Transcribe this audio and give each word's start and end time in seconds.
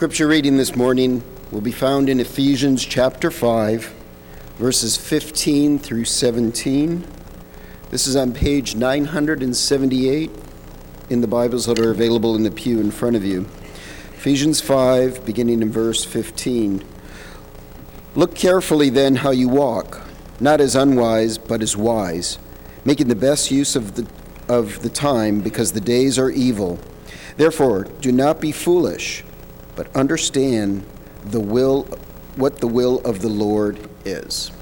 Scripture 0.00 0.28
reading 0.28 0.56
this 0.56 0.74
morning 0.74 1.22
will 1.50 1.60
be 1.60 1.70
found 1.70 2.08
in 2.08 2.20
Ephesians 2.20 2.86
chapter 2.86 3.30
5, 3.30 3.94
verses 4.56 4.96
15 4.96 5.78
through 5.78 6.06
17. 6.06 7.06
This 7.90 8.06
is 8.06 8.16
on 8.16 8.32
page 8.32 8.74
978 8.74 10.30
in 11.10 11.20
the 11.20 11.26
Bibles 11.26 11.66
that 11.66 11.78
are 11.78 11.90
available 11.90 12.34
in 12.34 12.44
the 12.44 12.50
pew 12.50 12.80
in 12.80 12.90
front 12.90 13.14
of 13.14 13.26
you. 13.26 13.42
Ephesians 14.14 14.62
5, 14.62 15.26
beginning 15.26 15.60
in 15.60 15.70
verse 15.70 16.02
15. 16.02 16.82
Look 18.14 18.34
carefully 18.34 18.88
then 18.88 19.16
how 19.16 19.32
you 19.32 19.50
walk, 19.50 20.00
not 20.40 20.62
as 20.62 20.74
unwise, 20.74 21.36
but 21.36 21.60
as 21.60 21.76
wise, 21.76 22.38
making 22.86 23.08
the 23.08 23.14
best 23.14 23.50
use 23.50 23.76
of 23.76 23.96
the, 23.96 24.06
of 24.48 24.80
the 24.80 24.88
time, 24.88 25.42
because 25.42 25.72
the 25.72 25.78
days 25.82 26.18
are 26.18 26.30
evil. 26.30 26.78
Therefore, 27.36 27.84
do 28.00 28.10
not 28.10 28.40
be 28.40 28.50
foolish 28.50 29.24
but 29.80 29.96
understand 29.96 30.84
the 31.30 31.40
will, 31.40 31.84
what 32.36 32.58
the 32.58 32.66
will 32.66 32.98
of 32.98 33.22
the 33.22 33.28
Lord 33.30 33.88
is. 34.04 34.52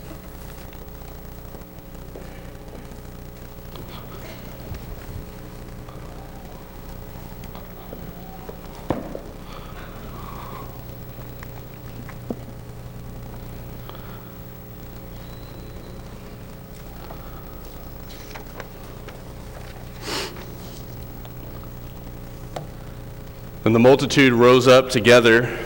And 23.68 23.74
the 23.74 23.80
multitude 23.80 24.32
rose 24.32 24.66
up 24.66 24.88
together 24.88 25.58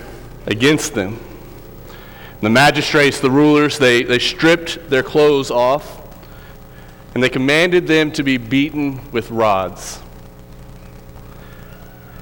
against 0.47 0.93
them. 0.93 1.21
The 2.41 2.51
magistrates, 2.51 3.21
the 3.21 3.31
rulers, 3.31 3.79
they, 3.79 4.03
they 4.03 4.19
stripped 4.19 4.91
their 4.91 5.05
clothes 5.05 5.53
off, 5.53 6.03
and 7.15 7.23
they 7.23 7.29
commanded 7.29 7.87
them 7.87 8.11
to 8.11 8.25
be 8.25 8.39
beaten 8.39 9.09
with 9.13 9.31
rods. 9.31 10.01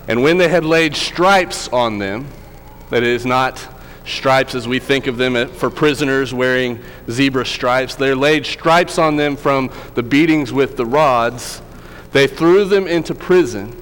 And 0.06 0.23
when 0.23 0.36
they 0.36 0.48
had 0.48 0.67
laid 0.67 0.95
stripes 0.95 1.67
on 1.69 1.97
them, 1.97 2.27
that 2.91 3.03
is, 3.03 3.25
not 3.25 3.67
stripes 4.05 4.55
as 4.55 4.69
we 4.69 4.81
think 4.81 5.06
of 5.06 5.17
them 5.17 5.48
for 5.48 5.70
prisoners 5.70 6.34
wearing 6.34 6.78
zebra 7.11 7.47
stripes, 7.47 7.95
they 7.95 8.12
laid 8.12 8.45
stripes 8.45 8.98
on 8.98 9.17
them 9.17 9.34
from 9.34 9.73
the 9.95 10.03
beatings 10.03 10.53
with 10.53 10.77
the 10.77 10.84
rods, 10.84 11.62
they 12.12 12.27
threw 12.27 12.67
them 12.67 12.86
into 12.86 13.14
prison 13.14 13.80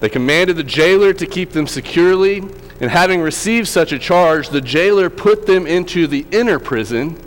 they 0.00 0.08
commanded 0.08 0.56
the 0.56 0.64
jailer 0.64 1.12
to 1.12 1.26
keep 1.26 1.52
them 1.52 1.66
securely, 1.66 2.38
and 2.80 2.90
having 2.90 3.20
received 3.20 3.68
such 3.68 3.92
a 3.92 3.98
charge, 3.98 4.48
the 4.48 4.60
jailer 4.60 5.10
put 5.10 5.46
them 5.46 5.66
into 5.66 6.06
the 6.06 6.26
inner 6.30 6.58
prison 6.58 7.18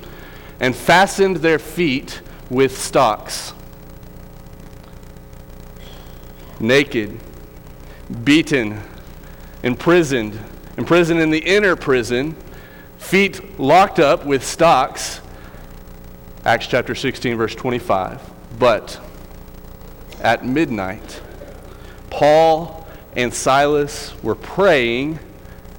and 0.60 0.76
fastened 0.76 1.38
their 1.38 1.60
feet 1.60 2.22
with 2.50 2.78
stocks. 2.78 3.54
Naked, 6.60 7.20
beaten, 8.24 8.82
imprisoned, 9.62 10.40
imprisoned 10.78 11.20
in 11.20 11.30
the 11.30 11.40
inner 11.40 11.76
prison, 11.76 12.36
feet 12.98 13.60
locked 13.60 14.00
up 14.00 14.26
with 14.26 14.44
stocks. 14.44 15.22
Acts 16.46 16.68
chapter 16.68 16.96
16, 16.96 17.38
verse 17.38 17.54
25. 17.54 18.22
But 18.58 19.00
at 20.22 20.46
midnight, 20.46 21.22
Paul 22.14 22.86
and 23.16 23.34
Silas 23.34 24.14
were 24.22 24.36
praying 24.36 25.18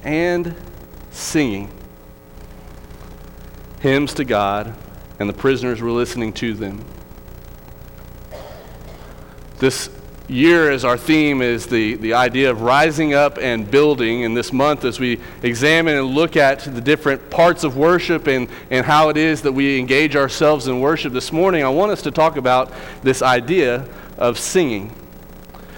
and 0.03 0.53
singing 1.09 1.71
hymns 3.79 4.13
to 4.15 4.25
God, 4.25 4.75
and 5.17 5.29
the 5.29 5.33
prisoners 5.33 5.81
were 5.81 5.91
listening 5.91 6.33
to 6.33 6.53
them. 6.53 6.83
This 9.59 9.89
year, 10.27 10.71
as 10.71 10.83
our 10.83 10.97
theme 10.97 11.41
is 11.41 11.67
the, 11.67 11.95
the 11.95 12.15
idea 12.15 12.51
of 12.51 12.61
rising 12.61 13.13
up 13.13 13.37
and 13.37 13.71
building, 13.71 14.25
and 14.25 14.35
this 14.35 14.51
month, 14.51 14.83
as 14.83 14.99
we 14.99 15.21
examine 15.41 15.95
and 15.95 16.07
look 16.07 16.35
at 16.35 16.59
the 16.59 16.81
different 16.81 17.29
parts 17.29 17.63
of 17.63 17.77
worship 17.77 18.27
and, 18.27 18.49
and 18.69 18.85
how 18.85 19.07
it 19.07 19.15
is 19.15 19.41
that 19.43 19.53
we 19.53 19.79
engage 19.79 20.17
ourselves 20.17 20.67
in 20.67 20.81
worship 20.81 21.13
this 21.13 21.31
morning, 21.31 21.63
I 21.63 21.69
want 21.69 21.93
us 21.93 22.01
to 22.01 22.11
talk 22.11 22.35
about 22.35 22.73
this 23.03 23.21
idea 23.21 23.87
of 24.17 24.37
singing. 24.37 24.91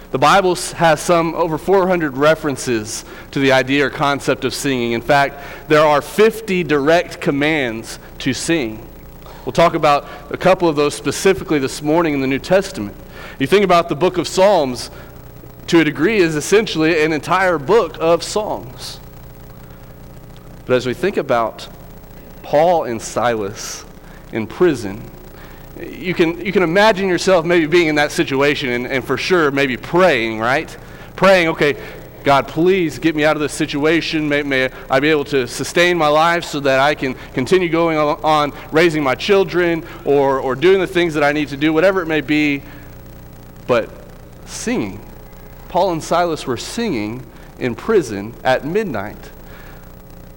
The 0.09 0.17
Bible 0.17 0.55
has 0.55 1.01
some 1.01 1.35
over 1.35 1.57
400 1.57 2.15
references 2.15 3.03
to 3.31 3.39
the 3.39 3.51
idea 3.51 3.87
or 3.87 3.89
concept 3.89 4.45
of 4.45 4.53
singing. 4.53 4.93
In 4.93 5.01
fact, 5.01 5.43
there 5.67 5.83
are 5.83 6.01
50 6.01 6.63
direct 6.63 7.19
commands 7.19 7.99
to 8.19 8.33
sing. 8.33 8.87
We'll 9.45 9.51
talk 9.51 9.73
about 9.73 10.07
a 10.29 10.37
couple 10.37 10.69
of 10.69 10.77
those 10.77 10.95
specifically 10.95 11.59
this 11.59 11.81
morning 11.81 12.13
in 12.13 12.21
the 12.21 12.27
New 12.27 12.39
Testament. 12.39 12.95
You 13.37 13.47
think 13.47 13.65
about 13.65 13.89
the 13.89 13.95
book 13.95 14.17
of 14.17 14.27
Psalms, 14.27 14.91
to 15.67 15.81
a 15.81 15.83
degree, 15.83 16.17
is 16.17 16.35
essentially 16.35 17.03
an 17.03 17.11
entire 17.11 17.57
book 17.57 17.97
of 17.99 18.23
songs. 18.23 19.01
But 20.65 20.75
as 20.75 20.85
we 20.85 20.93
think 20.93 21.17
about 21.17 21.67
Paul 22.43 22.85
and 22.85 23.01
Silas 23.01 23.85
in 24.31 24.47
prison, 24.47 25.09
you 25.81 26.13
can, 26.13 26.43
you 26.45 26.51
can 26.51 26.63
imagine 26.63 27.07
yourself 27.07 27.45
maybe 27.45 27.67
being 27.67 27.87
in 27.87 27.95
that 27.95 28.11
situation 28.11 28.69
and, 28.69 28.87
and 28.87 29.05
for 29.05 29.17
sure 29.17 29.51
maybe 29.51 29.77
praying, 29.77 30.39
right? 30.39 30.75
Praying, 31.15 31.49
okay, 31.49 31.75
God, 32.23 32.47
please 32.47 32.99
get 32.99 33.15
me 33.15 33.23
out 33.23 33.37
of 33.37 33.41
this 33.41 33.53
situation. 33.53 34.27
May, 34.27 34.43
may, 34.43 34.69
I 34.89 34.99
be 34.99 35.09
able 35.09 35.23
to 35.25 35.47
sustain 35.47 35.97
my 35.97 36.09
life 36.09 36.43
so 36.43 36.59
that 36.59 36.79
I 36.79 36.93
can 36.93 37.13
continue 37.33 37.69
going 37.69 37.97
on, 37.97 38.51
raising 38.71 39.01
my 39.01 39.15
children 39.15 39.85
or, 40.03 40.39
or 40.39 40.53
doing 40.53 40.79
the 40.79 40.87
things 40.87 41.13
that 41.13 41.23
I 41.23 41.31
need 41.31 41.47
to 41.49 41.57
do, 41.57 41.71
whatever 41.71 42.01
it 42.01 42.07
may 42.07 42.21
be. 42.21 42.63
But 43.65 43.89
singing. 44.45 45.09
Paul 45.69 45.93
and 45.93 46.03
Silas 46.03 46.45
were 46.45 46.57
singing 46.57 47.25
in 47.59 47.75
prison 47.75 48.35
at 48.43 48.65
midnight. 48.65 49.31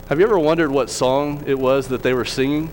Have 0.08 0.18
you 0.18 0.26
ever 0.26 0.38
wondered 0.38 0.70
what 0.70 0.90
song 0.90 1.44
it 1.46 1.58
was 1.58 1.88
that 1.88 2.02
they 2.02 2.14
were 2.14 2.24
singing? 2.24 2.70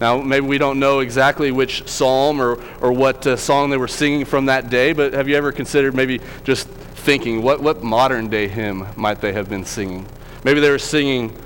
Now, 0.00 0.20
maybe 0.20 0.46
we 0.46 0.58
don't 0.58 0.78
know 0.78 1.00
exactly 1.00 1.50
which 1.50 1.88
psalm 1.88 2.40
or, 2.40 2.62
or 2.80 2.92
what 2.92 3.26
uh, 3.26 3.36
song 3.36 3.70
they 3.70 3.76
were 3.76 3.88
singing 3.88 4.24
from 4.24 4.46
that 4.46 4.70
day, 4.70 4.92
but 4.92 5.12
have 5.12 5.28
you 5.28 5.36
ever 5.36 5.50
considered 5.50 5.94
maybe 5.94 6.20
just 6.44 6.68
thinking 6.68 7.42
what, 7.42 7.60
what 7.60 7.82
modern 7.82 8.28
day 8.28 8.46
hymn 8.46 8.86
might 8.96 9.20
they 9.20 9.32
have 9.32 9.48
been 9.48 9.64
singing? 9.64 10.06
Maybe 10.44 10.60
they 10.60 10.70
were 10.70 10.78
singing, 10.78 11.36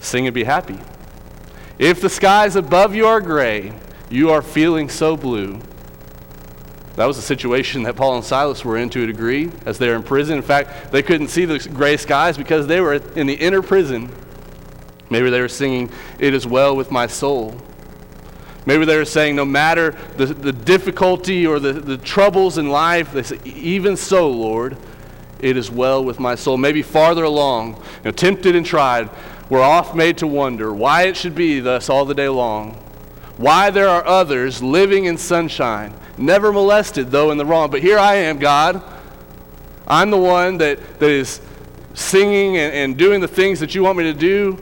Sing 0.00 0.26
and 0.26 0.34
Be 0.34 0.44
Happy. 0.44 0.78
If 1.78 2.00
the 2.00 2.08
skies 2.08 2.56
above 2.56 2.94
you 2.94 3.06
are 3.06 3.20
gray, 3.20 3.74
you 4.08 4.30
are 4.30 4.40
feeling 4.40 4.88
so 4.88 5.16
blue. 5.16 5.60
That 6.94 7.04
was 7.04 7.16
the 7.16 7.22
situation 7.22 7.82
that 7.82 7.96
Paul 7.96 8.16
and 8.16 8.24
Silas 8.24 8.64
were 8.64 8.78
in 8.78 8.88
to 8.90 9.04
a 9.04 9.06
degree 9.06 9.50
as 9.66 9.76
they 9.76 9.88
were 9.88 9.96
in 9.96 10.02
prison. 10.02 10.38
In 10.38 10.42
fact, 10.42 10.92
they 10.92 11.02
couldn't 11.02 11.28
see 11.28 11.44
the 11.44 11.58
gray 11.58 11.98
skies 11.98 12.38
because 12.38 12.66
they 12.66 12.80
were 12.80 12.94
in 12.94 13.26
the 13.26 13.34
inner 13.34 13.60
prison. 13.60 14.10
Maybe 15.10 15.30
they 15.30 15.40
were 15.40 15.48
singing, 15.48 15.90
It 16.18 16.34
is 16.34 16.46
well 16.46 16.76
with 16.76 16.90
my 16.90 17.06
soul. 17.06 17.60
Maybe 18.66 18.84
they 18.84 18.96
were 18.96 19.04
saying, 19.04 19.36
no 19.36 19.44
matter 19.44 19.92
the, 20.16 20.26
the 20.26 20.52
difficulty 20.52 21.46
or 21.46 21.60
the, 21.60 21.72
the 21.72 21.96
troubles 21.96 22.58
in 22.58 22.68
life, 22.68 23.12
they 23.12 23.22
say, 23.22 23.38
even 23.44 23.96
so, 23.96 24.28
Lord, 24.28 24.76
it 25.38 25.56
is 25.56 25.70
well 25.70 26.04
with 26.04 26.18
my 26.18 26.34
soul. 26.34 26.56
Maybe 26.56 26.82
farther 26.82 27.22
along, 27.22 27.76
you 27.76 27.82
know, 28.06 28.10
tempted 28.10 28.56
and 28.56 28.66
tried, 28.66 29.08
we're 29.48 29.62
oft 29.62 29.94
made 29.94 30.18
to 30.18 30.26
wonder 30.26 30.72
why 30.72 31.02
it 31.02 31.16
should 31.16 31.36
be 31.36 31.60
thus 31.60 31.88
all 31.88 32.04
the 32.04 32.14
day 32.14 32.28
long. 32.28 32.72
Why 33.36 33.70
there 33.70 33.88
are 33.88 34.04
others 34.04 34.60
living 34.60 35.04
in 35.04 35.16
sunshine, 35.16 35.94
never 36.18 36.52
molested, 36.52 37.12
though 37.12 37.30
in 37.30 37.38
the 37.38 37.46
wrong. 37.46 37.70
But 37.70 37.82
here 37.82 37.98
I 37.98 38.14
am, 38.14 38.38
God. 38.38 38.82
I'm 39.86 40.10
the 40.10 40.16
one 40.16 40.58
that, 40.58 40.98
that 40.98 41.10
is 41.10 41.40
singing 41.94 42.56
and, 42.56 42.74
and 42.74 42.96
doing 42.96 43.20
the 43.20 43.28
things 43.28 43.60
that 43.60 43.74
you 43.76 43.84
want 43.84 43.98
me 43.98 44.04
to 44.04 44.14
do, 44.14 44.58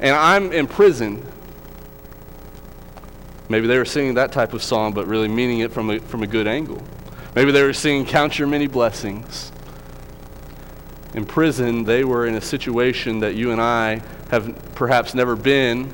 and 0.00 0.14
I'm 0.14 0.52
in 0.52 0.66
prison. 0.66 1.24
Maybe 3.48 3.66
they 3.66 3.78
were 3.78 3.84
singing 3.84 4.14
that 4.14 4.32
type 4.32 4.52
of 4.52 4.62
song, 4.62 4.92
but 4.92 5.06
really 5.06 5.28
meaning 5.28 5.60
it 5.60 5.72
from 5.72 5.90
a, 5.90 6.00
from 6.00 6.22
a 6.22 6.26
good 6.26 6.46
angle. 6.46 6.82
Maybe 7.34 7.52
they 7.52 7.62
were 7.62 7.72
singing 7.72 8.04
Count 8.04 8.38
Your 8.38 8.48
Many 8.48 8.66
Blessings. 8.66 9.52
In 11.14 11.24
prison, 11.24 11.84
they 11.84 12.04
were 12.04 12.26
in 12.26 12.34
a 12.34 12.40
situation 12.40 13.20
that 13.20 13.34
you 13.34 13.52
and 13.52 13.60
I 13.60 14.02
have 14.30 14.74
perhaps 14.74 15.14
never 15.14 15.36
been, 15.36 15.90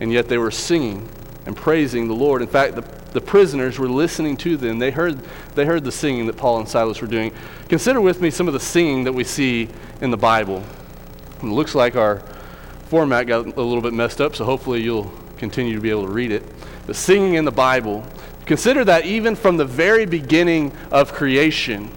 and 0.00 0.12
yet 0.12 0.28
they 0.28 0.38
were 0.38 0.50
singing 0.50 1.08
and 1.46 1.56
praising 1.56 2.08
the 2.08 2.14
Lord. 2.14 2.42
In 2.42 2.48
fact, 2.48 2.74
the, 2.74 2.82
the 3.12 3.20
prisoners 3.20 3.78
were 3.78 3.88
listening 3.88 4.36
to 4.38 4.56
them. 4.56 4.78
They 4.78 4.90
heard, 4.90 5.20
they 5.54 5.64
heard 5.64 5.84
the 5.84 5.92
singing 5.92 6.26
that 6.26 6.36
Paul 6.36 6.58
and 6.58 6.68
Silas 6.68 7.00
were 7.00 7.06
doing. 7.06 7.32
Consider 7.68 8.00
with 8.00 8.20
me 8.20 8.30
some 8.30 8.48
of 8.48 8.54
the 8.54 8.60
singing 8.60 9.04
that 9.04 9.12
we 9.12 9.24
see 9.24 9.68
in 10.00 10.10
the 10.10 10.16
Bible. 10.16 10.62
It 11.38 11.44
looks 11.44 11.74
like 11.74 11.96
our 11.96 12.22
format 12.88 13.26
got 13.26 13.44
a 13.44 13.60
little 13.60 13.82
bit 13.82 13.92
messed 13.92 14.20
up, 14.20 14.34
so 14.34 14.44
hopefully 14.44 14.82
you'll 14.82 15.12
continue 15.36 15.74
to 15.74 15.80
be 15.80 15.90
able 15.90 16.06
to 16.06 16.10
read 16.10 16.32
it. 16.32 16.42
But 16.86 16.96
singing 16.96 17.34
in 17.34 17.44
the 17.44 17.52
Bible, 17.52 18.02
consider 18.46 18.82
that 18.86 19.04
even 19.04 19.36
from 19.36 19.58
the 19.58 19.64
very 19.66 20.06
beginning 20.06 20.72
of 20.90 21.12
creation, 21.12 21.90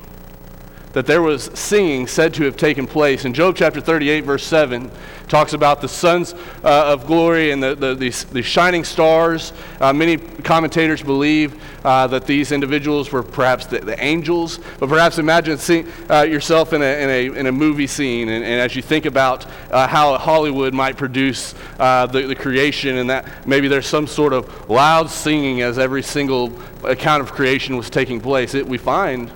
that 0.93 1.05
there 1.05 1.21
was 1.21 1.45
singing 1.53 2.07
said 2.07 2.33
to 2.35 2.43
have 2.43 2.57
taken 2.57 2.85
place. 2.87 3.25
In 3.25 3.33
Job 3.33 3.55
chapter 3.55 3.79
38, 3.79 4.21
verse 4.21 4.45
7, 4.45 4.91
talks 5.31 5.53
about 5.53 5.79
the 5.79 5.87
sons 5.87 6.33
uh, 6.63 6.91
of 6.91 7.07
glory 7.07 7.51
and 7.51 7.63
the, 7.63 7.73
the, 7.73 7.95
these, 7.95 8.25
these 8.25 8.45
shining 8.45 8.83
stars. 8.83 9.53
Uh, 9.79 9.93
many 9.93 10.17
commentators 10.17 11.01
believe 11.01 11.55
uh, 11.85 12.05
that 12.07 12.25
these 12.25 12.51
individuals 12.51 13.13
were 13.13 13.23
perhaps 13.23 13.65
the, 13.65 13.79
the 13.79 13.97
angels, 14.03 14.59
but 14.77 14.89
perhaps 14.89 15.19
imagine 15.19 15.57
seeing, 15.57 15.87
uh, 16.09 16.23
yourself 16.23 16.73
in 16.73 16.81
a, 16.81 17.03
in, 17.03 17.09
a, 17.09 17.39
in 17.39 17.47
a 17.47 17.51
movie 17.51 17.87
scene, 17.87 18.27
and, 18.27 18.43
and 18.43 18.59
as 18.59 18.75
you 18.75 18.81
think 18.81 19.05
about 19.05 19.45
uh, 19.71 19.87
how 19.87 20.17
Hollywood 20.17 20.73
might 20.73 20.97
produce 20.97 21.55
uh, 21.79 22.05
the, 22.07 22.23
the 22.23 22.35
creation, 22.35 22.97
and 22.97 23.09
that 23.09 23.47
maybe 23.47 23.69
there's 23.69 23.87
some 23.87 24.07
sort 24.07 24.33
of 24.33 24.69
loud 24.69 25.09
singing 25.09 25.61
as 25.61 25.79
every 25.79 26.03
single 26.03 26.51
account 26.83 27.23
of 27.23 27.31
creation 27.31 27.77
was 27.77 27.89
taking 27.89 28.19
place. 28.19 28.53
It, 28.53 28.67
we 28.67 28.77
find 28.77 29.31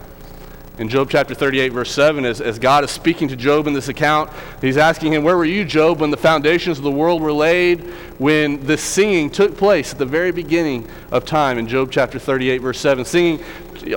in 0.78 0.90
Job 0.90 1.10
chapter 1.10 1.34
38, 1.34 1.70
verse 1.70 1.92
7, 1.92 2.26
as, 2.26 2.42
as 2.42 2.60
God 2.60 2.84
is 2.84 2.92
speaking 2.92 3.30
to 3.30 3.36
Job 3.36 3.66
in 3.68 3.74
this 3.74 3.88
account, 3.88 4.30
he's 4.60 4.78
asking 4.78 5.14
him, 5.14 5.24
Where 5.24 5.38
were 5.38 5.46
you, 5.46 5.64
Job, 5.64 6.02
when 6.02 6.12
the 6.12 6.18
foundations 6.18 6.78
of 6.78 6.84
the 6.84 6.92
world 6.92 7.22
were 7.22 7.32
laid, 7.32 7.82
when 8.18 8.66
this 8.66 8.84
singing 8.84 9.30
took 9.30 9.58
place 9.58 9.94
at 9.94 10.00
the 10.00 10.06
very 10.06 10.32
beginning 10.32 10.88
of 11.12 11.24
time? 11.24 11.58
In 11.58 11.68
Job 11.68 11.92
chapter 11.92 12.20
38, 12.20 12.58
verse 12.58 12.80
7, 12.80 13.06
singing 13.06 13.44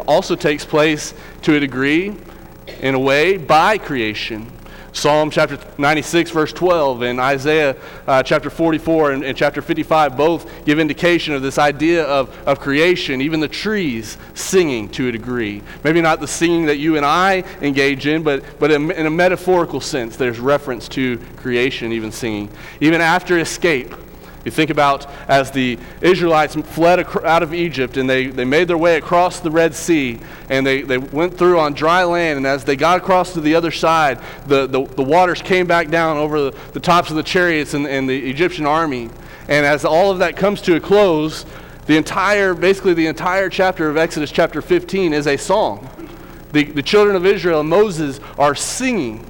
also 0.07 0.37
takes 0.37 0.65
place 0.65 1.15
to 1.43 1.57
a 1.57 1.61
degree, 1.61 2.15
in 2.81 2.95
a 2.95 2.99
way, 2.99 3.37
by 3.37 3.79
creation. 3.79 4.51
Psalm 4.99 5.31
chapter 5.31 5.57
96, 5.79 6.33
verse 6.33 6.53
12, 6.53 7.03
and 7.03 7.21
Isaiah 7.21 7.77
uh, 8.09 8.21
chapter 8.25 8.51
44 8.51 9.13
and, 9.13 9.25
and, 9.25 9.39
chapter 9.39 9.63
55 9.63 10.17
both 10.17 10.65
give 10.65 10.81
indication 10.81 11.35
of 11.35 11.43
this 11.43 11.57
idea 11.57 12.05
of, 12.05 12.37
of 12.49 12.59
creation, 12.59 13.21
even 13.21 13.39
the 13.39 13.47
trees 13.47 14.19
singing 14.35 14.89
to 14.91 15.07
a 15.09 15.13
degree. 15.13 15.63
Maybe 15.85 16.01
not 16.01 16.19
the 16.19 16.27
singing 16.27 16.67
that 16.67 16.79
you 16.79 16.97
and 16.97 17.07
I 17.07 17.45
engage 17.61 18.09
in, 18.09 18.25
but, 18.25 18.43
but 18.59 18.73
in, 18.73 18.91
in 18.91 19.07
a 19.07 19.11
metaphorical 19.11 19.81
sense, 19.81 20.17
there's 20.17 20.41
reference 20.41 20.89
to 20.89 21.19
creation, 21.37 21.93
even 21.93 22.11
singing. 22.11 22.51
Even 22.81 23.01
after 23.01 23.39
escape, 23.39 23.95
you 24.45 24.51
think 24.51 24.71
about 24.71 25.07
as 25.29 25.51
the 25.51 25.79
Israelites 26.01 26.55
fled 26.55 27.01
out 27.25 27.43
of 27.43 27.53
Egypt 27.53 27.97
and 27.97 28.09
they, 28.09 28.29
they 28.29 28.45
made 28.45 28.69
their 28.69 28.79
way 28.79 28.97
across 28.97 29.41
the 29.41 29.51
Red 29.51 29.75
Sea 29.75 30.21
and 30.49 30.67
they, 30.67 30.83
they 30.83 30.99
went 30.99 31.37
through 31.37 31.59
on 31.59 31.75
dry 31.75 32.05
land. 32.05 32.37
And 32.37 32.47
as 32.47 32.65
they 32.65 32.77
got 32.77 32.99
across 32.99 33.33
to 33.35 33.41
the 33.41 33.55
other 33.55 33.71
side, 33.71 34.21
the, 34.47 34.67
the, 34.67 34.85
the 34.85 35.03
waters 35.03 35.43
came 35.43 35.67
back 35.67 35.89
down 35.89 36.17
over 36.17 36.51
the, 36.51 36.59
the 36.73 36.81
tops 36.81 37.11
of 37.11 37.17
the 37.17 37.23
chariots 37.23 37.75
and, 37.75 37.87
and 37.87 38.09
the 38.09 38.31
Egyptian 38.31 38.65
army. 38.65 39.11
And 39.49 39.67
as 39.67 39.85
all 39.85 40.11
of 40.11 40.19
that 40.21 40.37
comes 40.37 40.63
to 40.63 40.77
a 40.77 40.81
close, 40.81 41.45
the 41.87 41.97
entire, 41.97 42.55
basically 42.55 42.95
the 42.95 43.07
entire 43.07 43.49
chapter 43.49 43.91
of 43.91 43.97
Exodus, 43.97 44.31
chapter 44.31 44.63
15, 44.63 45.13
is 45.13 45.27
a 45.27 45.37
song. 45.37 45.89
The, 46.53 46.65
the 46.65 46.83
children 46.83 47.17
of 47.17 47.27
Israel 47.27 47.61
and 47.61 47.69
Moses 47.69 48.21
are 48.39 48.55
singing 48.55 49.27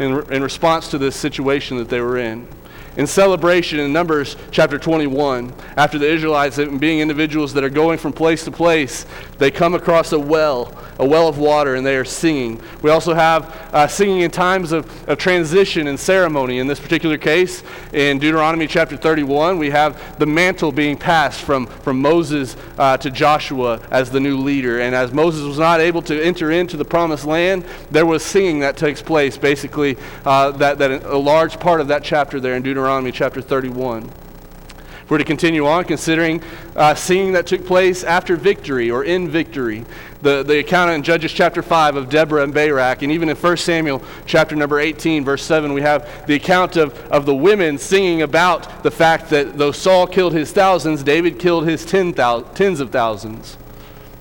in, 0.00 0.32
in 0.32 0.42
response 0.42 0.90
to 0.90 0.98
this 0.98 1.14
situation 1.14 1.76
that 1.78 1.88
they 1.88 2.00
were 2.00 2.18
in 2.18 2.48
in 2.96 3.06
celebration 3.06 3.78
in 3.78 3.92
Numbers 3.92 4.36
chapter 4.50 4.78
21, 4.78 5.52
after 5.76 5.98
the 5.98 6.10
Israelites, 6.10 6.56
being 6.56 7.00
individuals 7.00 7.52
that 7.52 7.62
are 7.62 7.70
going 7.70 7.98
from 7.98 8.12
place 8.12 8.44
to 8.44 8.50
place, 8.50 9.04
they 9.38 9.50
come 9.50 9.74
across 9.74 10.12
a 10.12 10.18
well, 10.18 10.72
a 10.98 11.06
well 11.06 11.28
of 11.28 11.38
water, 11.38 11.74
and 11.74 11.84
they 11.84 11.96
are 11.96 12.06
singing. 12.06 12.60
We 12.80 12.90
also 12.90 13.12
have 13.12 13.54
uh, 13.72 13.86
singing 13.86 14.20
in 14.20 14.30
times 14.30 14.72
of, 14.72 15.08
of 15.08 15.18
transition 15.18 15.88
and 15.88 16.00
ceremony. 16.00 16.58
In 16.58 16.66
this 16.66 16.80
particular 16.80 17.18
case, 17.18 17.62
in 17.92 18.18
Deuteronomy 18.18 18.66
chapter 18.66 18.96
31, 18.96 19.58
we 19.58 19.68
have 19.70 20.18
the 20.18 20.26
mantle 20.26 20.72
being 20.72 20.96
passed 20.96 21.42
from, 21.42 21.66
from 21.66 22.00
Moses 22.00 22.56
uh, 22.78 22.96
to 22.96 23.10
Joshua 23.10 23.80
as 23.90 24.10
the 24.10 24.20
new 24.20 24.38
leader. 24.38 24.80
And 24.80 24.94
as 24.94 25.12
Moses 25.12 25.42
was 25.42 25.58
not 25.58 25.80
able 25.80 26.00
to 26.02 26.22
enter 26.22 26.50
into 26.50 26.78
the 26.78 26.84
promised 26.84 27.26
land, 27.26 27.66
there 27.90 28.06
was 28.06 28.24
singing 28.24 28.60
that 28.60 28.78
takes 28.78 29.02
place. 29.02 29.36
Basically, 29.36 29.98
uh, 30.24 30.52
that, 30.52 30.78
that 30.78 31.04
a 31.04 31.18
large 31.18 31.60
part 31.60 31.82
of 31.82 31.88
that 31.88 32.02
chapter 32.02 32.40
there 32.40 32.54
in 32.54 32.62
Deuteronomy 32.62 32.85
Deuteronomy 32.86 33.10
chapter 33.10 33.42
31. 33.42 34.04
If 34.04 35.10
we're 35.10 35.18
to 35.18 35.24
continue 35.24 35.66
on 35.66 35.82
considering 35.86 36.40
uh, 36.76 36.94
singing 36.94 37.32
that 37.32 37.48
took 37.48 37.66
place 37.66 38.04
after 38.04 38.36
victory 38.36 38.92
or 38.92 39.02
in 39.02 39.28
victory, 39.28 39.84
the, 40.22 40.44
the 40.44 40.60
account 40.60 40.92
in 40.92 41.02
Judges 41.02 41.32
chapter 41.32 41.62
5 41.62 41.96
of 41.96 42.08
Deborah 42.08 42.44
and 42.44 42.54
Barak, 42.54 43.02
and 43.02 43.10
even 43.10 43.28
in 43.28 43.34
1 43.34 43.56
Samuel 43.56 44.04
chapter 44.24 44.54
number 44.54 44.78
18, 44.78 45.24
verse 45.24 45.42
7, 45.42 45.72
we 45.72 45.82
have 45.82 46.28
the 46.28 46.34
account 46.36 46.76
of, 46.76 46.96
of 47.10 47.26
the 47.26 47.34
women 47.34 47.76
singing 47.76 48.22
about 48.22 48.84
the 48.84 48.90
fact 48.92 49.30
that 49.30 49.58
though 49.58 49.72
Saul 49.72 50.06
killed 50.06 50.32
his 50.32 50.52
thousands, 50.52 51.02
David 51.02 51.40
killed 51.40 51.66
his 51.66 51.84
ten 51.84 52.12
thou- 52.12 52.42
tens 52.42 52.78
of 52.78 52.92
thousands. 52.92 53.58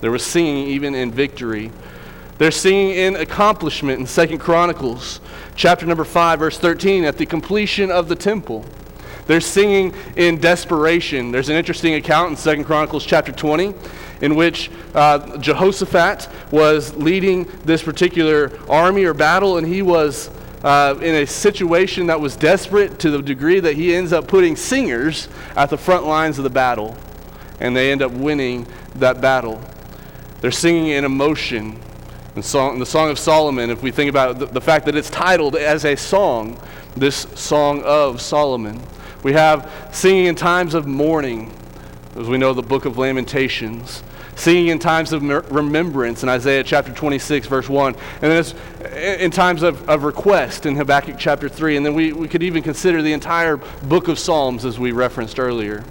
There 0.02 0.10
was 0.10 0.26
singing 0.26 0.70
even 0.70 0.96
in 0.96 1.12
victory. 1.12 1.72
They're 2.38 2.52
singing 2.52 2.92
in 2.92 3.16
accomplishment 3.16 4.02
in 4.02 4.06
Second 4.06 4.40
Chronicles 4.40 5.22
chapter 5.56 5.86
number 5.86 6.04
5 6.04 6.40
verse 6.40 6.58
13 6.58 7.06
at 7.06 7.18
the 7.18 7.26
completion 7.26 7.90
of 7.90 8.10
the 8.10 8.16
temple. 8.16 8.66
They're 9.26 9.40
singing 9.40 9.96
in 10.18 10.42
desperation. 10.42 11.32
There's 11.32 11.48
an 11.48 11.56
interesting 11.56 11.94
account 11.94 12.32
in 12.32 12.36
Second 12.36 12.66
Chronicles 12.66 13.06
chapter 13.06 13.32
20 13.32 13.74
in 14.20 14.36
which 14.36 14.70
uh, 14.94 15.38
Jehoshaphat 15.38 16.28
was 16.52 16.94
leading 16.96 17.46
this 17.64 17.82
particular 17.82 18.52
army 18.70 19.06
or 19.06 19.14
battle 19.14 19.58
and 19.58 19.66
he 19.66 19.82
was 19.82 20.30
uh, 20.66 20.96
in 21.02 21.16
a 21.16 21.26
situation 21.26 22.08
that 22.08 22.20
was 22.20 22.36
desperate 22.36 23.00
to 23.00 23.12
the 23.12 23.22
degree 23.22 23.62
that 23.62 23.76
he 23.76 23.96
ends 23.96 24.12
up 24.12 24.28
putting 24.28 24.58
singers 24.58 25.30
at 25.56 25.70
the 25.70 25.78
front 25.78 26.06
lines 26.06 26.38
of 26.38 26.44
the 26.44 26.50
battle 26.50 26.98
and 27.62 27.74
they 27.74 27.94
end 27.94 28.02
up 28.02 28.12
winning 28.12 28.68
that 28.96 29.22
battle. 29.22 29.62
They're 30.42 30.52
singing 30.52 30.88
in 30.88 31.06
emotion 31.06 31.80
in, 32.36 32.44
song, 32.44 32.80
the 32.80 32.86
Song 32.86 33.10
of 33.10 33.18
Solomon, 33.18 33.70
if 33.70 33.82
we 33.82 33.92
think 33.92 34.10
about 34.10 34.40
the, 34.40 34.46
the 34.46 34.62
fact 34.62 34.86
that 34.86 34.96
it's 34.96 35.10
titled 35.10 35.56
as 35.56 35.86
a 35.86 35.96
song, 35.96 36.60
this 36.96 37.28
Song 37.36 37.82
of 37.84 38.22
Solomon, 38.22 38.82
we 39.24 39.34
have 39.34 39.90
singing 39.92 40.26
in 40.26 40.36
times 40.36 40.74
of 40.74 40.86
mourning, 40.86 41.54
as 42.16 42.28
we 42.28 42.38
know 42.38 42.54
the 42.54 42.62
book 42.62 42.86
of 42.86 42.98
Lamentations, 42.98 44.04
singing 44.36 44.68
in 44.68 44.80
times 44.80 45.14
of 45.14 45.24
remembrance 45.50 46.24
in 46.24 46.30
Isaiah 46.30 46.64
chapter 46.64 46.92
26, 46.92 47.48
verse 47.48 47.70
1, 47.70 47.96
and 47.96 48.22
then 48.22 48.38
it's 48.38 48.54
in 49.22 49.32
times 49.32 49.64
of, 49.64 49.88
of 49.90 50.04
request 50.04 50.66
in 50.66 50.76
Habakkuk 50.76 51.16
chapter 51.18 51.48
3, 51.48 51.78
and 51.78 51.86
then 51.86 51.94
we, 51.94 52.12
we 52.12 52.28
could 52.28 52.44
even 52.44 52.62
consider 52.62 53.02
the 53.02 53.14
entire 53.14 53.58
book 53.58 54.10
of 54.10 54.20
Psalms 54.20 54.66
as 54.66 54.78
we 54.78 54.92
referenced 54.92 55.40
earlier. 55.40 55.86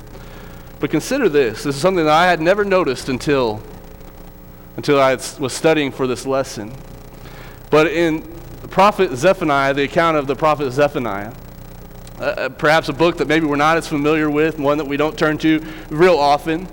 But 0.79 0.91
consider 0.91 1.31
this. 1.31 1.63
This 1.63 1.77
is 1.77 1.81
something 1.81 2.05
that 2.05 2.13
I 2.13 2.27
had 2.27 2.43
never 2.43 2.65
noticed 2.65 3.09
until 3.09 3.63
until 4.77 5.01
I 5.01 5.15
was 5.15 5.53
studying 5.53 5.93
for 5.93 6.07
this 6.07 6.27
lesson. 6.27 6.73
But 7.71 7.89
in 7.89 8.23
the 8.63 8.69
prophet 8.69 9.15
Zephaniah, 9.17 9.75
the 9.75 9.85
account 9.85 10.17
of 10.17 10.27
the 10.27 10.37
prophet 10.37 10.71
Zephaniah, 10.71 11.33
uh, 12.19 12.25
uh, 12.25 12.49
perhaps 12.49 12.89
a 12.89 12.93
book 12.93 13.17
that 13.19 13.27
maybe 13.27 13.47
we're 13.47 13.57
not 13.57 13.77
as 13.77 13.89
familiar 13.89 14.31
with, 14.31 14.59
one 14.59 14.79
that 14.79 14.85
we 14.85 14.97
don't 14.97 15.19
turn 15.19 15.37
to 15.39 15.61
real 15.91 16.17
often. 16.17 16.69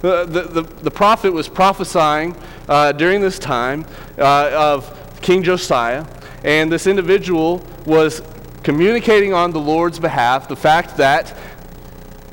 The, 0.00 0.24
the, 0.24 0.42
the, 0.42 0.62
the 0.62 0.90
prophet 0.90 1.32
was 1.32 1.48
prophesying 1.48 2.34
uh, 2.68 2.92
during 2.92 3.20
this 3.20 3.38
time 3.38 3.84
uh, 4.18 4.50
of 4.54 5.20
King 5.20 5.42
Josiah, 5.42 6.06
and 6.44 6.72
this 6.72 6.86
individual 6.86 7.62
was 7.84 8.22
communicating 8.62 9.32
on 9.32 9.52
the 9.52 9.60
Lord's 9.60 9.98
behalf 9.98 10.48
the 10.48 10.56
fact 10.56 10.96
that 10.96 11.36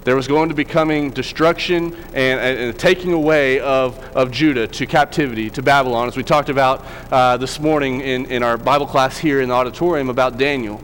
there 0.03 0.15
was 0.15 0.27
going 0.27 0.49
to 0.49 0.55
be 0.55 0.65
coming 0.65 1.11
destruction 1.11 1.95
and, 2.13 2.39
and, 2.39 2.59
a 2.69 2.73
taking 2.73 3.13
away 3.13 3.59
of, 3.59 3.97
of 4.15 4.31
Judah 4.31 4.67
to 4.67 4.85
captivity, 4.85 5.49
to 5.51 5.61
Babylon, 5.61 6.07
as 6.07 6.17
we 6.17 6.23
talked 6.23 6.49
about 6.49 6.85
uh, 7.11 7.37
this 7.37 7.59
morning 7.59 8.01
in, 8.01 8.25
in 8.25 8.43
our 8.43 8.57
Bible 8.57 8.85
class 8.85 9.17
here 9.17 9.41
in 9.41 9.49
the 9.49 9.55
auditorium 9.55 10.09
about 10.09 10.37
Daniel. 10.37 10.81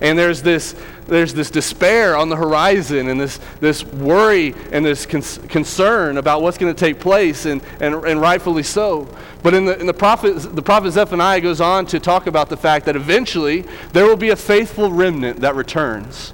And 0.00 0.18
there's 0.18 0.42
this, 0.42 0.74
there's 1.06 1.32
this 1.32 1.48
despair 1.48 2.16
on 2.16 2.28
the 2.28 2.34
horizon 2.34 3.08
and 3.08 3.20
this, 3.20 3.38
this 3.60 3.84
worry 3.84 4.52
and 4.72 4.84
this 4.84 5.06
concern 5.06 6.16
about 6.16 6.42
what's 6.42 6.58
going 6.58 6.74
to 6.74 6.78
take 6.78 6.98
place, 6.98 7.46
and, 7.46 7.62
and, 7.80 7.94
and 7.94 8.20
rightfully 8.20 8.64
so. 8.64 9.08
But 9.44 9.54
in 9.54 9.64
the, 9.64 9.78
in 9.78 9.86
the, 9.86 9.94
prophet, 9.94 10.56
the 10.56 10.62
prophet 10.62 10.90
Zephaniah 10.90 11.40
goes 11.40 11.60
on 11.60 11.86
to 11.86 12.00
talk 12.00 12.26
about 12.26 12.48
the 12.48 12.56
fact 12.56 12.86
that 12.86 12.96
eventually 12.96 13.64
there 13.92 14.06
will 14.06 14.16
be 14.16 14.30
a 14.30 14.36
faithful 14.36 14.90
remnant 14.90 15.40
that 15.40 15.54
returns 15.54 16.32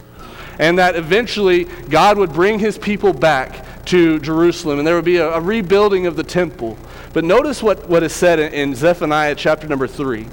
and 0.58 0.78
that 0.78 0.96
eventually 0.96 1.64
God 1.64 2.18
would 2.18 2.32
bring 2.32 2.58
his 2.58 2.78
people 2.78 3.12
back 3.12 3.84
to 3.86 4.18
Jerusalem 4.20 4.78
and 4.78 4.86
there 4.86 4.96
would 4.96 5.04
be 5.04 5.16
a, 5.16 5.30
a 5.30 5.40
rebuilding 5.40 6.06
of 6.06 6.16
the 6.16 6.24
temple. 6.24 6.76
But 7.12 7.24
notice 7.24 7.62
what, 7.62 7.88
what 7.88 8.02
is 8.02 8.12
said 8.12 8.38
in, 8.38 8.52
in 8.52 8.74
Zephaniah 8.74 9.34
chapter 9.34 9.66
number 9.66 9.86
3. 9.86 10.26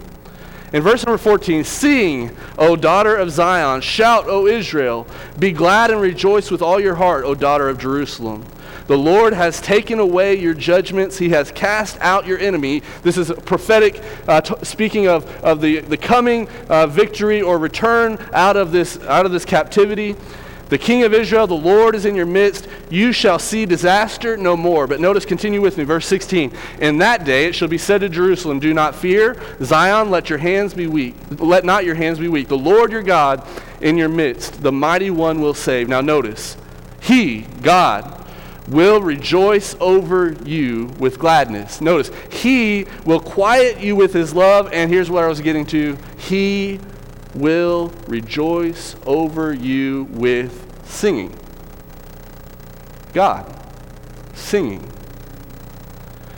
In 0.74 0.82
verse 0.82 1.06
number 1.06 1.18
14, 1.18 1.64
Sing, 1.64 2.36
O 2.58 2.76
daughter 2.76 3.16
of 3.16 3.32
Zion, 3.32 3.82
shout, 3.82 4.26
O 4.28 4.46
Israel, 4.46 5.08
be 5.40 5.52
glad 5.52 5.90
and 5.92 6.02
rejoice 6.02 6.52
with 6.52 6.62
all 6.62 6.80
your 6.80 6.96
heart, 6.96 7.24
O 7.24 7.34
daughter 7.34 7.70
of 7.70 7.78
Jerusalem. 7.78 8.44
The 8.88 8.98
Lord 8.98 9.34
has 9.34 9.60
taken 9.62 10.00
away 10.00 10.36
your 10.36 10.54
judgments. 10.54 11.18
He 11.18 11.30
has 11.30 11.52
cast 11.52 11.98
out 12.02 12.28
your 12.28 12.38
enemy. 12.38 12.84
This 13.02 13.18
is 13.18 13.32
prophetic, 13.46 14.02
uh, 14.28 14.42
t- 14.42 14.54
speaking 14.64 15.08
of, 15.08 15.26
of 15.44 15.62
the, 15.62 15.80
the 15.80 15.98
coming 15.98 16.48
uh, 16.70 16.88
victory 16.88 17.42
or 17.42 17.58
return 17.58 18.18
out 18.34 18.58
of, 18.58 18.72
this, 18.72 19.00
out 19.02 19.26
of 19.26 19.32
this 19.32 19.46
captivity. 19.46 20.16
The 20.70 20.78
king 20.80 21.04
of 21.04 21.14
Israel, 21.14 21.46
the 21.46 21.54
Lord 21.54 21.94
is 21.94 22.06
in 22.06 22.16
your 22.16 22.26
midst. 22.26 22.68
You 22.90 23.12
shall 23.12 23.38
see 23.38 23.66
disaster 23.66 24.36
no 24.36 24.58
more. 24.58 24.88
But 24.88 25.00
notice, 25.00 25.24
continue 25.24 25.62
with 25.62 25.78
me, 25.78 25.84
verse 25.84 26.08
16. 26.08 26.52
In 26.80 26.98
that 27.00 27.24
day 27.24 27.46
it 27.46 27.54
shall 27.54 27.68
be 27.68 27.78
said 27.78 28.02
to 28.02 28.10
Jerusalem, 28.10 28.60
Do 28.60 28.74
not 28.74 28.96
fear. 28.96 29.40
Zion, 29.62 30.10
let 30.10 30.30
your 30.30 30.40
hands 30.40 30.74
be 30.74 30.88
weak. 30.88 31.16
Let 31.38 31.66
not 31.66 31.86
your 31.86 31.96
hands 31.96 32.18
be 32.18 32.28
weak. 32.30 32.48
The 32.48 32.58
Lord 32.58 32.92
your 32.92 33.04
God 33.04 33.48
in 33.80 33.96
your 33.96 34.10
midst, 34.10 34.64
the 34.64 34.72
mighty 34.72 35.12
one 35.12 35.40
will 35.40 35.54
save. 35.54 35.88
Now 35.88 36.02
notice, 36.02 36.58
he, 37.00 37.42
God, 37.62 38.25
will 38.68 39.02
rejoice 39.02 39.76
over 39.80 40.34
you 40.46 40.86
with 41.00 41.20
gladness. 41.20 41.82
Notice, 41.82 42.12
he 42.32 42.86
will 43.06 43.20
quiet 43.20 43.80
you 43.80 43.96
with 43.96 44.14
his 44.14 44.34
love. 44.34 44.70
And 44.74 44.92
here's 44.92 45.10
what 45.10 45.24
I 45.24 45.28
was 45.28 45.42
getting 45.42 45.66
to. 45.68 45.98
He 46.18 46.80
will 47.34 47.94
rejoice 48.08 48.96
over 49.06 49.54
you 49.54 50.08
with 50.12 50.86
singing. 50.86 51.38
God, 53.14 53.54
singing. 54.34 54.92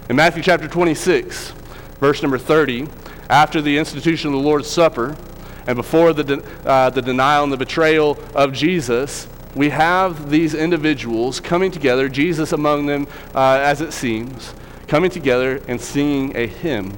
In 0.10 0.16
Matthew 0.16 0.44
chapter 0.44 0.68
26, 0.68 1.52
verse 2.00 2.22
number 2.22 2.38
30, 2.38 2.88
after 3.30 3.62
the 3.62 3.78
institution 3.78 4.34
of 4.34 4.34
the 4.42 4.48
Lord's 4.48 4.70
Supper, 4.70 5.18
and 5.66 5.76
before 5.76 6.14
the, 6.14 6.24
de- 6.24 6.44
uh, 6.66 6.90
the 6.90 7.02
denial 7.02 7.44
and 7.44 7.52
the 7.52 7.58
betrayal 7.58 8.18
of 8.34 8.54
Jesus, 8.54 9.28
we 9.58 9.70
have 9.70 10.30
these 10.30 10.54
individuals 10.54 11.40
coming 11.40 11.72
together, 11.72 12.08
Jesus 12.08 12.54
among 12.54 12.86
them, 12.86 13.08
uh, 13.34 13.60
as 13.60 13.82
it 13.82 13.92
seems, 13.92 14.54
coming 14.88 15.10
together 15.10 15.64
and 15.68 15.82
singing 15.82 16.38
a 16.38 16.46
hymn. 16.46 16.96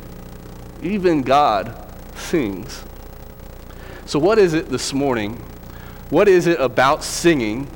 Even 0.84 1.22
God 1.22 1.74
sings. 2.16 2.84
So, 4.06 4.20
what 4.20 4.38
is 4.38 4.54
it 4.54 4.70
this 4.70 4.94
morning? 4.94 5.36
What 6.10 6.28
is 6.28 6.48
it 6.48 6.60
about 6.60 7.04
singing 7.04 7.68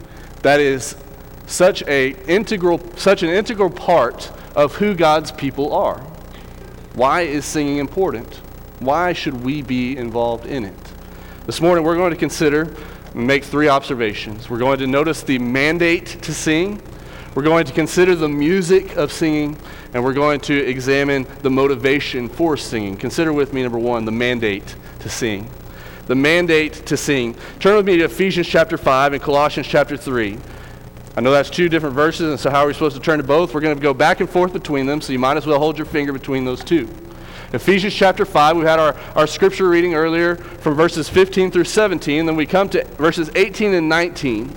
that 0.42 0.60
is 0.60 0.98
such 1.46 1.82
a 1.84 2.10
integral, 2.28 2.82
such 2.98 3.24
an 3.24 3.30
integral 3.30 3.70
part 3.70 4.32
of 4.54 4.76
who 4.76 4.96
God's 4.96 5.32
people 5.32 5.74
are? 5.74 6.00
Why 6.94 7.22
is 7.22 7.46
singing 7.46 7.78
important? 7.78 8.36
Why 8.80 9.14
should 9.14 9.46
we 9.46 9.62
be 9.62 9.96
involved 9.96 10.46
in 10.46 10.66
it? 10.66 10.94
This 11.46 11.62
morning, 11.62 11.86
we're 11.86 11.96
going 11.96 12.12
to 12.12 12.18
consider 12.18 12.76
make 13.14 13.44
three 13.44 13.68
observations. 13.68 14.50
We're 14.50 14.60
going 14.60 14.80
to 14.80 14.88
notice 14.88 15.24
the 15.24 15.40
mandate 15.40 16.08
to 16.24 16.34
sing. 16.34 16.82
We're 17.36 17.44
going 17.44 17.66
to 17.66 17.74
consider 17.74 18.16
the 18.16 18.30
music 18.30 18.96
of 18.96 19.12
singing, 19.12 19.58
and 19.94 20.04
we're 20.04 20.14
going 20.14 20.40
to 20.42 20.58
examine 20.58 21.28
the 21.42 21.50
motivation 21.50 22.30
for 22.30 22.58
singing. 22.58 22.98
Consider 22.98 23.34
with 23.34 23.54
me, 23.54 23.64
number 23.64 23.80
one, 23.80 24.06
the 24.06 24.12
mandate 24.12 24.76
to 25.00 25.10
sing 25.10 25.50
the 26.06 26.16
mandate 26.16 26.74
to 26.88 26.98
sing. 26.98 27.36
Turn 27.60 27.78
with 27.78 27.86
me 27.86 27.98
to 27.98 28.06
Ephesians 28.06 28.48
chapter 28.48 28.78
5 28.78 29.14
and 29.14 29.22
Colossians 29.22 29.68
chapter 29.68 29.96
3. 29.96 30.38
I 31.16 31.22
know 31.22 31.32
that's 31.32 31.50
two 31.50 31.70
different 31.70 31.96
verses, 31.96 32.30
and 32.30 32.40
so 32.40 32.50
how 32.50 32.64
are 32.64 32.68
we 32.68 32.74
supposed 32.74 32.96
to 32.96 33.02
turn 33.02 33.20
to 33.20 33.24
both? 33.24 33.54
We're 33.54 33.62
going 33.62 33.76
to 33.76 33.82
go 33.82 33.94
back 33.94 34.20
and 34.20 34.30
forth 34.30 34.52
between 34.52 34.86
them, 34.86 35.00
so 35.00 35.14
you 35.14 35.20
might 35.20 35.38
as 35.38 35.46
well 35.46 35.60
hold 35.60 35.78
your 35.78 35.86
finger 35.86 36.12
between 36.12 36.44
those 36.44 36.64
two. 36.64 36.90
Ephesians 37.54 37.94
chapter 37.94 38.26
5, 38.26 38.58
we 38.58 38.66
had 38.66 38.80
our, 38.80 38.96
our 39.16 39.28
scripture 39.28 39.70
reading 39.70 39.94
earlier 39.94 40.38
from 40.38 40.74
verses 40.74 41.08
15 41.08 41.52
through 41.52 41.66
17, 41.66 42.26
then 42.26 42.36
we 42.36 42.48
come 42.48 42.68
to 42.70 42.84
verses 42.96 43.30
18 43.36 43.76
and 43.76 43.88
19. 43.88 44.52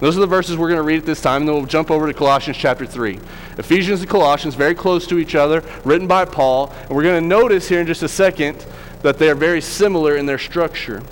Those 0.00 0.18
are 0.18 0.20
the 0.20 0.26
verses 0.26 0.58
we're 0.58 0.68
going 0.68 0.76
to 0.76 0.82
read 0.82 0.98
at 0.98 1.06
this 1.06 1.22
time, 1.22 1.40
and 1.40 1.48
then 1.48 1.56
we'll 1.56 1.64
jump 1.64 1.90
over 1.90 2.06
to 2.06 2.12
Colossians 2.12 2.58
chapter 2.58 2.84
3. 2.84 3.18
Ephesians 3.56 4.02
and 4.02 4.10
Colossians, 4.10 4.56
very 4.56 4.74
close 4.74 5.06
to 5.06 5.18
each 5.18 5.34
other, 5.34 5.64
written 5.86 6.06
by 6.06 6.26
Paul, 6.26 6.70
and 6.82 6.90
we're 6.90 7.02
going 7.02 7.22
to 7.22 7.26
notice 7.26 7.66
here 7.66 7.80
in 7.80 7.86
just 7.86 8.02
a 8.02 8.08
second 8.08 8.66
that 9.00 9.18
they 9.18 9.30
are 9.30 9.34
very 9.34 9.62
similar 9.62 10.14
in 10.14 10.26
their 10.26 10.36
structure. 10.36 11.02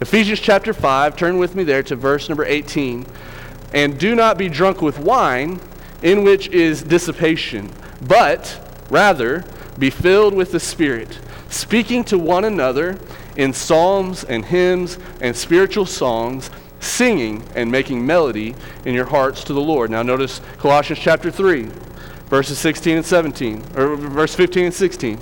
Ephesians 0.00 0.38
chapter 0.38 0.72
5, 0.72 1.16
turn 1.16 1.38
with 1.38 1.56
me 1.56 1.64
there 1.64 1.82
to 1.82 1.96
verse 1.96 2.28
number 2.28 2.44
18. 2.44 3.06
And 3.74 3.98
do 3.98 4.14
not 4.14 4.38
be 4.38 4.48
drunk 4.48 4.82
with 4.82 5.00
wine, 5.00 5.58
in 6.00 6.22
which 6.22 6.46
is 6.50 6.84
dissipation, 6.84 7.72
but 8.00 8.64
rather 8.88 9.44
be 9.78 9.90
filled 9.90 10.34
with 10.34 10.52
the 10.52 10.60
Spirit, 10.60 11.18
speaking 11.48 12.04
to 12.04 12.18
one 12.18 12.44
another 12.44 12.98
in 13.36 13.52
psalms 13.52 14.24
and 14.24 14.44
hymns 14.44 14.98
and 15.20 15.36
spiritual 15.36 15.86
songs, 15.86 16.50
singing 16.80 17.42
and 17.54 17.70
making 17.70 18.04
melody 18.04 18.54
in 18.84 18.94
your 18.94 19.06
hearts 19.06 19.44
to 19.44 19.52
the 19.52 19.60
Lord. 19.60 19.90
Now 19.90 20.02
notice 20.02 20.40
Colossians 20.58 21.00
chapter 21.00 21.30
3, 21.30 21.68
verses 22.26 22.58
16 22.58 22.98
and 22.98 23.06
17, 23.06 23.64
or 23.76 23.96
verse 23.96 24.34
15 24.34 24.66
and 24.66 24.74
16. 24.74 25.18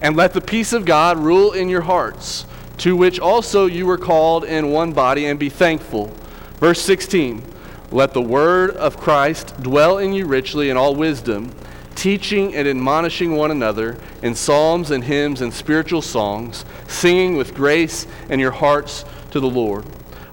And 0.00 0.16
let 0.16 0.32
the 0.32 0.40
peace 0.40 0.72
of 0.72 0.84
God 0.84 1.18
rule 1.18 1.52
in 1.52 1.68
your 1.68 1.82
hearts, 1.82 2.46
to 2.78 2.96
which 2.96 3.18
also 3.18 3.66
you 3.66 3.84
were 3.86 3.98
called 3.98 4.44
in 4.44 4.70
one 4.70 4.92
body, 4.92 5.26
and 5.26 5.38
be 5.38 5.48
thankful. 5.48 6.14
Verse 6.58 6.80
16 6.80 7.42
Let 7.90 8.14
the 8.14 8.22
word 8.22 8.70
of 8.70 8.96
Christ 8.96 9.60
dwell 9.60 9.98
in 9.98 10.12
you 10.12 10.26
richly 10.26 10.70
in 10.70 10.76
all 10.76 10.94
wisdom, 10.94 11.52
teaching 11.98 12.54
and 12.54 12.66
admonishing 12.66 13.34
one 13.34 13.50
another 13.50 13.98
in 14.22 14.34
psalms 14.34 14.90
and 14.90 15.04
hymns 15.04 15.40
and 15.40 15.52
spiritual 15.52 16.00
songs, 16.00 16.64
singing 16.86 17.36
with 17.36 17.54
grace 17.54 18.06
in 18.30 18.40
your 18.40 18.52
hearts 18.52 19.04
to 19.32 19.40
the 19.40 19.48
Lord. 19.48 19.84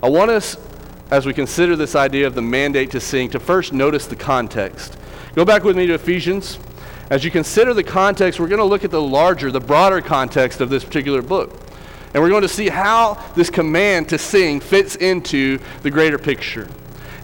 I 0.01 0.09
want 0.09 0.31
us, 0.31 0.57
as 1.11 1.25
we 1.25 1.33
consider 1.33 1.75
this 1.75 1.95
idea 1.95 2.27
of 2.27 2.35
the 2.35 2.41
mandate 2.41 2.91
to 2.91 2.99
sing, 2.99 3.29
to 3.31 3.39
first 3.39 3.73
notice 3.73 4.05
the 4.05 4.15
context. 4.15 4.97
Go 5.33 5.43
back 5.43 5.63
with 5.63 5.75
me 5.75 5.87
to 5.87 5.95
Ephesians 5.95 6.59
as 7.09 7.23
you 7.23 7.29
consider 7.29 7.73
the 7.73 7.83
context, 7.83 8.39
we're 8.39 8.47
going 8.47 8.59
to 8.59 8.65
look 8.65 8.83
at 8.83 8.89
the 8.89 9.01
larger, 9.01 9.51
the 9.51 9.59
broader 9.59 10.01
context 10.01 10.59
of 10.59 10.69
this 10.69 10.83
particular 10.83 11.21
book. 11.21 11.51
And 12.13 12.23
we're 12.23 12.29
going 12.29 12.41
to 12.41 12.47
see 12.47 12.69
how 12.69 13.21
this 13.35 13.49
command 13.49 14.09
to 14.09 14.17
sing 14.17 14.59
fits 14.59 14.95
into 14.95 15.59
the 15.83 15.91
greater 15.91 16.17
picture. 16.17 16.67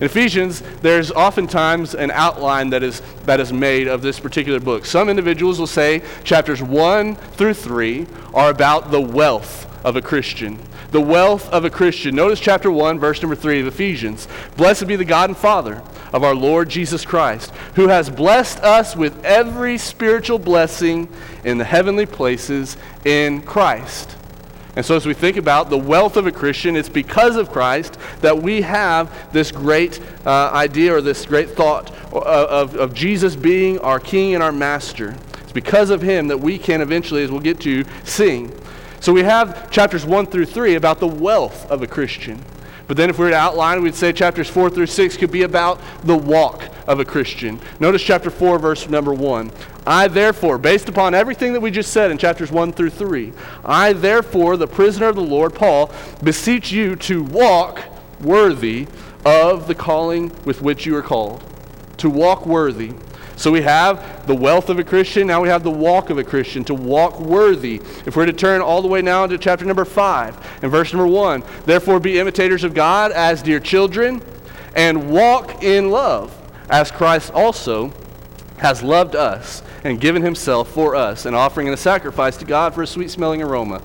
In 0.02 0.06
Ephesians, 0.06 0.64
there's 0.82 1.12
oftentimes 1.12 1.94
an 1.94 2.10
outline 2.10 2.72
that 2.72 2.82
is, 2.82 3.04
that 3.26 3.40
is 3.40 3.54
made 3.54 3.88
of 3.88 4.02
this 4.02 4.20
particular 4.20 4.60
book. 4.60 4.84
Some 4.84 5.10
individuals 5.10 5.60
will 5.60 5.68
say 5.68 6.02
chapters 6.24 6.60
1 6.60 7.16
through 7.16 7.54
3 7.54 8.08
are 8.34 8.50
about 8.50 8.90
the 8.90 9.00
wealth 9.00 9.68
of 9.86 9.96
a 9.96 10.02
Christian 10.02 10.60
the 10.92 11.00
wealth 11.00 11.50
of 11.52 11.64
a 11.64 11.70
Christian. 11.70 12.16
Notice 12.16 12.42
chapter 12.42 12.70
1, 12.70 13.00
verse 13.00 13.22
number 13.22 13.36
3 13.36 13.62
of 13.62 13.68
Ephesians. 13.68 14.28
Blessed 14.58 14.88
be 14.88 14.98
the 14.98 15.06
God 15.06 15.30
and 15.30 15.38
Father 15.38 15.82
of 16.12 16.26
our 16.26 16.36
Lord 16.36 16.68
Jesus 16.68 17.06
Christ, 17.06 17.52
who 17.76 17.88
has 17.88 18.10
blessed 18.10 18.60
us 18.60 18.94
with 18.94 19.24
every 19.24 19.78
spiritual 19.78 20.38
blessing 20.38 21.08
in 21.46 21.58
the 21.58 21.64
heavenly 21.64 22.06
places 22.06 22.76
in 23.06 23.42
Christ. 23.42 24.18
And 24.76 24.86
so, 24.86 24.96
as 24.96 25.06
we 25.06 25.14
think 25.14 25.36
about 25.36 25.70
the 25.70 25.78
wealth 25.78 26.16
of 26.16 26.28
a 26.28 26.32
Christian, 26.32 26.78
it's 26.78 26.88
because 26.88 27.36
of 27.36 27.52
Christ 27.52 27.98
that 28.22 28.42
we 28.42 28.62
have 28.62 29.34
this 29.34 29.52
great 29.52 30.00
uh, 30.26 30.50
idea 30.54 30.96
or 30.96 31.02
this 31.02 31.26
great 31.26 31.50
thought 31.50 31.92
of, 32.14 32.76
of, 32.76 32.94
Jesus 32.94 33.36
being 33.36 33.80
our 33.80 34.00
King 34.00 34.34
and 34.34 34.42
our 34.42 34.54
Master. 34.54 35.18
It's 35.42 35.52
because 35.52 35.90
of 35.90 36.02
Him 36.02 36.30
that 36.30 36.38
we 36.38 36.58
can 36.58 36.80
eventually, 36.80 37.22
as 37.22 37.30
we'll 37.30 37.42
get 37.42 37.60
to, 37.62 37.84
sing. 38.06 38.58
So 39.02 39.12
we 39.12 39.24
have 39.24 39.70
chapters 39.72 40.06
1 40.06 40.28
through 40.28 40.46
3 40.46 40.76
about 40.76 41.00
the 41.00 41.08
wealth 41.08 41.70
of 41.70 41.82
a 41.82 41.88
Christian. 41.88 42.42
But 42.92 42.98
then 42.98 43.10
if 43.10 43.18
we 43.18 43.24
were 43.24 43.32
to 43.32 43.38
outline, 43.38 43.82
we'd 43.82 43.96
say 43.96 44.12
chapters 44.12 44.50
4 44.50 44.70
through 44.70 44.88
6 44.88 45.16
could 45.16 45.32
be 45.32 45.44
about 45.44 45.80
the 46.04 46.18
walk 46.18 46.68
of 46.88 47.00
a 47.00 47.06
Christian. 47.06 47.58
Notice 47.80 48.02
chapter 48.02 48.30
4, 48.30 48.60
verse 48.60 48.90
number 48.90 49.14
1. 49.14 49.50
I 49.88 50.10
therefore, 50.10 50.58
based 50.58 50.90
upon 50.90 51.14
everything 51.14 51.54
that 51.54 51.62
we 51.62 51.72
just 51.72 51.94
said 51.94 52.12
in 52.12 52.18
chapters 52.18 52.52
1 52.52 52.74
through 52.74 52.90
3, 52.90 53.32
I 53.64 53.94
therefore, 53.94 54.58
the 54.58 54.68
prisoner 54.68 55.08
of 55.08 55.16
the 55.16 55.22
Lord, 55.22 55.56
Paul, 55.56 55.90
beseech 56.22 56.74
you 56.74 56.98
to 56.98 57.24
walk 57.24 57.82
worthy 58.20 58.88
of 59.24 59.68
the 59.68 59.76
calling 59.76 60.30
with 60.44 60.62
which 60.62 60.86
you 60.86 60.94
are 60.98 61.02
called. 61.02 61.42
To 62.00 62.10
walk 62.10 62.46
worthy. 62.46 62.92
So 63.42 63.50
we 63.50 63.64
have 63.64 64.28
the 64.28 64.36
wealth 64.36 64.70
of 64.70 64.78
a 64.78 64.84
Christian, 64.84 65.26
now 65.26 65.42
we 65.42 65.50
have 65.50 65.64
the 65.64 65.72
walk 65.72 66.12
of 66.12 66.20
a 66.20 66.24
Christian, 66.24 66.64
to 66.66 66.76
walk 66.76 67.20
worthy. 67.20 67.82
If 68.06 68.16
we're 68.16 68.28
to 68.28 68.34
turn 68.34 68.62
all 68.62 68.84
the 68.84 68.88
way 68.88 69.02
now 69.02 69.24
into 69.24 69.40
chapter 69.40 69.66
number 69.66 69.84
5 69.84 70.60
and 70.62 70.72
verse 70.72 70.94
number 70.94 71.08
1, 71.08 71.44
therefore 71.66 72.00
be 72.00 72.20
imitators 72.20 72.64
of 72.64 72.76
God 72.76 73.12
as 73.12 73.42
dear 73.42 73.60
children 73.60 74.22
and 74.76 75.10
walk 75.10 75.64
in 75.64 75.90
love, 75.90 76.32
as 76.70 76.92
Christ 76.92 77.32
also 77.34 77.92
has 78.60 78.84
loved 78.84 79.16
us 79.16 79.64
and 79.84 80.00
given 80.00 80.22
himself 80.22 80.70
for 80.70 80.96
us, 80.96 81.26
an 81.26 81.34
offering 81.34 81.66
and 81.66 81.74
a 81.74 81.78
sacrifice 81.78 82.38
to 82.38 82.46
God 82.46 82.76
for 82.76 82.84
a 82.84 82.88
sweet 82.88 83.10
smelling 83.10 83.42
aroma. 83.42 83.82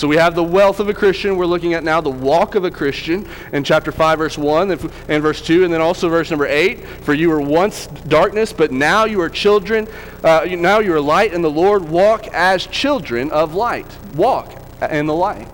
So 0.00 0.08
we 0.08 0.16
have 0.16 0.34
the 0.34 0.42
wealth 0.42 0.80
of 0.80 0.88
a 0.88 0.94
Christian. 0.94 1.36
We're 1.36 1.44
looking 1.44 1.74
at 1.74 1.84
now 1.84 2.00
the 2.00 2.08
walk 2.08 2.54
of 2.54 2.64
a 2.64 2.70
Christian 2.70 3.28
in 3.52 3.62
chapter 3.62 3.92
5, 3.92 4.18
verse 4.18 4.38
1 4.38 4.70
and 4.70 5.22
verse 5.22 5.42
2, 5.42 5.64
and 5.64 5.70
then 5.70 5.82
also 5.82 6.08
verse 6.08 6.30
number 6.30 6.46
8. 6.46 6.86
For 6.86 7.12
you 7.12 7.28
were 7.28 7.42
once 7.42 7.86
darkness, 7.86 8.50
but 8.50 8.72
now 8.72 9.04
you 9.04 9.20
are 9.20 9.28
children. 9.28 9.86
Uh, 10.24 10.46
now 10.52 10.78
you 10.78 10.94
are 10.94 11.00
light 11.02 11.34
in 11.34 11.42
the 11.42 11.50
Lord. 11.50 11.86
Walk 11.86 12.28
as 12.28 12.66
children 12.66 13.30
of 13.30 13.54
light. 13.54 13.94
Walk 14.14 14.54
in 14.90 15.04
the 15.04 15.14
light. 15.14 15.48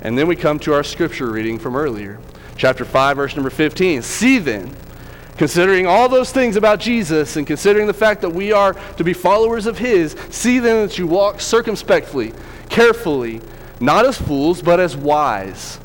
And 0.00 0.16
then 0.16 0.28
we 0.28 0.36
come 0.36 0.60
to 0.60 0.72
our 0.72 0.84
scripture 0.84 1.28
reading 1.32 1.58
from 1.58 1.74
earlier. 1.74 2.20
Chapter 2.56 2.84
5, 2.84 3.16
verse 3.16 3.34
number 3.34 3.50
15. 3.50 4.00
See 4.02 4.38
then, 4.38 4.76
considering 5.38 5.88
all 5.88 6.08
those 6.08 6.30
things 6.30 6.54
about 6.54 6.78
Jesus 6.78 7.34
and 7.34 7.44
considering 7.44 7.88
the 7.88 7.94
fact 7.94 8.20
that 8.20 8.30
we 8.30 8.52
are 8.52 8.74
to 8.74 9.02
be 9.02 9.12
followers 9.12 9.66
of 9.66 9.76
His, 9.76 10.14
see 10.30 10.60
then 10.60 10.86
that 10.86 10.98
you 10.98 11.08
walk 11.08 11.40
circumspectly, 11.40 12.32
carefully, 12.68 13.40
not 13.80 14.06
as 14.06 14.16
fools, 14.16 14.62
but 14.62 14.80
as 14.80 14.96
wise, 14.96 15.78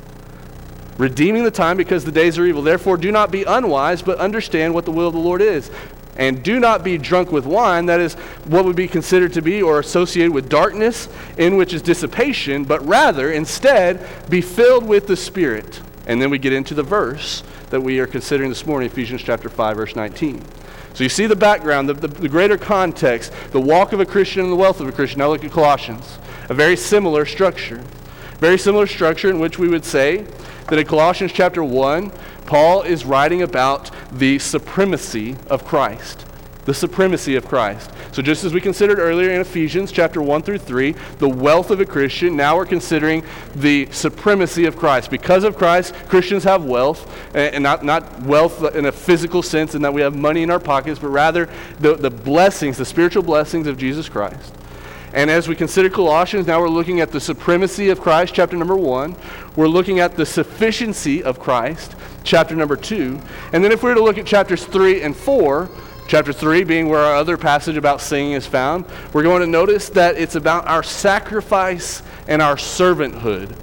redeeming 0.98 1.44
the 1.44 1.52
time 1.52 1.78
because 1.78 2.06
the 2.06 2.12
days 2.12 2.38
are 2.38 2.46
evil. 2.46 2.62
Therefore, 2.62 2.98
do 2.98 3.12
not 3.12 3.32
be 3.32 3.44
unwise, 3.44 4.02
but 4.02 4.20
understand 4.20 4.74
what 4.74 4.86
the 4.86 4.92
will 4.92 5.08
of 5.08 5.14
the 5.14 5.20
Lord 5.20 5.42
is. 5.42 5.70
And 6.18 6.44
do 6.44 6.60
not 6.60 6.84
be 6.84 6.98
drunk 6.98 7.32
with 7.32 7.46
wine, 7.46 7.86
that 7.86 8.00
is 8.00 8.14
what 8.46 8.66
would 8.66 8.76
be 8.76 8.88
considered 8.88 9.34
to 9.34 9.42
be 9.42 9.62
or 9.62 9.80
associated 9.80 10.34
with 10.34 10.50
darkness, 10.50 11.08
in 11.38 11.56
which 11.56 11.74
is 11.74 11.82
dissipation, 11.82 12.66
but 12.66 12.86
rather, 12.86 13.32
instead, 13.32 14.06
be 14.30 14.42
filled 14.42 14.86
with 14.86 15.08
the 15.08 15.16
Spirit. 15.16 15.82
And 16.06 16.22
then 16.22 16.30
we 16.30 16.38
get 16.38 16.54
into 16.54 16.74
the 16.74 16.84
verse 16.84 17.44
that 17.70 17.82
we 17.82 18.00
are 18.00 18.08
considering 18.08 18.50
this 18.50 18.66
morning, 18.66 18.90
Ephesians 18.90 19.24
chapter 19.24 19.50
5, 19.50 19.78
verse 19.78 19.96
19. 19.96 20.44
So 20.94 21.04
you 21.04 21.10
see 21.10 21.26
the 21.26 21.38
background, 21.38 21.88
the, 21.88 21.94
the, 21.94 22.08
the, 22.08 22.28
greater 22.28 22.58
context, 22.58 23.32
the 23.52 23.62
walk 23.62 23.94
of 23.94 24.02
a 24.02 24.06
Christian 24.06 24.44
and 24.44 24.52
the 24.52 24.58
wealth 24.58 24.82
of 24.82 24.90
a 24.90 24.92
Christian. 24.92 25.20
Now 25.20 25.30
look 25.30 25.46
at 25.46 25.52
Colossians. 25.52 26.20
A 26.50 26.54
very 26.54 26.76
similar 26.76 27.26
structure. 27.26 27.84
Very 28.40 28.58
similar 28.58 28.88
structure 28.88 29.30
in 29.30 29.40
which 29.40 29.60
we 29.60 29.68
would 29.68 29.86
say 29.86 30.26
that 30.68 30.80
in 30.80 30.86
Colossians 30.86 31.32
chapter 31.32 31.64
1, 31.64 32.12
Paul 32.46 32.82
is 32.82 33.06
writing 33.06 33.44
about 33.44 33.92
the 34.12 34.40
supremacy 34.40 35.36
of 35.48 35.64
Christ. 35.64 36.26
The 36.66 36.74
supremacy 36.74 37.36
of 37.36 37.48
Christ. 37.48 37.92
So, 38.12 38.22
just 38.22 38.44
as 38.44 38.54
we 38.54 38.62
considered 38.62 39.00
earlier 39.00 39.32
in 39.32 39.42
Ephesians 39.42 39.92
chapter 39.92 40.22
1 40.22 40.44
through 40.44 40.60
3, 40.60 40.94
the 41.20 41.30
wealth 41.30 41.72
of 41.72 41.80
a 41.80 41.86
Christian, 41.86 42.36
now 42.36 42.56
we're 42.56 42.66
considering 42.66 43.24
the 43.56 43.88
supremacy 43.92 44.66
of 44.66 44.76
Christ. 44.76 45.10
Because 45.10 45.44
of 45.44 45.58
Christ, 45.58 45.94
Christians 46.08 46.44
have 46.44 46.66
wealth, 46.66 47.10
and 47.34 47.64
not, 47.64 47.84
not 47.86 48.22
wealth 48.24 48.76
in 48.76 48.86
a 48.86 48.92
physical 48.92 49.42
sense 49.42 49.76
in 49.76 49.82
that 49.82 49.94
we 49.94 50.02
have 50.02 50.16
money 50.16 50.44
in 50.44 50.52
our 50.52 50.60
pockets, 50.60 51.00
but 51.00 51.10
rather 51.10 51.50
the, 51.80 51.96
the 51.96 52.12
blessings, 52.12 52.78
the 52.78 52.86
spiritual 52.86 53.24
blessings 53.24 53.66
of 53.66 53.78
Jesus 53.78 54.10
Christ. 54.10 54.56
And 55.14 55.30
as 55.30 55.48
we 55.48 55.56
consider 55.56 55.90
Colossians, 55.90 56.48
now 56.48 56.62
we're 56.62 56.70
looking 56.70 57.02
at 57.02 57.12
the 57.12 57.20
supremacy 57.20 57.90
of 57.90 58.00
Christ, 58.00 58.34
chapter 58.34 58.56
number 58.56 58.78
one. 58.78 59.16
We're 59.58 59.68
looking 59.68 60.00
at 60.00 60.16
the 60.16 60.26
sufficiency 60.26 61.22
of 61.22 61.40
Christ, 61.40 61.96
chapter 62.24 62.56
number 62.56 62.78
two. 62.78 63.20
And 63.52 63.64
then 63.64 63.74
if 63.74 63.84
we 63.84 63.90
were 63.90 63.96
to 63.96 64.04
look 64.04 64.18
at 64.18 64.26
chapters 64.26 64.64
three 64.64 65.02
and 65.02 65.16
four, 65.16 65.70
chapter 66.08 66.32
three 66.32 66.64
being 66.64 66.88
where 66.88 67.02
our 67.02 67.16
other 67.16 67.38
passage 67.38 67.76
about 67.76 68.00
singing 68.00 68.34
is 68.34 68.48
found, 68.48 68.86
we're 69.12 69.24
going 69.24 69.42
to 69.42 69.48
notice 69.48 69.90
that 69.90 70.18
it's 70.18 70.36
about 70.36 70.66
our 70.68 70.84
sacrifice 70.84 72.04
and 72.28 72.42
our 72.42 72.56
servanthood. 72.56 73.54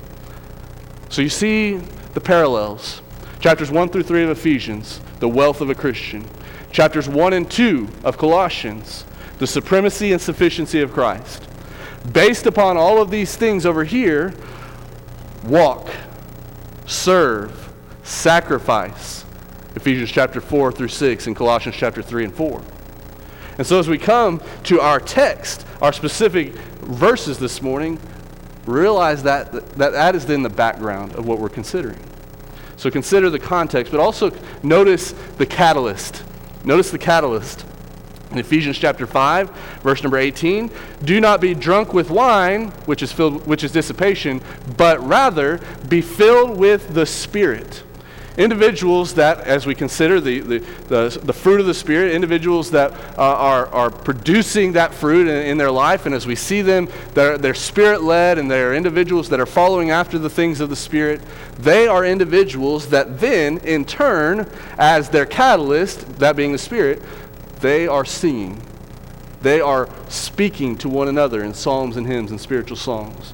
So 1.09 1.23
you 1.23 1.31
see 1.31 1.77
the 2.13 2.21
parallels. 2.21 3.01
Chapters 3.41 3.71
1 3.71 3.89
through 3.89 4.03
3 4.03 4.25
of 4.25 4.31
Ephesians, 4.31 5.01
the 5.21 5.29
wealth 5.29 5.61
of 5.63 5.71
a 5.71 5.75
Christian. 5.75 6.27
Chapters 6.73 7.09
1 7.09 7.33
and 7.33 7.51
2 7.51 7.89
of 8.05 8.19
Colossians, 8.19 9.05
the 9.39 9.47
supremacy 9.47 10.13
and 10.13 10.21
sufficiency 10.21 10.81
of 10.81 10.93
Christ. 10.93 11.49
Based 12.13 12.47
upon 12.47 12.77
all 12.77 13.01
of 13.01 13.11
these 13.11 13.37
things 13.37 13.67
over 13.67 13.85
here, 13.85 14.35
walk, 15.45 15.91
serve, 16.87 17.73
sacrifice. 18.03 19.25
Ephesians 19.75 20.11
chapter 20.11 20.41
4 20.41 20.73
through 20.73 20.89
6 20.89 21.27
and 21.27 21.37
Colossians 21.37 21.77
chapter 21.77 22.03
3 22.03 22.25
and 22.25 22.35
4. 22.35 22.63
And 23.59 23.67
so 23.67 23.79
as 23.79 23.89
we 23.89 23.99
come 23.99 24.41
to 24.65 24.81
our 24.81 25.01
text, 25.01 25.67
our 25.83 25.93
specific 25.93 26.53
verses 26.83 27.39
this 27.39 27.61
morning, 27.61 28.01
realize 28.67 29.23
that 29.23 29.53
that, 29.77 29.93
that 29.93 30.15
is 30.15 30.27
then 30.27 30.43
the 30.43 30.51
background 30.51 31.15
of 31.15 31.27
what 31.27 31.39
we're 31.39 31.49
considering. 31.49 31.99
So 32.77 32.91
consider 32.91 33.29
the 33.31 33.39
context, 33.39 33.91
but 33.91 34.01
also 34.01 34.31
notice 34.63 35.13
the 35.37 35.47
catalyst. 35.47 36.23
Notice 36.65 36.91
the 36.91 36.99
catalyst. 36.99 37.65
In 38.31 38.39
Ephesians 38.39 38.79
chapter 38.79 39.07
5, 39.07 39.51
verse 39.83 40.03
number 40.03 40.19
18, 40.19 40.71
do 41.03 41.19
not 41.19 41.41
be 41.41 41.55
drunk 41.55 41.95
with 41.95 42.11
wine, 42.11 42.69
which 42.85 43.03
is 43.03 43.11
filled 43.11 43.47
which 43.47 43.65
is 43.65 43.73
dissipation, 43.73 44.43
but 44.77 45.01
rather 45.07 45.61
be 45.89 46.03
filled 46.03 46.59
with 46.59 46.93
the 46.93 47.07
Spirit. 47.07 47.85
Individuals 48.39 49.15
that, 49.15 49.41
as 49.41 49.67
we 49.67 49.75
consider 49.75 50.21
the, 50.21 50.39
the, 50.39 50.59
the, 50.87 51.21
the 51.25 51.33
fruit 51.33 51.59
of 51.59 51.67
the 51.67 51.75
Spirit, 51.75 52.13
individuals 52.13 52.71
that 52.71 52.93
uh, 52.93 53.23
are, 53.23 53.67
are 53.69 53.91
producing 53.91 54.75
that 54.75 54.95
fruit 54.95 55.27
in, 55.27 55.45
in, 55.45 55.59
their 55.59 55.73
life, 55.73 56.07
and 56.07 56.15
as 56.15 56.25
we 56.25 56.37
see 56.37 56.63
them, 56.63 56.89
they're, 57.15 57.37
they're 57.37 57.53
spirit 57.53 58.05
led 58.05 58.39
and 58.39 58.49
they're 58.49 58.75
individuals 58.75 59.29
that 59.31 59.41
are 59.41 59.47
following 59.47 59.91
after 59.91 60.21
the 60.21 60.31
things 60.31 60.61
of 60.61 60.71
the 60.71 60.77
Spirit, 60.77 61.21
they 61.59 61.89
are 61.89 62.05
individuals 62.05 62.91
that 62.91 63.19
then, 63.19 63.59
in 63.59 63.85
turn, 63.85 64.49
as 64.79 65.09
their 65.09 65.27
catalyst, 65.27 66.21
that 66.21 66.37
being 66.37 66.53
the 66.53 66.59
Spirit, 66.59 67.03
they 67.61 67.87
are 67.87 68.05
singing. 68.05 68.63
They 69.43 69.61
are 69.61 69.89
speaking 70.09 70.77
to 70.79 70.89
one 70.89 71.09
another 71.09 71.45
in 71.45 71.55
psalms 71.55 71.97
and 71.97 72.07
hymns 72.07 72.31
and 72.31 72.41
spiritual 72.41 72.77
songs. 72.77 73.33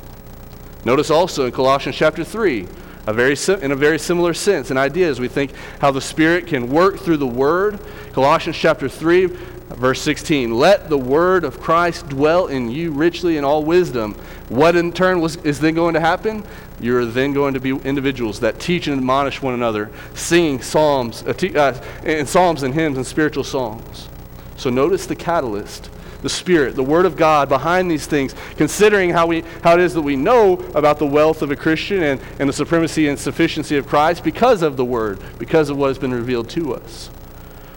Notice 0.85 1.11
also 1.11 1.47
in 1.47 1.53
Colossians 1.53 1.97
chapter 1.97 2.25
3, 2.25 2.69
a 3.07 3.13
very 3.13 3.37
in 3.63 3.73
a 3.73 3.77
very 3.77 3.99
similar 3.99 4.35
sense 4.35 4.71
and 4.71 4.79
idea 4.79 5.09
as 5.09 5.21
we 5.21 5.29
think 5.29 5.53
how 5.81 5.91
the 5.91 6.01
Spirit 6.01 6.47
can 6.47 6.69
work 6.69 6.99
through 6.99 7.19
the 7.19 7.27
Word. 7.27 7.79
Colossians 8.13 8.57
chapter 8.57 8.89
3, 8.89 9.27
verse 9.71 10.01
16. 10.03 10.55
Let 10.55 10.89
the 10.89 10.99
Word 10.99 11.45
of 11.45 11.61
Christ 11.61 12.09
dwell 12.09 12.47
in 12.47 12.71
you 12.71 12.93
richly 12.93 13.37
in 13.37 13.45
all 13.45 13.65
wisdom. 13.65 14.15
What 14.49 14.77
in 14.77 14.93
turn 14.93 15.21
was, 15.21 15.37
is 15.37 15.61
then 15.61 15.75
going 15.75 15.95
to 15.95 16.01
happen? 16.01 16.45
You're 16.81 17.07
then 17.07 17.33
going 17.33 17.55
to 17.55 17.61
be 17.61 17.71
individuals 17.71 18.41
that 18.41 18.61
teach 18.61 18.87
and 18.89 18.99
admonish 18.99 19.41
one 19.41 19.55
another, 19.55 19.91
singing 20.15 20.61
psalms, 20.61 21.23
uh, 21.23 21.73
uh, 22.05 22.25
psalms 22.25 22.63
and 22.63 22.75
hymns 22.75 22.97
and 22.97 23.07
spiritual 23.07 23.45
songs. 23.45 24.09
So 24.57 24.71
notice 24.71 25.07
the 25.07 25.17
catalyst, 25.17 25.91
the 26.23 26.29
Spirit, 26.29 26.75
the 26.75 26.83
Word 26.83 27.07
of 27.07 27.17
God 27.17 27.49
behind 27.49 27.91
these 27.91 28.07
things, 28.07 28.35
considering 28.57 29.11
how, 29.11 29.27
we, 29.27 29.43
how 29.63 29.75
it 29.75 29.81
is 29.81 29.95
that 29.95 30.03
we 30.03 30.17
know 30.17 30.55
about 30.75 30.99
the 30.99 31.07
wealth 31.07 31.43
of 31.43 31.51
a 31.51 31.57
Christian 31.57 32.03
and, 32.03 32.21
and 32.39 32.49
the 32.49 32.53
supremacy 32.53 33.09
and 33.09 33.19
sufficiency 33.19 33.77
of 33.77 33.87
Christ 33.87 34.25
because 34.25 34.63
of 34.63 34.77
the 34.77 34.85
Word, 34.85 35.21
because 35.39 35.71
of 35.71 35.77
what 35.77 35.89
has 35.89 35.99
been 35.99 36.15
revealed 36.15 36.49
to 36.51 36.75
us. 36.75 37.11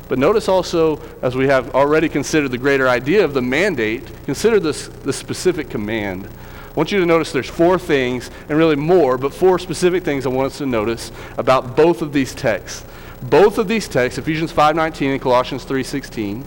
But 0.07 0.19
notice 0.19 0.47
also, 0.47 1.01
as 1.21 1.35
we 1.35 1.47
have 1.47 1.75
already 1.75 2.07
considered 2.07 2.51
the 2.51 2.57
greater 2.57 2.87
idea 2.87 3.25
of 3.25 3.33
the 3.33 3.41
mandate, 3.41 4.03
consider 4.25 4.59
this, 4.59 4.87
the 4.87 5.11
specific 5.11 5.69
command. 5.69 6.25
I 6.25 6.73
want 6.73 6.91
you 6.91 6.99
to 6.99 7.05
notice 7.05 7.31
there's 7.31 7.49
four 7.49 7.77
things, 7.77 8.29
and 8.47 8.57
really 8.57 8.75
more, 8.75 9.17
but 9.17 9.33
four 9.33 9.59
specific 9.59 10.03
things 10.03 10.25
I 10.25 10.29
want 10.29 10.51
us 10.51 10.59
to 10.59 10.65
notice 10.65 11.11
about 11.37 11.75
both 11.75 12.01
of 12.01 12.13
these 12.13 12.33
texts. 12.33 12.85
Both 13.23 13.57
of 13.57 13.67
these 13.67 13.87
texts, 13.87 14.19
Ephesians 14.19 14.53
5.19 14.53 15.13
and 15.13 15.21
Colossians 15.21 15.65
3.16, 15.65 16.45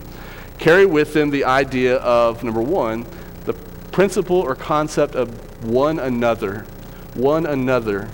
carry 0.61 0.87
with 0.87 1.15
them 1.15 1.31
the 1.31 1.45
idea 1.45 1.97
of, 1.97 2.45
number 2.45 2.63
one, 2.63 3.07
the 3.45 3.55
principle 3.91 4.37
or 4.37 4.55
concept 4.55 5.17
of 5.17 5.65
one 5.65 5.99
another. 5.99 6.61
One 7.15 7.47
another. 7.47 8.09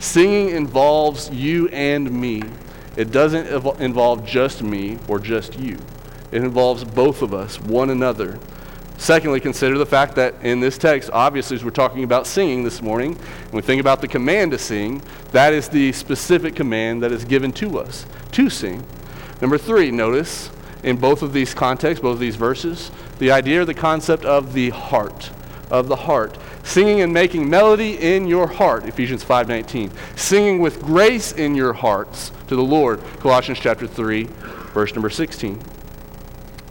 Singing 0.00 0.48
involves 0.48 1.30
you 1.30 1.68
and 1.68 2.10
me. 2.10 2.42
It 2.96 3.12
doesn't 3.12 3.46
involve 3.80 4.26
just 4.26 4.62
me 4.62 4.98
or 5.06 5.20
just 5.20 5.58
you. 5.58 5.78
It 6.32 6.42
involves 6.42 6.82
both 6.82 7.22
of 7.22 7.32
us, 7.32 7.60
one 7.60 7.90
another. 7.90 8.40
Secondly, 8.96 9.40
consider 9.40 9.78
the 9.78 9.86
fact 9.86 10.14
that 10.16 10.34
in 10.42 10.60
this 10.60 10.78
text, 10.78 11.10
obviously, 11.12 11.56
as 11.56 11.64
we're 11.64 11.70
talking 11.70 12.04
about 12.04 12.26
singing 12.26 12.62
this 12.64 12.80
morning, 12.80 13.18
and 13.44 13.52
we 13.52 13.62
think 13.62 13.80
about 13.80 14.00
the 14.00 14.08
command 14.08 14.52
to 14.52 14.58
sing, 14.58 15.02
that 15.32 15.52
is 15.52 15.68
the 15.68 15.92
specific 15.92 16.54
command 16.54 17.02
that 17.02 17.12
is 17.12 17.24
given 17.24 17.52
to 17.52 17.78
us 17.78 18.06
to 18.32 18.48
sing. 18.48 18.84
Number 19.40 19.58
three, 19.58 19.90
notice 19.90 20.50
in 20.82 20.96
both 20.96 21.22
of 21.22 21.32
these 21.32 21.54
contexts, 21.54 22.02
both 22.02 22.14
of 22.14 22.20
these 22.20 22.36
verses, 22.36 22.90
the 23.18 23.30
idea 23.30 23.62
or 23.62 23.64
the 23.64 23.74
concept 23.74 24.24
of 24.24 24.52
the 24.52 24.70
heart, 24.70 25.30
of 25.70 25.88
the 25.88 25.96
heart. 25.96 26.38
Singing 26.64 27.00
and 27.00 27.12
making 27.12 27.48
melody 27.48 27.94
in 27.98 28.26
your 28.26 28.46
heart, 28.46 28.84
Ephesians 28.84 29.24
5:19. 29.24 29.90
Singing 30.16 30.60
with 30.60 30.82
grace 30.82 31.32
in 31.32 31.54
your 31.54 31.72
hearts 31.72 32.30
to 32.48 32.56
the 32.56 32.62
Lord, 32.62 33.00
Colossians 33.20 33.58
chapter 33.58 33.86
3, 33.86 34.28
verse 34.72 34.94
number 34.94 35.10
16. 35.10 35.60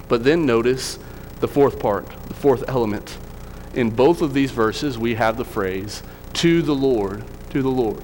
But 0.08 0.24
then 0.24 0.46
notice 0.46 1.00
the 1.40 1.48
fourth 1.48 1.80
part, 1.80 2.06
the 2.28 2.34
fourth 2.34 2.64
element. 2.68 3.18
In 3.74 3.90
both 3.90 4.22
of 4.22 4.34
these 4.34 4.52
verses, 4.52 4.98
we 4.98 5.16
have 5.16 5.38
the 5.38 5.46
phrase, 5.46 6.04
to 6.34 6.62
the 6.62 6.76
Lord, 6.76 7.24
to 7.52 7.62
the 7.62 7.70
Lord. 7.70 8.02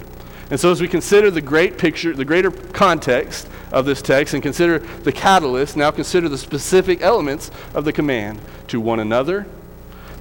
And 0.49 0.59
so, 0.59 0.71
as 0.71 0.79
we 0.79 0.87
consider 0.87 1.29
the 1.29 1.41
great 1.41 1.77
picture, 1.77 2.13
the 2.13 2.23
greater 2.23 2.51
context 2.51 3.49
of 3.71 3.85
this 3.85 4.01
text, 4.01 4.33
and 4.33 4.41
consider 4.41 4.79
the 4.79 5.11
catalyst, 5.11 5.75
now 5.75 5.91
consider 5.91 6.29
the 6.29 6.37
specific 6.37 7.01
elements 7.01 7.51
of 7.73 7.83
the 7.83 7.91
command 7.91 8.39
to 8.67 8.79
one 8.79 8.99
another, 9.01 9.45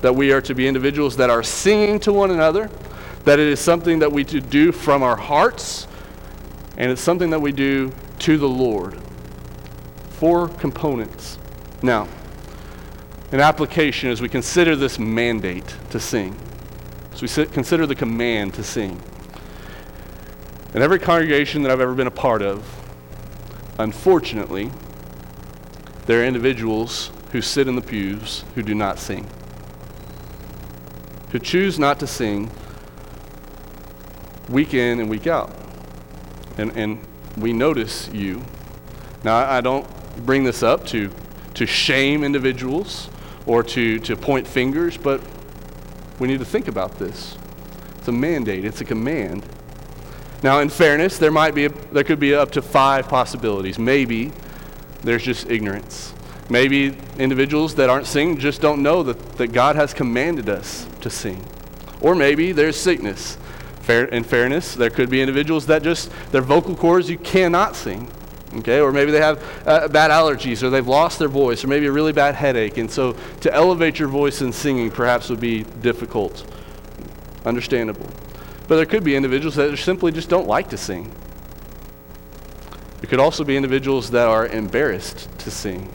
that 0.00 0.14
we 0.14 0.32
are 0.32 0.40
to 0.40 0.54
be 0.54 0.66
individuals 0.66 1.16
that 1.16 1.30
are 1.30 1.44
singing 1.44 2.00
to 2.00 2.12
one 2.12 2.32
another, 2.32 2.68
that 3.24 3.38
it 3.38 3.46
is 3.46 3.60
something 3.60 4.00
that 4.00 4.10
we 4.10 4.24
to 4.24 4.40
do 4.40 4.72
from 4.72 5.02
our 5.02 5.16
hearts, 5.16 5.86
and 6.76 6.90
it's 6.90 7.00
something 7.00 7.30
that 7.30 7.40
we 7.40 7.52
do 7.52 7.92
to 8.20 8.36
the 8.36 8.48
Lord. 8.48 8.98
Four 10.10 10.48
components. 10.48 11.38
Now, 11.82 12.08
an 13.30 13.40
application 13.40 14.10
as 14.10 14.20
we 14.20 14.28
consider 14.28 14.74
this 14.74 14.98
mandate 14.98 15.76
to 15.90 16.00
sing, 16.00 16.36
as 17.12 17.22
we 17.22 17.46
consider 17.46 17.86
the 17.86 17.94
command 17.94 18.54
to 18.54 18.64
sing. 18.64 19.00
In 20.76 20.82
every 20.82 20.98
congregation 20.98 21.62
that 21.62 21.72
I've 21.72 21.80
ever 21.80 21.94
been 21.94 22.06
a 22.06 22.10
part 22.10 22.42
of, 22.42 22.62
unfortunately, 23.78 24.70
there 26.04 26.20
are 26.20 26.24
individuals 26.26 27.10
who 27.32 27.40
sit 27.40 27.66
in 27.66 27.76
the 27.76 27.80
pews 27.80 28.44
who 28.54 28.62
do 28.62 28.74
not 28.74 28.98
sing, 28.98 29.26
who 31.30 31.38
choose 31.38 31.78
not 31.78 31.98
to 32.00 32.06
sing 32.06 32.50
week 34.50 34.74
in 34.74 35.00
and 35.00 35.08
week 35.08 35.26
out. 35.26 35.50
and, 36.58 36.76
and 36.76 37.00
we 37.38 37.54
notice 37.54 38.10
you. 38.12 38.44
Now, 39.24 39.36
I 39.36 39.62
don't 39.62 39.86
bring 40.26 40.44
this 40.44 40.62
up 40.62 40.84
to, 40.88 41.10
to 41.54 41.64
shame 41.64 42.22
individuals 42.22 43.08
or 43.46 43.62
to, 43.62 43.98
to 44.00 44.14
point 44.14 44.46
fingers, 44.46 44.98
but 44.98 45.22
we 46.18 46.28
need 46.28 46.40
to 46.40 46.44
think 46.44 46.68
about 46.68 46.98
this. 46.98 47.38
It's 47.96 48.08
a 48.08 48.12
mandate, 48.12 48.66
it's 48.66 48.82
a 48.82 48.84
command. 48.84 49.46
Now, 50.42 50.60
in 50.60 50.68
fairness, 50.68 51.18
there 51.18 51.30
might 51.30 51.54
be 51.54 51.64
a, 51.66 51.68
there 51.68 52.04
could 52.04 52.20
be 52.20 52.34
up 52.34 52.52
to 52.52 52.62
five 52.62 53.08
possibilities. 53.08 53.78
Maybe 53.78 54.32
there's 55.02 55.22
just 55.22 55.50
ignorance. 55.50 56.12
Maybe 56.48 56.96
individuals 57.18 57.74
that 57.76 57.90
aren't 57.90 58.06
singing 58.06 58.38
just 58.38 58.60
don't 58.60 58.82
know 58.82 59.02
that, 59.02 59.38
that 59.38 59.48
God 59.48 59.76
has 59.76 59.92
commanded 59.92 60.48
us 60.48 60.86
to 61.00 61.10
sing. 61.10 61.44
Or 62.00 62.14
maybe 62.14 62.52
there's 62.52 62.78
sickness. 62.78 63.38
Fair, 63.80 64.04
in 64.06 64.24
fairness, 64.24 64.74
there 64.74 64.90
could 64.90 65.10
be 65.10 65.20
individuals 65.20 65.66
that 65.66 65.82
just, 65.82 66.10
their 66.32 66.42
vocal 66.42 66.76
cords, 66.76 67.08
you 67.08 67.18
cannot 67.18 67.74
sing. 67.74 68.10
Okay, 68.58 68.80
or 68.80 68.92
maybe 68.92 69.10
they 69.10 69.20
have 69.20 69.42
uh, 69.66 69.88
bad 69.88 70.10
allergies, 70.10 70.62
or 70.62 70.70
they've 70.70 70.86
lost 70.86 71.18
their 71.18 71.28
voice, 71.28 71.64
or 71.64 71.68
maybe 71.68 71.86
a 71.86 71.92
really 71.92 72.12
bad 72.12 72.34
headache. 72.34 72.78
And 72.78 72.90
so 72.90 73.16
to 73.40 73.52
elevate 73.52 73.98
your 73.98 74.08
voice 74.08 74.40
in 74.40 74.52
singing 74.52 74.90
perhaps 74.90 75.28
would 75.28 75.40
be 75.40 75.64
difficult. 75.82 76.44
Understandable. 77.44 78.08
But 78.68 78.76
there 78.76 78.86
could 78.86 79.04
be 79.04 79.14
individuals 79.14 79.54
that 79.56 79.76
simply 79.78 80.12
just 80.12 80.28
don't 80.28 80.48
like 80.48 80.70
to 80.70 80.76
sing. 80.76 81.12
There 83.00 83.08
could 83.08 83.20
also 83.20 83.44
be 83.44 83.56
individuals 83.56 84.10
that 84.10 84.26
are 84.26 84.46
embarrassed 84.46 85.28
to 85.40 85.50
sing. 85.50 85.92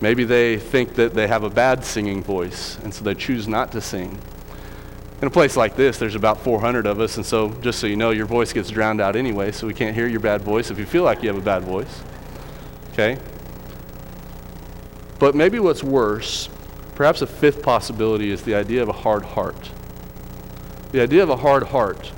Maybe 0.00 0.24
they 0.24 0.58
think 0.58 0.94
that 0.94 1.14
they 1.14 1.26
have 1.26 1.42
a 1.44 1.50
bad 1.50 1.84
singing 1.84 2.22
voice, 2.22 2.78
and 2.82 2.92
so 2.92 3.04
they 3.04 3.14
choose 3.14 3.46
not 3.46 3.72
to 3.72 3.80
sing. 3.80 4.18
In 5.20 5.26
a 5.26 5.30
place 5.30 5.56
like 5.56 5.76
this, 5.76 5.98
there's 5.98 6.14
about 6.14 6.40
400 6.40 6.86
of 6.86 7.00
us, 7.00 7.16
and 7.16 7.26
so 7.26 7.50
just 7.60 7.80
so 7.80 7.86
you 7.86 7.96
know, 7.96 8.10
your 8.10 8.26
voice 8.26 8.52
gets 8.52 8.70
drowned 8.70 9.00
out 9.00 9.16
anyway, 9.16 9.50
so 9.50 9.66
we 9.66 9.74
can't 9.74 9.94
hear 9.94 10.06
your 10.06 10.20
bad 10.20 10.42
voice 10.42 10.70
if 10.70 10.78
you 10.78 10.86
feel 10.86 11.02
like 11.02 11.22
you 11.22 11.28
have 11.28 11.38
a 11.38 11.44
bad 11.44 11.64
voice. 11.64 12.02
Okay? 12.92 13.18
But 15.18 15.34
maybe 15.34 15.58
what's 15.58 15.82
worse, 15.82 16.48
perhaps 16.94 17.20
a 17.22 17.26
fifth 17.26 17.62
possibility, 17.62 18.30
is 18.30 18.42
the 18.42 18.54
idea 18.54 18.82
of 18.82 18.88
a 18.88 18.92
hard 18.92 19.24
heart 19.24 19.70
the 20.92 21.00
idea 21.00 21.22
of 21.22 21.30
a 21.30 21.36
hard 21.36 21.64
heart. 21.64 22.12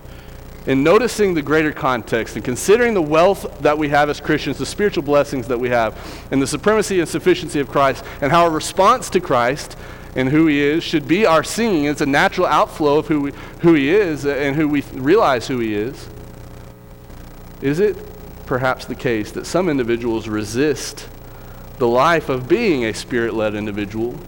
In 0.66 0.82
noticing 0.82 1.34
the 1.34 1.42
greater 1.42 1.72
context 1.72 2.36
and 2.36 2.44
considering 2.44 2.92
the 2.94 3.02
wealth 3.02 3.60
that 3.60 3.78
we 3.78 3.88
have 3.88 4.10
as 4.10 4.20
Christians, 4.20 4.58
the 4.58 4.66
spiritual 4.66 5.02
blessings 5.02 5.48
that 5.48 5.58
we 5.58 5.70
have, 5.70 5.98
and 6.30 6.40
the 6.40 6.46
supremacy 6.46 7.00
and 7.00 7.08
sufficiency 7.08 7.60
of 7.60 7.68
Christ, 7.68 8.04
and 8.20 8.30
how 8.30 8.44
our 8.44 8.50
response 8.50 9.08
to 9.10 9.20
Christ 9.20 9.76
and 10.14 10.28
who 10.28 10.46
He 10.46 10.60
is 10.60 10.84
should 10.84 11.08
be 11.08 11.24
our 11.24 11.42
singing. 11.42 11.84
It's 11.84 12.00
a 12.00 12.06
natural 12.06 12.46
outflow 12.46 12.98
of 12.98 13.08
who, 13.08 13.20
we, 13.22 13.32
who 13.60 13.74
He 13.74 13.90
is 13.90 14.26
and 14.26 14.54
who 14.54 14.68
we 14.68 14.82
realize 14.92 15.48
who 15.48 15.60
He 15.60 15.74
is. 15.74 16.08
Is 17.62 17.80
it 17.80 17.96
perhaps 18.46 18.84
the 18.84 18.94
case 18.94 19.32
that 19.32 19.46
some 19.46 19.68
individuals 19.68 20.28
resist 20.28 21.08
the 21.78 21.88
life 21.88 22.28
of 22.28 22.48
being 22.48 22.84
a 22.84 22.92
spirit 22.92 23.32
led 23.32 23.54
individual 23.54 24.18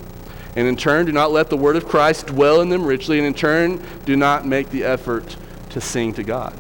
and 0.55 0.67
in 0.67 0.77
turn 0.77 1.07
do 1.07 1.13
not 1.13 1.33
let 1.33 1.49
the 1.49 1.57
word 1.57 1.77
of 1.77 1.87
Christ 1.87 2.27
dwell 2.27 2.61
in 2.61 2.69
them 2.69 2.85
richly, 2.85 3.19
and 3.19 3.27
in 3.27 3.35
turn 3.35 3.85
do 4.05 4.17
not 4.17 4.47
make 4.47 4.71
the 4.71 4.85
effort 4.85 5.37
to 5.71 5.81
sing 5.81 6.13
to 6.15 6.23
God. 6.23 6.55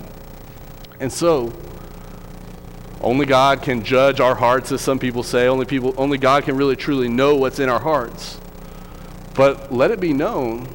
And 0.98 1.12
so, 1.12 1.52
only 3.02 3.26
God 3.26 3.62
can 3.62 3.84
judge 3.84 4.20
our 4.20 4.36
hearts, 4.36 4.70
as 4.70 4.80
some 4.80 4.98
people 4.98 5.22
say. 5.22 5.48
Only, 5.48 5.66
people, 5.66 5.92
only 5.96 6.18
God 6.18 6.44
can 6.44 6.56
really 6.56 6.76
truly 6.76 7.08
know 7.08 7.34
what's 7.34 7.58
in 7.58 7.68
our 7.68 7.80
hearts. 7.80 8.40
But 9.34 9.72
let 9.72 9.90
it 9.90 9.98
be 9.98 10.12
known 10.12 10.68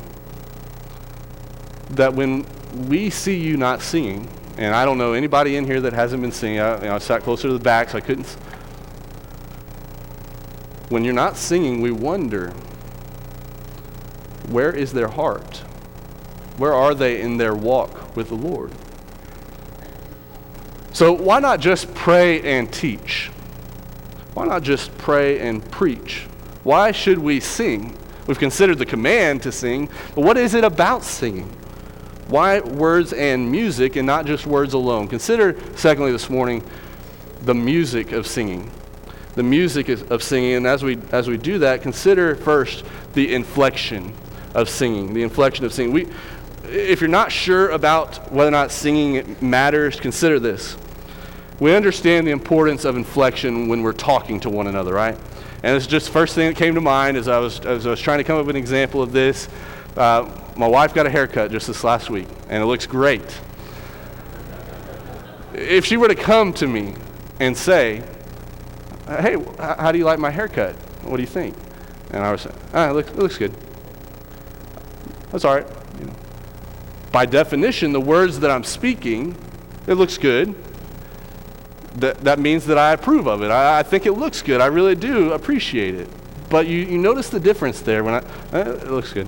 that 1.91 2.13
when 2.13 2.45
we 2.88 3.10
see 3.10 3.38
you 3.38 3.56
not 3.56 3.82
singing, 3.82 4.30
and 4.58 4.75
I 4.75 4.84
don't 4.84 4.97
know 4.97 5.13
anybody 5.13 5.56
in 5.56 5.65
here 5.65 5.80
that 5.82 5.93
hasn't 5.93 6.21
been 6.21 6.34
singing, 6.34 6.60
I, 6.60 6.77
you 6.77 6.86
know, 6.86 6.95
I 6.95 6.97
sat 6.97 7.23
closer 7.23 7.47
to 7.47 7.53
the 7.53 7.63
back, 7.63 7.89
so 7.89 7.97
I 7.97 8.01
couldn't. 8.01 8.27
When 10.89 11.06
you're 11.06 11.13
not 11.13 11.38
singing, 11.38 11.82
we 11.82 11.91
wonder 11.91 12.53
where 14.47 14.71
is 14.71 14.93
their 14.93 15.10
heart? 15.10 15.57
Where 16.57 16.73
are 16.73 16.95
they 16.95 17.21
in 17.21 17.38
their 17.38 17.53
walk 17.53 18.15
with 18.15 18.29
the 18.29 18.36
Lord? 18.36 18.71
So, 20.93 21.13
why 21.13 21.39
not 21.39 21.60
just 21.60 21.93
pray 21.93 22.41
and 22.41 22.71
teach? 22.71 23.29
Why 24.33 24.45
not 24.45 24.63
just 24.63 24.97
pray 24.97 25.39
and 25.39 25.69
preach? 25.71 26.25
Why 26.63 26.91
should 26.91 27.19
we 27.19 27.39
sing? 27.39 27.95
We've 28.25 28.39
considered 28.39 28.77
the 28.79 28.86
command 28.86 29.43
to 29.43 29.51
sing, 29.51 29.89
but 30.15 30.21
what 30.21 30.38
is 30.38 30.53
it 30.53 30.63
about 30.63 31.03
singing? 31.03 31.49
Why 32.27 32.60
words 32.60 33.13
and 33.13 33.51
music 33.51 33.95
and 33.95 34.05
not 34.05 34.25
just 34.25 34.45
words 34.45 34.73
alone? 34.73 35.07
Consider, 35.07 35.55
secondly, 35.75 36.12
this 36.12 36.29
morning, 36.29 36.63
the 37.41 37.53
music 37.53 38.12
of 38.12 38.27
singing. 38.27 38.69
The 39.36 39.43
music 39.43 39.88
of 39.88 40.23
singing, 40.23 40.55
and 40.55 40.67
as 40.67 40.83
we, 40.83 40.97
as 41.12 41.27
we 41.27 41.38
do 41.38 41.60
that, 41.60 41.83
consider 41.83 42.36
first 42.36 42.83
the 43.13 43.33
inflection 43.33 44.13
of 44.58 44.70
singing, 44.70 45.13
the 45.13 45.22
inflection 45.22 45.63
of 45.65 45.72
singing. 45.72 45.93
We, 45.93 46.08
if 46.63 47.00
you're 47.00 47.08
not 47.08 47.32
sure 47.32 47.70
about 47.70 48.32
whether 48.32 48.50
or 48.50 48.52
not 48.52 48.72
singing 48.72 49.38
matters, 49.39 50.00
consider 50.00 50.39
this. 50.39 50.76
We 51.60 51.76
understand 51.76 52.28
the 52.28 52.32
importance 52.32 52.84
of 52.84 52.98
inflection 52.98 53.67
when 53.67 53.84
we're 53.84 53.93
talking 53.93 54.39
to 54.41 54.50
one 54.50 54.67
another, 54.67 54.93
right? 54.93 55.17
And 55.63 55.76
it's 55.76 55.88
just 55.88 56.10
first 56.10 56.34
thing 56.34 56.48
that 56.48 56.58
came 56.58 56.74
to 56.76 56.82
mind 56.82 57.17
as 57.17 57.28
I 57.28 57.38
was, 57.38 57.60
as 57.62 57.86
I 57.86 57.91
was 57.91 58.02
trying 58.02 58.17
to 58.17 58.24
come 58.24 58.39
up 58.39 58.48
with 58.48 58.56
an 58.56 58.62
example 58.62 59.02
of 59.02 59.12
this. 59.12 59.48
Uh, 59.96 60.30
my 60.56 60.67
wife 60.67 60.93
got 60.93 61.06
a 61.06 61.10
haircut 61.10 61.52
just 61.52 61.67
this 61.67 61.84
last 61.84 62.10
week, 62.10 62.28
and 62.50 62.62
it 62.62 62.65
looks 62.65 62.88
great. 62.88 63.39
If 65.54 65.86
she 65.86 65.98
were 65.98 66.08
to 66.08 66.15
come 66.15 66.52
to 66.54 66.67
me 66.67 66.96
and 67.39 67.56
say, 67.56 68.04
Hey, 69.08 69.38
how 69.60 69.91
do 69.91 69.98
you 69.98 70.06
like 70.06 70.20
my 70.20 70.32
haircut? 70.32 70.76
What 71.04 71.17
do 71.17 71.24
you 71.24 71.28
think? 71.28 71.56
And 72.12 72.24
I 72.24 72.32
was 72.32 72.41
say, 72.41 72.52
ah, 72.74 72.89
it 72.89 72.93
looks, 72.93 73.10
it 73.10 73.17
looks 73.17 73.38
good. 73.38 73.54
That's 75.38 75.45
all 75.45 75.54
right. 75.54 75.67
You 76.00 76.06
know. 76.08 76.15
By 77.12 77.28
definition, 77.28 77.91
the 77.91 78.02
words 78.02 78.39
that 78.39 78.50
I'm 78.50 78.63
speaking, 78.63 79.36
it 79.86 79.93
looks 79.93 80.17
good. 80.17 80.56
That, 81.93 82.21
that 82.21 82.39
means 82.39 82.65
that 82.65 82.80
I 82.80 82.93
approve 82.93 83.28
of 83.28 83.43
it. 83.43 83.52
I, 83.52 83.78
I 83.78 83.84
think 83.84 84.08
it 84.08 84.13
looks 84.13 84.41
good. 84.41 84.62
I 84.62 84.65
really 84.65 84.95
do 84.95 85.34
appreciate 85.34 85.93
it. 85.93 86.10
But 86.50 86.65
you, 86.65 86.80
you 86.80 86.97
notice 86.97 87.30
the 87.30 87.39
difference 87.39 87.82
there 87.82 88.04
when 88.04 88.15
I, 88.15 88.17
eh, 88.52 88.62
it 88.62 88.89
looks 88.89 89.13
good. 89.13 89.28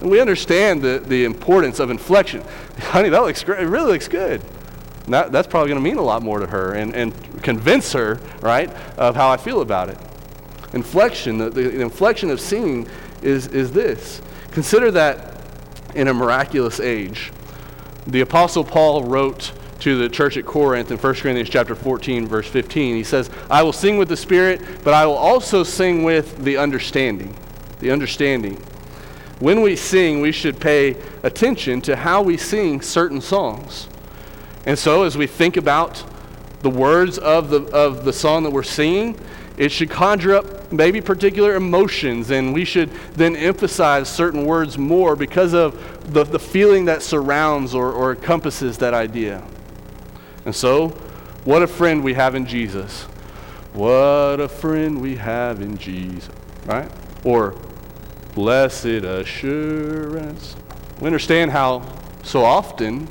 And 0.00 0.10
we 0.10 0.20
understand 0.20 0.82
the, 0.82 0.98
the 0.98 1.24
importance 1.24 1.78
of 1.78 1.90
inflection. 1.90 2.42
Honey, 2.78 3.10
that 3.10 3.22
looks 3.22 3.44
great. 3.44 3.62
It 3.62 3.68
really 3.68 3.92
looks 3.92 4.08
good. 4.08 4.42
That, 5.06 5.30
that's 5.30 5.46
probably 5.46 5.68
going 5.68 5.80
to 5.80 5.88
mean 5.88 5.98
a 5.98 6.02
lot 6.02 6.24
more 6.24 6.40
to 6.40 6.48
her 6.48 6.72
and, 6.72 6.96
and 6.96 7.44
convince 7.44 7.92
her, 7.92 8.18
right, 8.40 8.68
of 8.98 9.14
how 9.14 9.30
I 9.30 9.36
feel 9.36 9.60
about 9.60 9.88
it. 9.88 9.98
Inflection, 10.72 11.38
the, 11.38 11.48
the 11.48 11.80
inflection 11.80 12.28
of 12.28 12.40
singing 12.40 12.88
is, 13.22 13.46
is 13.46 13.70
this 13.70 14.20
Consider 14.52 14.90
that 14.90 15.40
in 15.94 16.08
a 16.08 16.14
miraculous 16.14 16.78
age. 16.78 17.32
The 18.06 18.20
Apostle 18.20 18.64
Paul 18.64 19.04
wrote 19.04 19.52
to 19.80 19.96
the 19.96 20.08
church 20.08 20.36
at 20.36 20.44
Corinth 20.44 20.90
in 20.90 20.98
1 20.98 21.14
Corinthians 21.14 21.48
chapter 21.48 21.74
14, 21.74 22.26
verse 22.26 22.46
15. 22.46 22.96
He 22.96 23.02
says, 23.02 23.30
I 23.50 23.62
will 23.62 23.72
sing 23.72 23.96
with 23.96 24.08
the 24.08 24.16
Spirit, 24.16 24.60
but 24.84 24.94
I 24.94 25.06
will 25.06 25.16
also 25.16 25.64
sing 25.64 26.04
with 26.04 26.44
the 26.44 26.56
understanding. 26.56 27.36
The 27.80 27.90
understanding. 27.90 28.56
When 29.40 29.62
we 29.62 29.74
sing, 29.74 30.20
we 30.20 30.32
should 30.32 30.60
pay 30.60 30.96
attention 31.22 31.80
to 31.82 31.96
how 31.96 32.22
we 32.22 32.36
sing 32.36 32.80
certain 32.80 33.20
songs. 33.20 33.88
And 34.66 34.78
so, 34.78 35.02
as 35.02 35.16
we 35.16 35.26
think 35.26 35.56
about 35.56 36.04
the 36.60 36.70
words 36.70 37.18
of 37.18 37.50
the, 37.50 37.62
of 37.72 38.04
the 38.04 38.12
song 38.12 38.44
that 38.44 38.50
we're 38.50 38.62
singing, 38.62 39.18
it 39.56 39.70
should 39.70 39.90
conjure 39.90 40.36
up 40.36 40.72
maybe 40.72 41.00
particular 41.00 41.54
emotions, 41.54 42.30
and 42.30 42.54
we 42.54 42.64
should 42.64 42.90
then 43.14 43.36
emphasize 43.36 44.08
certain 44.08 44.46
words 44.46 44.78
more 44.78 45.14
because 45.14 45.52
of 45.52 46.12
the, 46.12 46.24
the 46.24 46.38
feeling 46.38 46.86
that 46.86 47.02
surrounds 47.02 47.74
or, 47.74 47.92
or 47.92 48.12
encompasses 48.12 48.78
that 48.78 48.94
idea. 48.94 49.42
And 50.44 50.54
so, 50.54 50.88
what 51.44 51.62
a 51.62 51.66
friend 51.66 52.02
we 52.02 52.14
have 52.14 52.34
in 52.34 52.46
Jesus. 52.46 53.02
What 53.74 54.40
a 54.40 54.48
friend 54.48 55.00
we 55.00 55.16
have 55.16 55.60
in 55.60 55.78
Jesus, 55.78 56.34
right? 56.66 56.90
Or, 57.24 57.54
blessed 58.34 59.04
assurance. 59.04 60.56
We 61.00 61.06
understand 61.06 61.50
how 61.50 61.82
so 62.22 62.44
often 62.44 63.08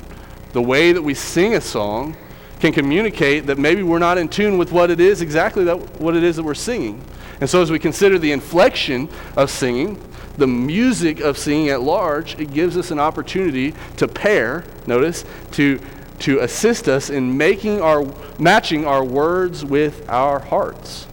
the 0.52 0.62
way 0.62 0.92
that 0.92 1.02
we 1.02 1.14
sing 1.14 1.54
a 1.54 1.60
song 1.60 2.16
can 2.62 2.72
communicate 2.72 3.46
that 3.46 3.58
maybe 3.58 3.82
we're 3.82 3.98
not 3.98 4.16
in 4.16 4.28
tune 4.28 4.56
with 4.56 4.70
what 4.70 4.88
it 4.88 5.00
is 5.00 5.20
exactly 5.20 5.64
that 5.64 6.00
what 6.00 6.14
it 6.14 6.22
is 6.22 6.36
that 6.36 6.44
we're 6.44 6.54
singing. 6.54 7.02
And 7.40 7.50
so 7.50 7.60
as 7.60 7.72
we 7.72 7.80
consider 7.80 8.20
the 8.20 8.30
inflection 8.30 9.08
of 9.36 9.50
singing, 9.50 10.00
the 10.38 10.46
music 10.46 11.18
of 11.18 11.36
singing 11.36 11.70
at 11.70 11.82
large, 11.82 12.38
it 12.38 12.52
gives 12.54 12.76
us 12.76 12.92
an 12.92 13.00
opportunity 13.00 13.74
to 13.96 14.06
pair, 14.06 14.64
notice, 14.86 15.24
to 15.52 15.80
to 16.20 16.38
assist 16.38 16.86
us 16.86 17.10
in 17.10 17.36
making 17.36 17.80
our 17.80 18.06
matching 18.38 18.86
our 18.86 19.02
words 19.02 19.64
with 19.64 20.08
our 20.08 20.38
hearts. 20.38 21.08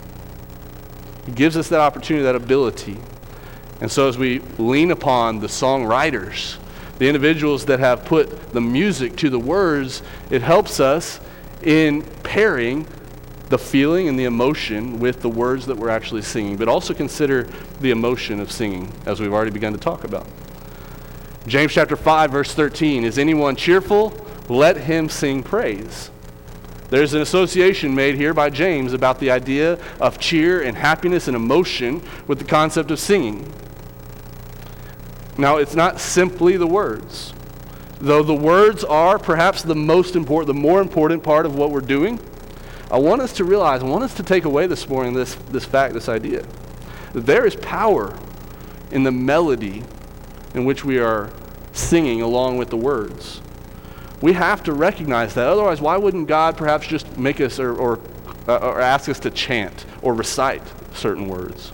It 1.27 1.33
gives 1.33 1.57
us 1.57 1.67
that 1.69 1.79
opportunity, 1.79 2.23
that 2.25 2.35
ability. 2.35 2.99
And 3.81 3.91
so 3.91 4.07
as 4.07 4.19
we 4.19 4.37
lean 4.59 4.91
upon 4.91 5.39
the 5.39 5.47
songwriters 5.47 6.59
the 6.99 7.07
individuals 7.07 7.65
that 7.65 7.79
have 7.79 8.05
put 8.05 8.51
the 8.51 8.61
music 8.61 9.15
to 9.15 9.29
the 9.29 9.39
words, 9.39 10.03
it 10.29 10.41
helps 10.41 10.81
us 10.81 11.19
in 11.63 12.03
pairing 12.23 12.87
the 13.49 13.57
feeling 13.57 14.07
and 14.07 14.17
the 14.17 14.25
emotion 14.25 14.99
with 14.99 15.21
the 15.21 15.29
words 15.29 15.65
that 15.65 15.75
we're 15.75 15.89
actually 15.89 16.21
singing, 16.21 16.55
but 16.55 16.67
also 16.67 16.93
consider 16.93 17.43
the 17.81 17.91
emotion 17.91 18.39
of 18.39 18.51
singing, 18.51 18.93
as 19.05 19.19
we've 19.19 19.33
already 19.33 19.51
begun 19.51 19.73
to 19.73 19.79
talk 19.79 20.03
about. 20.03 20.27
James 21.47 21.73
chapter 21.73 21.95
5, 21.95 22.31
verse 22.31 22.53
13 22.53 23.03
Is 23.03 23.17
anyone 23.17 23.55
cheerful? 23.55 24.13
Let 24.47 24.77
him 24.77 25.09
sing 25.09 25.43
praise. 25.43 26.11
There's 26.89 27.13
an 27.13 27.21
association 27.21 27.93
made 27.93 28.15
here 28.15 28.33
by 28.33 28.49
James 28.49 28.93
about 28.93 29.19
the 29.19 29.29
idea 29.29 29.77
of 29.99 30.19
cheer 30.19 30.61
and 30.61 30.75
happiness 30.75 31.27
and 31.27 31.35
emotion 31.35 32.01
with 32.27 32.39
the 32.39 32.45
concept 32.45 32.89
of 32.89 32.99
singing. 32.99 33.51
Now, 35.37 35.57
it's 35.57 35.75
not 35.75 35.99
simply 35.99 36.57
the 36.57 36.67
words. 36.67 37.33
Though 37.99 38.23
the 38.23 38.33
words 38.33 38.83
are 38.83 39.19
perhaps 39.19 39.61
the 39.61 39.75
most 39.75 40.15
important, 40.15 40.47
the 40.47 40.59
more 40.59 40.81
important 40.81 41.21
part 41.21 41.45
of 41.45 41.55
what 41.55 41.71
we're 41.71 41.81
doing, 41.81 42.19
I 42.89 42.97
want 42.97 43.21
us 43.21 43.33
to 43.33 43.43
realize, 43.43 43.83
I 43.83 43.85
want 43.85 44.03
us 44.03 44.13
to 44.15 44.23
take 44.23 44.45
away 44.45 44.67
this 44.67 44.87
morning 44.87 45.13
this, 45.13 45.35
this 45.35 45.65
fact, 45.65 45.93
this 45.93 46.07
idea, 46.07 46.45
that 47.13 47.25
there 47.25 47.45
is 47.45 47.55
power 47.57 48.17
in 48.91 49.03
the 49.03 49.11
melody 49.11 49.83
in 50.53 50.65
which 50.65 50.85
we 50.85 50.97
are 50.97 51.31
singing 51.73 52.21
along 52.21 52.57
with 52.57 52.69
the 52.69 52.77
words. 52.77 53.41
We 54.21 54.33
have 54.33 54.63
to 54.63 54.73
recognize 54.73 55.33
that. 55.35 55.47
Otherwise, 55.47 55.81
why 55.81 55.97
wouldn't 55.97 56.27
God 56.27 56.57
perhaps 56.57 56.87
just 56.87 57.17
make 57.17 57.39
us 57.39 57.59
or, 57.59 57.75
or, 57.75 57.99
uh, 58.47 58.57
or 58.57 58.81
ask 58.81 59.07
us 59.07 59.19
to 59.19 59.29
chant 59.29 59.85
or 60.01 60.13
recite 60.13 60.63
certain 60.93 61.27
words? 61.27 61.71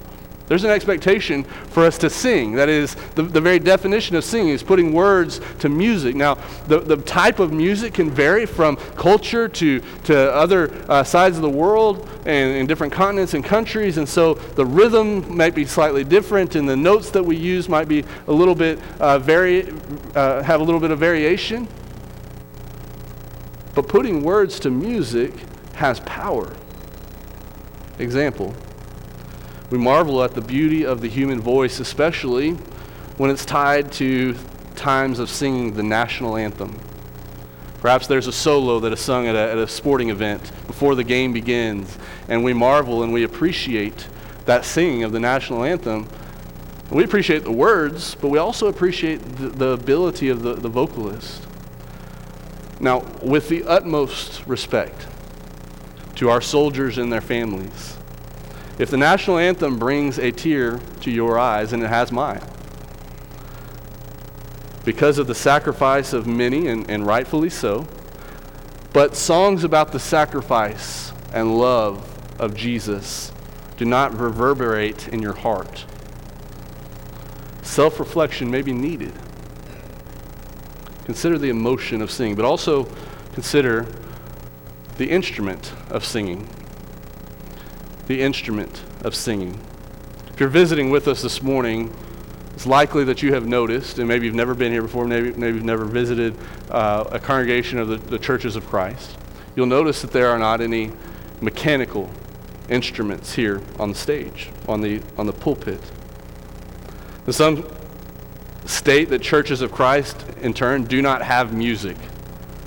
There's 0.47 0.63
an 0.63 0.69
expectation 0.69 1.43
for 1.43 1.83
us 1.83 1.97
to 1.99 2.09
sing. 2.09 2.53
That 2.53 2.69
is, 2.69 2.95
the, 3.15 3.23
the 3.23 3.41
very 3.41 3.57
definition 3.57 4.15
of 4.15 4.23
singing 4.23 4.49
is 4.49 4.61
putting 4.61 4.93
words 4.93 5.41
to 5.59 5.69
music. 5.69 6.15
Now, 6.15 6.35
the, 6.67 6.79
the 6.79 6.97
type 6.97 7.39
of 7.39 7.51
music 7.51 7.95
can 7.95 8.11
vary 8.11 8.45
from 8.45 8.77
culture 8.95 9.47
to, 9.47 9.79
to 9.79 10.33
other 10.33 10.71
uh, 10.87 11.03
sides 11.03 11.37
of 11.37 11.41
the 11.41 11.49
world 11.49 12.07
and 12.27 12.55
in 12.55 12.67
different 12.67 12.93
continents 12.93 13.33
and 13.33 13.43
countries. 13.43 13.97
And 13.97 14.07
so 14.07 14.35
the 14.35 14.65
rhythm 14.65 15.35
might 15.35 15.55
be 15.55 15.65
slightly 15.65 16.03
different, 16.03 16.55
and 16.55 16.69
the 16.69 16.77
notes 16.77 17.09
that 17.11 17.23
we 17.23 17.35
use 17.37 17.67
might 17.67 17.87
be 17.87 18.03
a 18.27 18.31
little 18.31 18.55
bit 18.55 18.79
uh, 18.99 19.17
vari- 19.17 19.73
uh, 20.13 20.43
have 20.43 20.61
a 20.61 20.63
little 20.63 20.79
bit 20.79 20.91
of 20.91 20.99
variation. 20.99 21.67
But 23.73 23.87
putting 23.87 24.21
words 24.23 24.59
to 24.61 24.69
music 24.69 25.33
has 25.73 25.99
power. 26.01 26.55
Example 27.97 28.55
we 29.69 29.77
marvel 29.77 30.23
at 30.23 30.33
the 30.33 30.41
beauty 30.41 30.85
of 30.85 31.01
the 31.01 31.07
human 31.07 31.41
voice, 31.41 31.79
especially 31.79 32.51
when 33.17 33.29
it's 33.31 33.45
tied 33.45 33.91
to 33.93 34.35
times 34.75 35.19
of 35.19 35.29
singing 35.29 35.73
the 35.73 35.83
national 35.83 36.37
anthem. 36.37 36.79
Perhaps 37.79 38.07
there's 38.07 38.27
a 38.27 38.31
solo 38.31 38.79
that 38.79 38.93
is 38.93 38.99
sung 38.99 39.27
at 39.27 39.35
a, 39.35 39.51
at 39.51 39.57
a 39.57 39.67
sporting 39.67 40.09
event 40.09 40.51
before 40.67 40.95
the 40.95 41.03
game 41.03 41.33
begins, 41.33 41.97
and 42.27 42.43
we 42.43 42.53
marvel 42.53 43.03
and 43.03 43.13
we 43.13 43.23
appreciate 43.23 44.07
that 44.45 44.65
singing 44.65 45.03
of 45.03 45.11
the 45.11 45.19
national 45.19 45.63
anthem. 45.63 46.07
We 46.91 47.03
appreciate 47.03 47.43
the 47.43 47.51
words, 47.51 48.15
but 48.15 48.29
we 48.29 48.37
also 48.37 48.67
appreciate 48.67 49.17
the, 49.37 49.49
the 49.49 49.69
ability 49.69 50.29
of 50.29 50.43
the, 50.43 50.53
the 50.53 50.69
vocalist. 50.69 51.45
Now, 52.79 52.99
with 53.21 53.49
the 53.49 53.63
utmost 53.63 54.45
respect 54.45 55.07
to 56.15 56.29
our 56.29 56.41
soldiers 56.41 56.97
and 56.97 57.11
their 57.11 57.21
families, 57.21 57.97
if 58.77 58.89
the 58.89 58.97
national 58.97 59.37
anthem 59.37 59.79
brings 59.79 60.19
a 60.19 60.31
tear 60.31 60.79
to 61.01 61.11
your 61.11 61.39
eyes, 61.39 61.71
and 61.71 61.81
it 61.81 61.87
has 61.87 62.11
mine, 62.11 62.41
because 64.83 65.17
of 65.17 65.27
the 65.27 65.35
sacrifice 65.35 66.13
of 66.13 66.27
many, 66.27 66.67
and, 66.67 66.89
and 66.89 67.07
rightfully 67.07 67.49
so, 67.49 67.87
but 68.93 69.15
songs 69.15 69.63
about 69.63 69.91
the 69.91 69.99
sacrifice 69.99 71.11
and 71.33 71.57
love 71.57 72.07
of 72.39 72.55
Jesus 72.55 73.31
do 73.77 73.85
not 73.85 74.17
reverberate 74.17 75.07
in 75.09 75.21
your 75.21 75.33
heart. 75.33 75.85
Self 77.61 77.99
reflection 77.99 78.49
may 78.49 78.61
be 78.61 78.71
needed. 78.71 79.13
Consider 81.05 81.37
the 81.37 81.49
emotion 81.49 82.01
of 82.01 82.09
singing, 82.09 82.35
but 82.35 82.45
also 82.45 82.87
consider 83.33 83.85
the 84.97 85.09
instrument 85.09 85.73
of 85.89 86.05
singing 86.05 86.47
the 88.07 88.21
instrument 88.21 88.83
of 89.03 89.15
singing. 89.15 89.59
If 90.33 90.39
you're 90.39 90.49
visiting 90.49 90.89
with 90.89 91.07
us 91.07 91.21
this 91.21 91.41
morning, 91.41 91.95
it's 92.53 92.65
likely 92.65 93.03
that 93.05 93.21
you 93.21 93.33
have 93.33 93.45
noticed, 93.45 93.99
and 93.99 94.07
maybe 94.07 94.25
you've 94.25 94.35
never 94.35 94.53
been 94.53 94.71
here 94.71 94.81
before, 94.81 95.05
maybe, 95.05 95.31
maybe 95.33 95.55
you've 95.55 95.65
never 95.65 95.85
visited 95.85 96.37
uh, 96.69 97.05
a 97.11 97.19
congregation 97.19 97.79
of 97.79 97.87
the, 97.87 97.97
the 97.97 98.19
churches 98.19 98.55
of 98.55 98.65
Christ. 98.67 99.17
You'll 99.55 99.65
notice 99.65 100.01
that 100.01 100.11
there 100.11 100.29
are 100.29 100.39
not 100.39 100.61
any 100.61 100.91
mechanical 101.41 102.09
instruments 102.69 103.35
here 103.35 103.61
on 103.79 103.89
the 103.89 103.95
stage, 103.95 104.49
on 104.67 104.81
the, 104.81 105.01
on 105.17 105.25
the 105.25 105.33
pulpit. 105.33 105.81
And 107.25 107.35
some 107.35 107.67
state 108.65 109.09
that 109.09 109.21
churches 109.21 109.61
of 109.61 109.71
Christ, 109.71 110.25
in 110.41 110.53
turn, 110.53 110.85
do 110.85 111.01
not 111.01 111.21
have 111.21 111.53
music. 111.53 111.97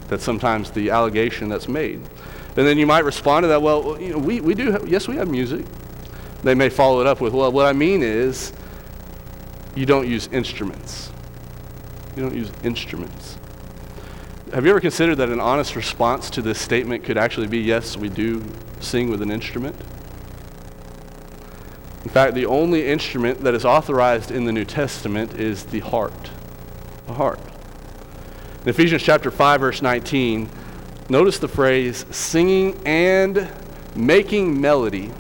That's 0.08 0.24
sometimes 0.24 0.70
the 0.70 0.90
allegation 0.90 1.48
that's 1.48 1.68
made. 1.68 2.00
And 2.58 2.66
then 2.66 2.76
you 2.76 2.88
might 2.88 3.04
respond 3.04 3.44
to 3.44 3.48
that, 3.48 3.62
well, 3.62 4.00
you 4.00 4.10
know, 4.10 4.18
we, 4.18 4.40
we 4.40 4.52
do, 4.52 4.72
have, 4.72 4.88
yes, 4.88 5.06
we 5.06 5.14
have 5.14 5.28
music. 5.28 5.64
They 6.42 6.56
may 6.56 6.68
follow 6.68 7.00
it 7.00 7.06
up 7.06 7.20
with, 7.20 7.32
well, 7.32 7.52
what 7.52 7.66
I 7.66 7.72
mean 7.72 8.02
is 8.02 8.52
you 9.76 9.86
don't 9.86 10.08
use 10.08 10.28
instruments. 10.32 11.12
You 12.16 12.22
don't 12.24 12.34
use 12.34 12.50
instruments. 12.64 13.38
Have 14.52 14.64
you 14.64 14.72
ever 14.72 14.80
considered 14.80 15.14
that 15.16 15.28
an 15.28 15.38
honest 15.38 15.76
response 15.76 16.30
to 16.30 16.42
this 16.42 16.58
statement 16.58 17.04
could 17.04 17.16
actually 17.16 17.46
be, 17.46 17.60
yes, 17.60 17.96
we 17.96 18.08
do 18.08 18.44
sing 18.80 19.08
with 19.08 19.22
an 19.22 19.30
instrument? 19.30 19.76
In 22.02 22.10
fact, 22.10 22.34
the 22.34 22.46
only 22.46 22.88
instrument 22.88 23.44
that 23.44 23.54
is 23.54 23.64
authorized 23.64 24.32
in 24.32 24.46
the 24.46 24.52
New 24.52 24.64
Testament 24.64 25.34
is 25.34 25.66
the 25.66 25.78
heart. 25.78 26.30
The 27.06 27.12
heart. 27.14 27.38
In 28.62 28.68
Ephesians 28.68 29.04
chapter 29.04 29.30
5, 29.30 29.60
verse 29.60 29.80
19, 29.80 30.50
Notice 31.10 31.38
the 31.38 31.48
phrase 31.48 32.04
singing 32.10 32.78
and 32.84 33.48
making 33.96 34.60
melody 34.60 35.10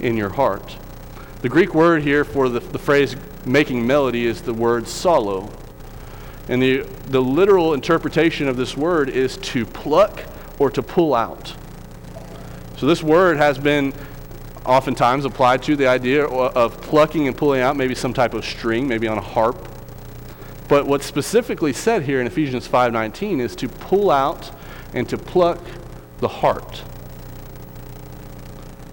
in 0.00 0.16
your 0.16 0.30
heart. 0.30 0.78
The 1.42 1.50
Greek 1.50 1.74
word 1.74 2.02
here 2.02 2.24
for 2.24 2.48
the, 2.48 2.60
the 2.60 2.78
phrase 2.78 3.14
making 3.44 3.86
melody 3.86 4.24
is 4.24 4.40
the 4.40 4.54
word 4.54 4.84
psallo. 4.84 5.52
And 6.48 6.62
the, 6.62 6.86
the 7.08 7.20
literal 7.20 7.74
interpretation 7.74 8.48
of 8.48 8.56
this 8.56 8.74
word 8.74 9.10
is 9.10 9.36
to 9.38 9.66
pluck 9.66 10.24
or 10.58 10.70
to 10.70 10.82
pull 10.82 11.14
out. 11.14 11.54
So 12.78 12.86
this 12.86 13.02
word 13.02 13.36
has 13.36 13.58
been 13.58 13.92
oftentimes 14.64 15.26
applied 15.26 15.62
to 15.64 15.76
the 15.76 15.88
idea 15.88 16.24
of 16.24 16.80
plucking 16.80 17.28
and 17.28 17.36
pulling 17.36 17.60
out 17.60 17.76
maybe 17.76 17.94
some 17.94 18.14
type 18.14 18.32
of 18.32 18.46
string, 18.46 18.88
maybe 18.88 19.08
on 19.08 19.18
a 19.18 19.22
harp. 19.22 19.68
But 20.68 20.86
what's 20.86 21.04
specifically 21.04 21.74
said 21.74 22.04
here 22.04 22.20
in 22.20 22.26
Ephesians 22.26 22.66
5:19 22.66 23.40
is 23.40 23.54
to 23.56 23.68
pull 23.68 24.10
out 24.10 24.52
and 24.94 25.08
to 25.08 25.18
pluck 25.18 25.60
the 26.18 26.28
heart. 26.28 26.82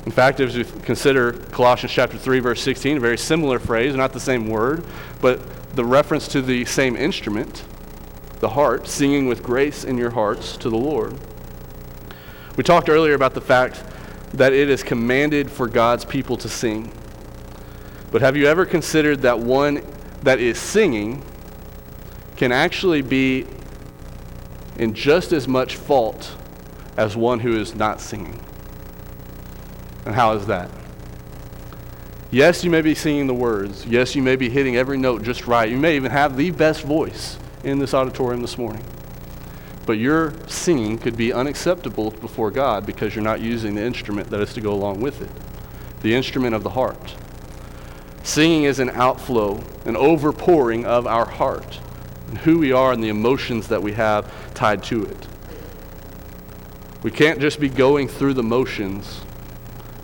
In 0.05 0.11
fact, 0.11 0.39
as 0.39 0.57
we 0.57 0.63
consider 0.63 1.33
Colossians 1.33 1.91
chapter 1.91 2.17
3, 2.17 2.39
verse 2.39 2.61
16, 2.61 2.97
a 2.97 2.99
very 2.99 3.17
similar 3.17 3.59
phrase, 3.59 3.95
not 3.95 4.13
the 4.13 4.19
same 4.19 4.47
word, 4.47 4.83
but 5.21 5.39
the 5.75 5.85
reference 5.85 6.27
to 6.29 6.41
the 6.41 6.65
same 6.65 6.95
instrument, 6.95 7.63
the 8.39 8.49
heart, 8.49 8.87
singing 8.87 9.27
with 9.27 9.43
grace 9.43 9.83
in 9.83 9.97
your 9.97 10.09
hearts 10.09 10.57
to 10.57 10.69
the 10.69 10.77
Lord. 10.77 11.15
We 12.55 12.63
talked 12.63 12.89
earlier 12.89 13.13
about 13.13 13.33
the 13.33 13.41
fact 13.41 13.83
that 14.33 14.53
it 14.53 14.69
is 14.69 14.83
commanded 14.83 15.51
for 15.51 15.67
God's 15.67 16.05
people 16.05 16.37
to 16.37 16.49
sing. 16.49 16.91
But 18.11 18.21
have 18.21 18.35
you 18.35 18.47
ever 18.47 18.65
considered 18.65 19.21
that 19.21 19.39
one 19.39 19.83
that 20.23 20.39
is 20.39 20.59
singing 20.59 21.23
can 22.35 22.51
actually 22.51 23.01
be 23.01 23.45
in 24.79 24.93
just 24.93 25.33
as 25.33 25.47
much 25.47 25.75
fault 25.75 26.35
as 26.97 27.15
one 27.15 27.41
who 27.41 27.59
is 27.59 27.75
not 27.75 28.01
singing. 28.01 28.43
And 30.05 30.15
how 30.15 30.31
is 30.33 30.47
that? 30.47 30.71
Yes, 32.31 32.63
you 32.63 32.71
may 32.71 32.81
be 32.81 32.95
singing 32.95 33.27
the 33.27 33.33
words. 33.33 33.85
Yes, 33.85 34.15
you 34.15 34.21
may 34.21 34.37
be 34.37 34.49
hitting 34.49 34.77
every 34.77 34.97
note 34.97 35.21
just 35.23 35.47
right. 35.47 35.69
You 35.69 35.77
may 35.77 35.97
even 35.97 36.11
have 36.11 36.37
the 36.37 36.51
best 36.51 36.83
voice 36.83 37.37
in 37.63 37.77
this 37.77 37.93
auditorium 37.93 38.41
this 38.41 38.57
morning. 38.57 38.83
But 39.85 39.93
your 39.93 40.33
singing 40.47 40.97
could 40.97 41.17
be 41.17 41.33
unacceptable 41.33 42.11
before 42.11 42.49
God 42.49 42.85
because 42.85 43.15
you're 43.15 43.23
not 43.23 43.41
using 43.41 43.75
the 43.75 43.83
instrument 43.83 44.29
that 44.29 44.39
is 44.39 44.53
to 44.53 44.61
go 44.61 44.73
along 44.73 45.01
with 45.01 45.21
it 45.21 45.29
the 46.01 46.15
instrument 46.15 46.55
of 46.55 46.63
the 46.63 46.69
heart. 46.69 47.15
Singing 48.23 48.63
is 48.63 48.79
an 48.79 48.89
outflow, 48.91 49.57
an 49.83 49.95
overpouring 49.95 50.85
of 50.85 51.05
our 51.05 51.25
heart 51.25 51.81
and 52.29 52.37
who 52.37 52.59
we 52.59 52.71
are 52.71 52.93
and 52.93 53.03
the 53.03 53.09
emotions 53.09 53.67
that 53.67 53.81
we 53.81 53.93
have 53.93 54.31
tied 54.59 54.83
to 54.83 55.05
it. 55.05 55.27
We 57.01 57.11
can't 57.11 57.39
just 57.39 57.61
be 57.61 57.69
going 57.69 58.09
through 58.09 58.33
the 58.33 58.43
motions 58.43 59.21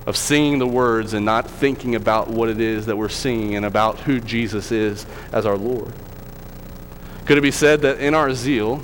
of 0.05 0.15
singing 0.15 0.59
the 0.59 0.67
words 0.67 1.13
and 1.13 1.25
not 1.25 1.49
thinking 1.49 1.93
about 1.93 2.29
what 2.29 2.47
it 2.47 2.61
is 2.61 2.85
that 2.85 2.95
we're 2.95 3.09
singing 3.09 3.55
and 3.55 3.65
about 3.65 3.99
who 3.99 4.21
Jesus 4.21 4.71
is 4.71 5.05
as 5.33 5.45
our 5.45 5.57
Lord. 5.57 5.91
Could 7.25 7.37
it 7.37 7.41
be 7.41 7.51
said 7.51 7.81
that 7.81 7.99
in 7.99 8.13
our 8.13 8.33
zeal, 8.33 8.81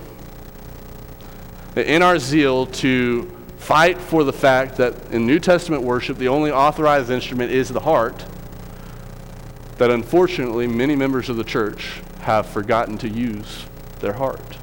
in 1.77 2.01
our 2.01 2.19
zeal 2.19 2.65
to 2.65 3.31
fight 3.57 3.97
for 3.97 4.25
the 4.25 4.33
fact 4.33 4.75
that 4.75 4.93
in 5.11 5.25
New 5.25 5.39
Testament 5.39 5.83
worship, 5.83 6.17
the 6.17 6.27
only 6.27 6.51
authorized 6.51 7.09
instrument 7.09 7.49
is 7.49 7.69
the 7.69 7.79
heart, 7.79 8.25
that 9.77 9.89
unfortunately 9.89 10.67
many 10.67 10.97
members 10.97 11.29
of 11.29 11.37
the 11.37 11.45
church 11.45 12.01
have 12.23 12.45
forgotten 12.45 12.97
to 12.97 13.07
use 13.07 13.65
their 14.01 14.13
heart? 14.13 14.57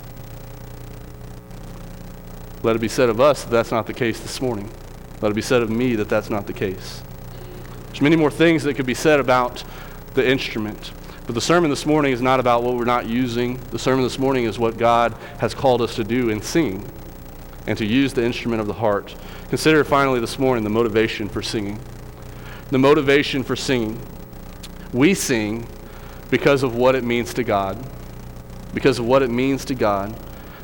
Let 2.62 2.76
it 2.76 2.80
be 2.80 2.88
said 2.88 3.08
of 3.08 3.20
us 3.20 3.44
that 3.44 3.50
that's 3.50 3.70
not 3.70 3.86
the 3.86 3.94
case 3.94 4.20
this 4.20 4.40
morning. 4.40 4.70
Let 5.20 5.30
it 5.30 5.34
be 5.34 5.42
said 5.42 5.62
of 5.62 5.70
me 5.70 5.94
that 5.96 6.08
that's 6.08 6.30
not 6.30 6.46
the 6.46 6.52
case. 6.52 7.02
There's 7.86 8.00
many 8.00 8.16
more 8.16 8.30
things 8.30 8.62
that 8.64 8.74
could 8.74 8.86
be 8.86 8.94
said 8.94 9.20
about 9.20 9.64
the 10.14 10.28
instrument. 10.28 10.92
But 11.26 11.34
the 11.34 11.40
sermon 11.40 11.70
this 11.70 11.84
morning 11.84 12.12
is 12.12 12.22
not 12.22 12.40
about 12.40 12.62
what 12.62 12.74
we're 12.74 12.84
not 12.84 13.06
using. 13.06 13.58
The 13.70 13.78
sermon 13.78 14.02
this 14.02 14.18
morning 14.18 14.44
is 14.44 14.58
what 14.58 14.78
God 14.78 15.14
has 15.38 15.54
called 15.54 15.82
us 15.82 15.94
to 15.96 16.04
do 16.04 16.30
in 16.30 16.40
singing 16.40 16.90
and 17.66 17.76
to 17.76 17.84
use 17.84 18.14
the 18.14 18.24
instrument 18.24 18.60
of 18.60 18.66
the 18.66 18.72
heart. 18.72 19.14
Consider 19.48 19.84
finally 19.84 20.20
this 20.20 20.38
morning 20.38 20.64
the 20.64 20.70
motivation 20.70 21.28
for 21.28 21.42
singing. 21.42 21.78
The 22.70 22.78
motivation 22.78 23.42
for 23.42 23.56
singing. 23.56 24.00
We 24.92 25.12
sing 25.14 25.66
because 26.30 26.62
of 26.62 26.74
what 26.74 26.94
it 26.94 27.04
means 27.04 27.34
to 27.34 27.44
God. 27.44 27.78
Because 28.72 28.98
of 28.98 29.06
what 29.06 29.22
it 29.22 29.28
means 29.28 29.64
to 29.66 29.74
God. 29.74 30.18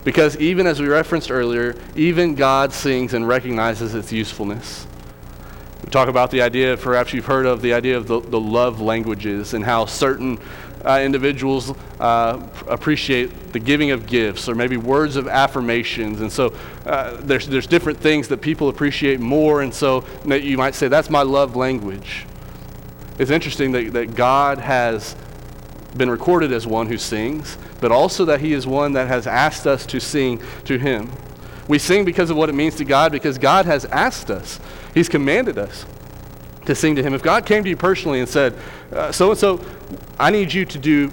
Because 0.05 0.37
even 0.37 0.67
as 0.67 0.81
we 0.81 0.87
referenced 0.87 1.31
earlier, 1.31 1.75
even 1.97 2.35
God 2.35 2.73
sings 2.73 3.15
and 3.15 3.27
recognizes 3.27 3.95
its 3.95 4.13
usefulness. 4.13 4.87
We 5.83 5.91
talk 5.91 6.09
about 6.09 6.31
the 6.31 6.43
idea, 6.43 6.77
perhaps 6.77 7.13
you've 7.13 7.27
heard 7.27 7.47
of 7.47 7.63
the 7.63 7.73
idea 7.73 7.97
of 7.97 8.07
the, 8.07 8.21
the 8.21 8.41
love 8.41 8.81
languages 8.81 9.55
and 9.55 9.65
how 9.65 9.87
certain 9.87 10.39
uh, 10.85 11.01
individuals 11.03 11.73
uh, 11.99 12.47
appreciate 12.69 13.53
the 13.55 13.59
giving 13.59 13.91
of 13.91 14.07
gifts 14.07 14.49
or 14.49 14.55
maybe 14.55 14.77
words 14.77 15.17
of 15.17 15.27
affirmations. 15.27 16.21
And 16.21 16.31
so 16.31 16.55
uh, 16.85 17.17
there's, 17.21 17.47
there's 17.47 17.67
different 17.67 17.99
things 17.99 18.29
that 18.29 18.43
people 18.43 18.69
appreciate 18.69 19.21
more. 19.21 19.63
And 19.63 19.73
so 19.73 20.05
you 20.27 20.59
might 20.59 20.75
say, 20.75 20.89
that's 20.89 21.09
my 21.09 21.23
love 21.23 21.57
language. 21.57 22.27
It's 23.19 23.31
interesting 23.31 23.73
that, 23.73 23.93
that 23.95 24.15
God 24.15 24.59
has 24.59 25.17
been 25.97 26.11
recorded 26.11 26.53
as 26.53 26.67
one 26.67 26.87
who 26.87 26.99
sings, 26.99 27.57
but 27.81 27.93
also 27.93 28.25
that 28.25 28.41
he 28.41 28.53
is 28.53 28.67
one 28.67 28.93
that 28.95 29.09
has 29.09 29.27
asked 29.27 29.67
us 29.67 29.87
to 29.87 30.01
sing 30.01 30.43
to 30.65 30.79
him. 30.79 31.11
We 31.69 31.79
sing 31.79 32.05
because 32.05 32.31
of 32.31 32.37
what 32.37 32.49
it 32.49 32.55
means 32.55 32.75
to 32.77 32.85
God, 32.85 33.13
because 33.13 33.39
God 33.39 33.67
has 33.67 33.85
asked 33.87 34.31
us. 34.31 34.61
He's 34.93 35.09
commanded 35.09 35.57
us 35.57 35.87
to 36.67 36.75
sing 36.75 36.97
to 36.97 37.03
him. 37.03 37.15
If 37.15 37.23
God 37.23 37.47
came 37.47 37.63
to 37.65 37.71
you 37.71 37.77
personally 37.77 38.21
and 38.21 38.29
said, 38.29 38.55
so 39.13 39.31
and 39.31 39.39
so, 39.39 39.65
I 40.19 40.31
need 40.31 40.53
you 40.53 40.65
to 40.65 40.79
do 40.79 41.11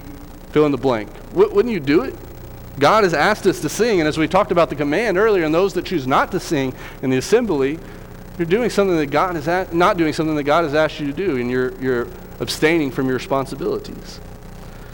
fill 0.52 0.66
in 0.66 0.72
the 0.72 0.78
blank, 0.78 1.14
w- 1.30 1.54
wouldn't 1.54 1.74
you 1.74 1.80
do 1.80 2.04
it? 2.04 2.16
God 2.80 3.04
has 3.04 3.14
asked 3.14 3.46
us 3.46 3.60
to 3.62 3.70
sing, 3.70 4.00
and 4.00 4.08
as 4.08 4.18
we 4.18 4.28
talked 4.28 4.52
about 4.52 4.70
the 4.70 4.76
command 4.76 5.18
earlier, 5.18 5.46
and 5.46 5.54
those 5.54 5.74
that 5.74 5.86
choose 5.86 6.08
not 6.08 6.32
to 6.32 6.40
sing 6.40 6.74
in 7.02 7.10
the 7.10 7.18
assembly, 7.18 7.80
you're 8.38 8.46
doing 8.46 8.70
something 8.70 8.96
that 8.98 9.08
God 9.08 9.36
is 9.36 9.48
not 9.74 9.98
doing 9.98 10.14
something 10.14 10.36
that 10.36 10.44
God 10.44 10.64
has 10.64 10.74
asked 10.74 11.00
you 11.00 11.08
to 11.08 11.14
do, 11.14 11.38
and 11.38 11.52
you're, 11.52 11.80
you're 11.82 12.08
abstaining 12.40 12.90
from 12.90 13.08
your 13.08 13.16
responsibilities. 13.16 14.20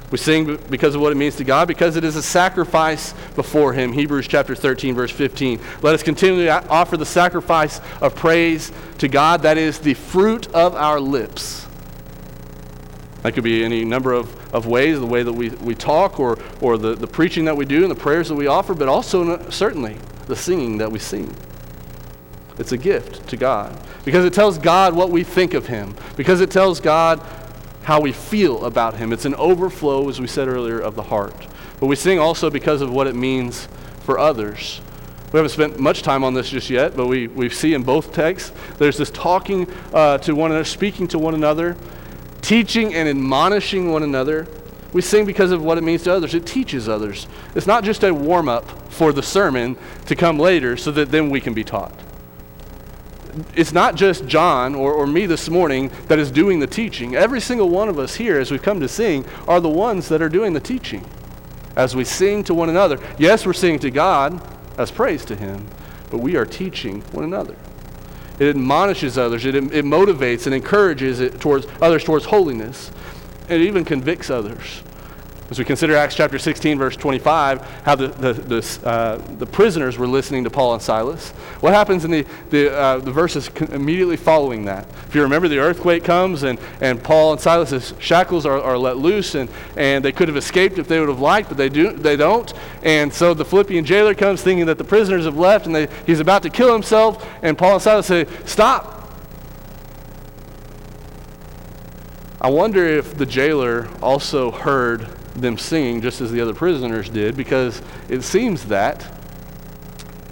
We 0.09 0.17
sing 0.17 0.57
because 0.69 0.95
of 0.95 1.01
what 1.01 1.11
it 1.11 1.15
means 1.15 1.35
to 1.35 1.43
God, 1.43 1.67
because 1.67 1.97
it 1.97 2.05
is 2.05 2.15
a 2.15 2.23
sacrifice 2.23 3.13
before 3.35 3.73
Him. 3.73 3.91
Hebrews 3.91 4.27
chapter 4.27 4.55
13, 4.55 4.95
verse 4.95 5.11
15. 5.11 5.59
Let 5.81 5.95
us 5.95 6.03
continually 6.03 6.49
offer 6.49 6.95
the 6.95 7.05
sacrifice 7.05 7.81
of 7.99 8.15
praise 8.15 8.71
to 8.99 9.09
God, 9.09 9.41
that 9.41 9.57
is 9.57 9.79
the 9.79 9.95
fruit 9.95 10.47
of 10.53 10.75
our 10.75 10.99
lips. 10.99 11.67
That 13.23 13.33
could 13.33 13.43
be 13.43 13.65
any 13.65 13.83
number 13.83 14.13
of, 14.13 14.55
of 14.55 14.65
ways, 14.65 14.99
the 14.99 15.05
way 15.05 15.23
that 15.23 15.33
we, 15.33 15.49
we 15.49 15.75
talk, 15.75 16.21
or, 16.21 16.39
or 16.61 16.77
the, 16.77 16.95
the 16.95 17.07
preaching 17.07 17.43
that 17.45 17.57
we 17.57 17.65
do, 17.65 17.81
and 17.81 17.91
the 17.91 17.95
prayers 17.95 18.29
that 18.29 18.35
we 18.35 18.47
offer, 18.47 18.73
but 18.73 18.87
also, 18.87 19.49
certainly, 19.49 19.97
the 20.27 20.35
singing 20.37 20.77
that 20.77 20.89
we 20.89 20.99
sing. 20.99 21.35
It's 22.57 22.71
a 22.71 22.77
gift 22.77 23.27
to 23.27 23.37
God 23.37 23.77
because 24.05 24.23
it 24.23 24.33
tells 24.33 24.57
God 24.57 24.95
what 24.95 25.09
we 25.09 25.25
think 25.25 25.53
of 25.53 25.67
Him, 25.67 25.93
because 26.15 26.39
it 26.39 26.49
tells 26.49 26.79
God 26.79 27.21
how 27.87 28.01
we 28.01 28.11
feel 28.11 28.65
about 28.65 28.95
Him. 28.95 29.13
It's 29.13 29.23
an 29.23 29.35
overflow, 29.35 30.09
as 30.09 30.19
we 30.19 30.27
said 30.27 30.49
earlier, 30.49 30.77
of 30.77 30.95
the 30.95 31.03
heart. 31.03 31.47
But 31.79 31.85
we 31.85 31.95
sing 31.95 32.19
also 32.19 32.49
because 32.49 32.81
of 32.81 32.91
what 32.91 33.07
it 33.07 33.15
means 33.15 33.69
for 34.01 34.19
others. 34.19 34.81
We 35.31 35.37
haven't 35.37 35.51
spent 35.51 35.79
much 35.79 36.01
time 36.01 36.25
on 36.25 36.33
this 36.33 36.49
just 36.49 36.69
yet, 36.69 36.97
but 36.97 37.07
we, 37.07 37.27
we 37.27 37.47
see 37.47 37.73
in 37.73 37.83
both 37.83 38.11
texts 38.11 38.51
there's 38.77 38.97
this 38.97 39.09
talking 39.09 39.71
uh, 39.93 40.17
to 40.17 40.35
one 40.35 40.51
another, 40.51 40.65
speaking 40.65 41.07
to 41.07 41.17
one 41.17 41.33
another, 41.33 41.77
teaching 42.41 42.93
and 42.93 43.07
admonishing 43.07 43.89
one 43.89 44.03
another. 44.03 44.49
We 44.91 45.01
sing 45.01 45.25
because 45.25 45.51
of 45.51 45.63
what 45.63 45.77
it 45.77 45.81
means 45.85 46.03
to 46.03 46.13
others. 46.13 46.33
It 46.33 46.45
teaches 46.45 46.89
others. 46.89 47.25
It's 47.55 47.67
not 47.67 47.85
just 47.85 48.03
a 48.03 48.13
warm 48.13 48.49
up 48.49 48.91
for 48.91 49.13
the 49.13 49.23
sermon 49.23 49.77
to 50.07 50.15
come 50.17 50.37
later 50.37 50.75
so 50.75 50.91
that 50.91 51.09
then 51.09 51.29
we 51.29 51.39
can 51.39 51.53
be 51.53 51.63
taught 51.63 51.97
it's 53.55 53.71
not 53.71 53.95
just 53.95 54.27
John 54.27 54.75
or, 54.75 54.93
or 54.93 55.07
me 55.07 55.25
this 55.25 55.49
morning 55.49 55.91
that 56.07 56.19
is 56.19 56.31
doing 56.31 56.59
the 56.59 56.67
teaching. 56.67 57.15
Every 57.15 57.41
single 57.41 57.69
one 57.69 57.89
of 57.89 57.99
us 57.99 58.15
here, 58.15 58.39
as 58.39 58.51
we've 58.51 58.61
come 58.61 58.79
to 58.79 58.87
sing, 58.87 59.25
are 59.47 59.59
the 59.59 59.69
ones 59.69 60.09
that 60.09 60.21
are 60.21 60.29
doing 60.29 60.53
the 60.53 60.59
teaching. 60.59 61.05
As 61.75 61.95
we 61.95 62.03
sing 62.03 62.43
to 62.45 62.53
one 62.53 62.69
another, 62.69 62.99
yes, 63.17 63.45
we're 63.45 63.53
singing 63.53 63.79
to 63.79 63.91
God 63.91 64.41
as 64.77 64.91
praise 64.91 65.25
to 65.25 65.35
Him, 65.35 65.67
but 66.09 66.19
we 66.19 66.35
are 66.35 66.45
teaching 66.45 67.01
one 67.11 67.23
another. 67.23 67.55
It 68.39 68.49
admonishes 68.49 69.17
others, 69.17 69.45
it, 69.45 69.55
it 69.55 69.85
motivates 69.85 70.45
and 70.45 70.53
encourages 70.53 71.19
it 71.19 71.39
towards 71.39 71.65
others 71.81 72.03
towards 72.03 72.25
holiness. 72.25 72.91
It 73.49 73.61
even 73.61 73.85
convicts 73.85 74.29
others. 74.29 74.83
As 75.49 75.57
we 75.57 75.63
consider 75.63 75.95
Acts 75.95 76.13
chapter 76.13 76.37
16, 76.37 76.77
verse 76.77 76.97
25, 76.97 77.61
how 77.83 77.95
the, 77.95 78.07
the, 78.09 78.33
the, 78.33 78.81
uh, 78.85 79.17
the 79.37 79.45
prisoners 79.45 79.97
were 79.97 80.07
listening 80.07 80.43
to 80.43 80.49
Paul 80.49 80.73
and 80.73 80.81
Silas, 80.81 81.29
what 81.61 81.73
happens 81.73 82.03
in 82.03 82.11
the, 82.11 82.25
the, 82.49 82.77
uh, 82.77 82.97
the 82.97 83.11
verses 83.11 83.49
immediately 83.71 84.17
following 84.17 84.65
that? 84.65 84.85
If 85.07 85.15
you 85.15 85.21
remember, 85.21 85.47
the 85.47 85.59
earthquake 85.59 86.03
comes, 86.03 86.43
and, 86.43 86.59
and 86.81 87.01
Paul 87.01 87.31
and 87.31 87.39
Silas's 87.39 87.93
shackles 87.97 88.45
are, 88.45 88.61
are 88.61 88.77
let 88.77 88.97
loose, 88.97 89.35
and, 89.35 89.49
and 89.77 90.03
they 90.03 90.11
could 90.11 90.27
have 90.27 90.35
escaped 90.35 90.79
if 90.79 90.89
they 90.89 90.99
would 90.99 91.07
have 91.07 91.21
liked, 91.21 91.47
but 91.47 91.57
they, 91.57 91.69
do, 91.69 91.93
they 91.93 92.17
don't. 92.17 92.53
And 92.83 93.13
so 93.13 93.33
the 93.33 93.45
Philippian 93.45 93.85
jailer 93.85 94.15
comes 94.15 94.41
thinking 94.41 94.65
that 94.65 94.77
the 94.77 94.83
prisoners 94.83 95.23
have 95.23 95.37
left, 95.37 95.65
and 95.65 95.73
they, 95.73 95.87
he's 96.05 96.19
about 96.19 96.43
to 96.43 96.49
kill 96.49 96.73
himself, 96.73 97.25
and 97.41 97.57
Paul 97.57 97.75
and 97.75 97.81
Silas 97.81 98.05
say, 98.05 98.27
Stop! 98.43 98.95
I 102.41 102.49
wonder 102.49 102.85
if 102.85 103.17
the 103.17 103.25
jailer 103.25 103.87
also 104.01 104.51
heard 104.51 105.07
them 105.41 105.57
singing 105.57 106.01
just 106.01 106.21
as 106.21 106.31
the 106.31 106.41
other 106.41 106.53
prisoners 106.53 107.09
did 107.09 107.37
because 107.37 107.81
it 108.09 108.21
seems 108.21 108.65
that 108.65 109.13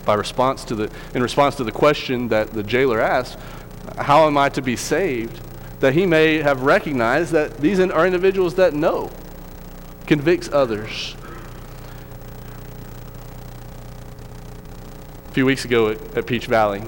by 0.05 0.13
response 0.13 0.63
to 0.65 0.75
the 0.75 0.91
in 1.13 1.21
response 1.21 1.55
to 1.55 1.63
the 1.63 1.71
question 1.71 2.27
that 2.27 2.51
the 2.53 2.63
jailer 2.63 3.01
asked 3.01 3.37
how 3.97 4.25
am 4.27 4.37
i 4.37 4.49
to 4.49 4.61
be 4.61 4.75
saved? 4.75 5.39
that 5.79 5.93
he 5.93 6.05
may 6.05 6.37
have 6.37 6.63
recognized 6.63 7.31
that 7.31 7.57
these 7.57 7.79
are 7.79 8.05
individuals 8.05 8.55
that 8.55 8.73
know 8.73 9.11
convicts 10.07 10.49
others. 10.51 11.15
A 15.27 15.31
few 15.33 15.45
weeks 15.45 15.65
ago 15.65 15.89
at, 15.89 16.17
at 16.17 16.25
peach 16.25 16.47
valley 16.47 16.81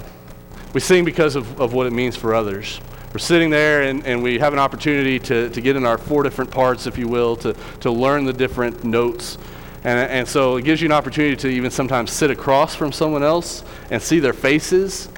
we 0.73 0.79
sing 0.79 1.03
because 1.03 1.35
of, 1.35 1.59
of 1.59 1.73
what 1.73 1.87
it 1.87 1.91
means 1.91 2.15
for 2.15 2.33
others 2.33 2.79
we're 3.17 3.21
sitting 3.21 3.49
there 3.49 3.81
and, 3.81 4.05
and 4.05 4.21
we 4.21 4.37
have 4.37 4.53
an 4.53 4.59
opportunity 4.59 5.17
to, 5.17 5.49
to 5.49 5.59
get 5.59 5.75
in 5.75 5.87
our 5.87 5.97
four 5.97 6.21
different 6.21 6.51
parts, 6.51 6.85
if 6.85 6.99
you 6.99 7.07
will, 7.07 7.35
to, 7.35 7.55
to 7.79 7.89
learn 7.89 8.25
the 8.25 8.31
different 8.31 8.83
notes. 8.83 9.39
And, 9.83 10.11
and 10.11 10.27
so 10.27 10.57
it 10.57 10.65
gives 10.65 10.83
you 10.83 10.85
an 10.85 10.91
opportunity 10.91 11.35
to 11.37 11.47
even 11.47 11.71
sometimes 11.71 12.11
sit 12.11 12.29
across 12.29 12.75
from 12.75 12.91
someone 12.91 13.23
else 13.23 13.63
and 13.89 13.99
see 13.99 14.19
their 14.19 14.33
faces. 14.33 15.09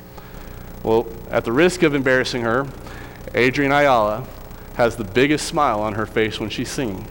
Well, 0.81 1.07
at 1.29 1.43
the 1.43 1.51
risk 1.51 1.83
of 1.83 1.93
embarrassing 1.93 2.43
her, 2.43 2.65
Adrienne 3.35 3.73
Ayala 3.73 4.25
has 4.75 4.95
the 4.95 5.03
biggest 5.03 5.45
smile 5.45 5.81
on 5.81 5.95
her 5.95 6.05
face 6.05 6.39
when 6.39 6.49
she's 6.49 6.69
singing. 6.69 7.05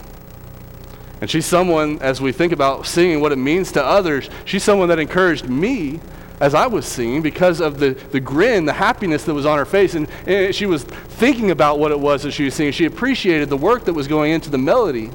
And 1.20 1.28
she's 1.28 1.45
someone, 1.45 2.01
as 2.01 2.22
we 2.22 2.32
think 2.32 2.55
about 2.55 2.86
singing, 2.86 3.20
what 3.20 3.32
it 3.32 3.36
means 3.36 3.72
to 3.72 3.84
others, 3.84 4.30
she's 4.47 4.64
someone 4.64 4.89
that 4.89 4.99
encouraged 4.99 5.51
me 5.51 6.01
as 6.41 6.55
I 6.55 6.66
was 6.66 6.86
singing 6.86 7.22
because 7.22 7.61
of 7.61 7.78
the, 7.78 7.91
the 7.91 8.20
grin, 8.20 8.64
the 8.64 8.72
happiness 8.72 9.24
that 9.24 9.34
was 9.34 9.47
on 9.47 9.59
her 9.59 9.64
face. 9.64 9.95
And, 9.95 10.09
and 10.26 10.55
she 10.55 10.66
was 10.66 10.84
thinking 10.84 11.51
about 11.51 11.78
what 11.78 11.91
it 11.91 11.99
was 11.99 12.22
that 12.22 12.32
she 12.32 12.45
was 12.45 12.55
singing. 12.55 12.72
She 12.72 12.84
appreciated 12.84 13.49
the 13.49 13.57
work 13.57 13.84
that 13.86 13.93
was 13.93 14.07
going 14.07 14.32
into 14.32 14.51
the 14.51 14.59
melody. 14.59 15.11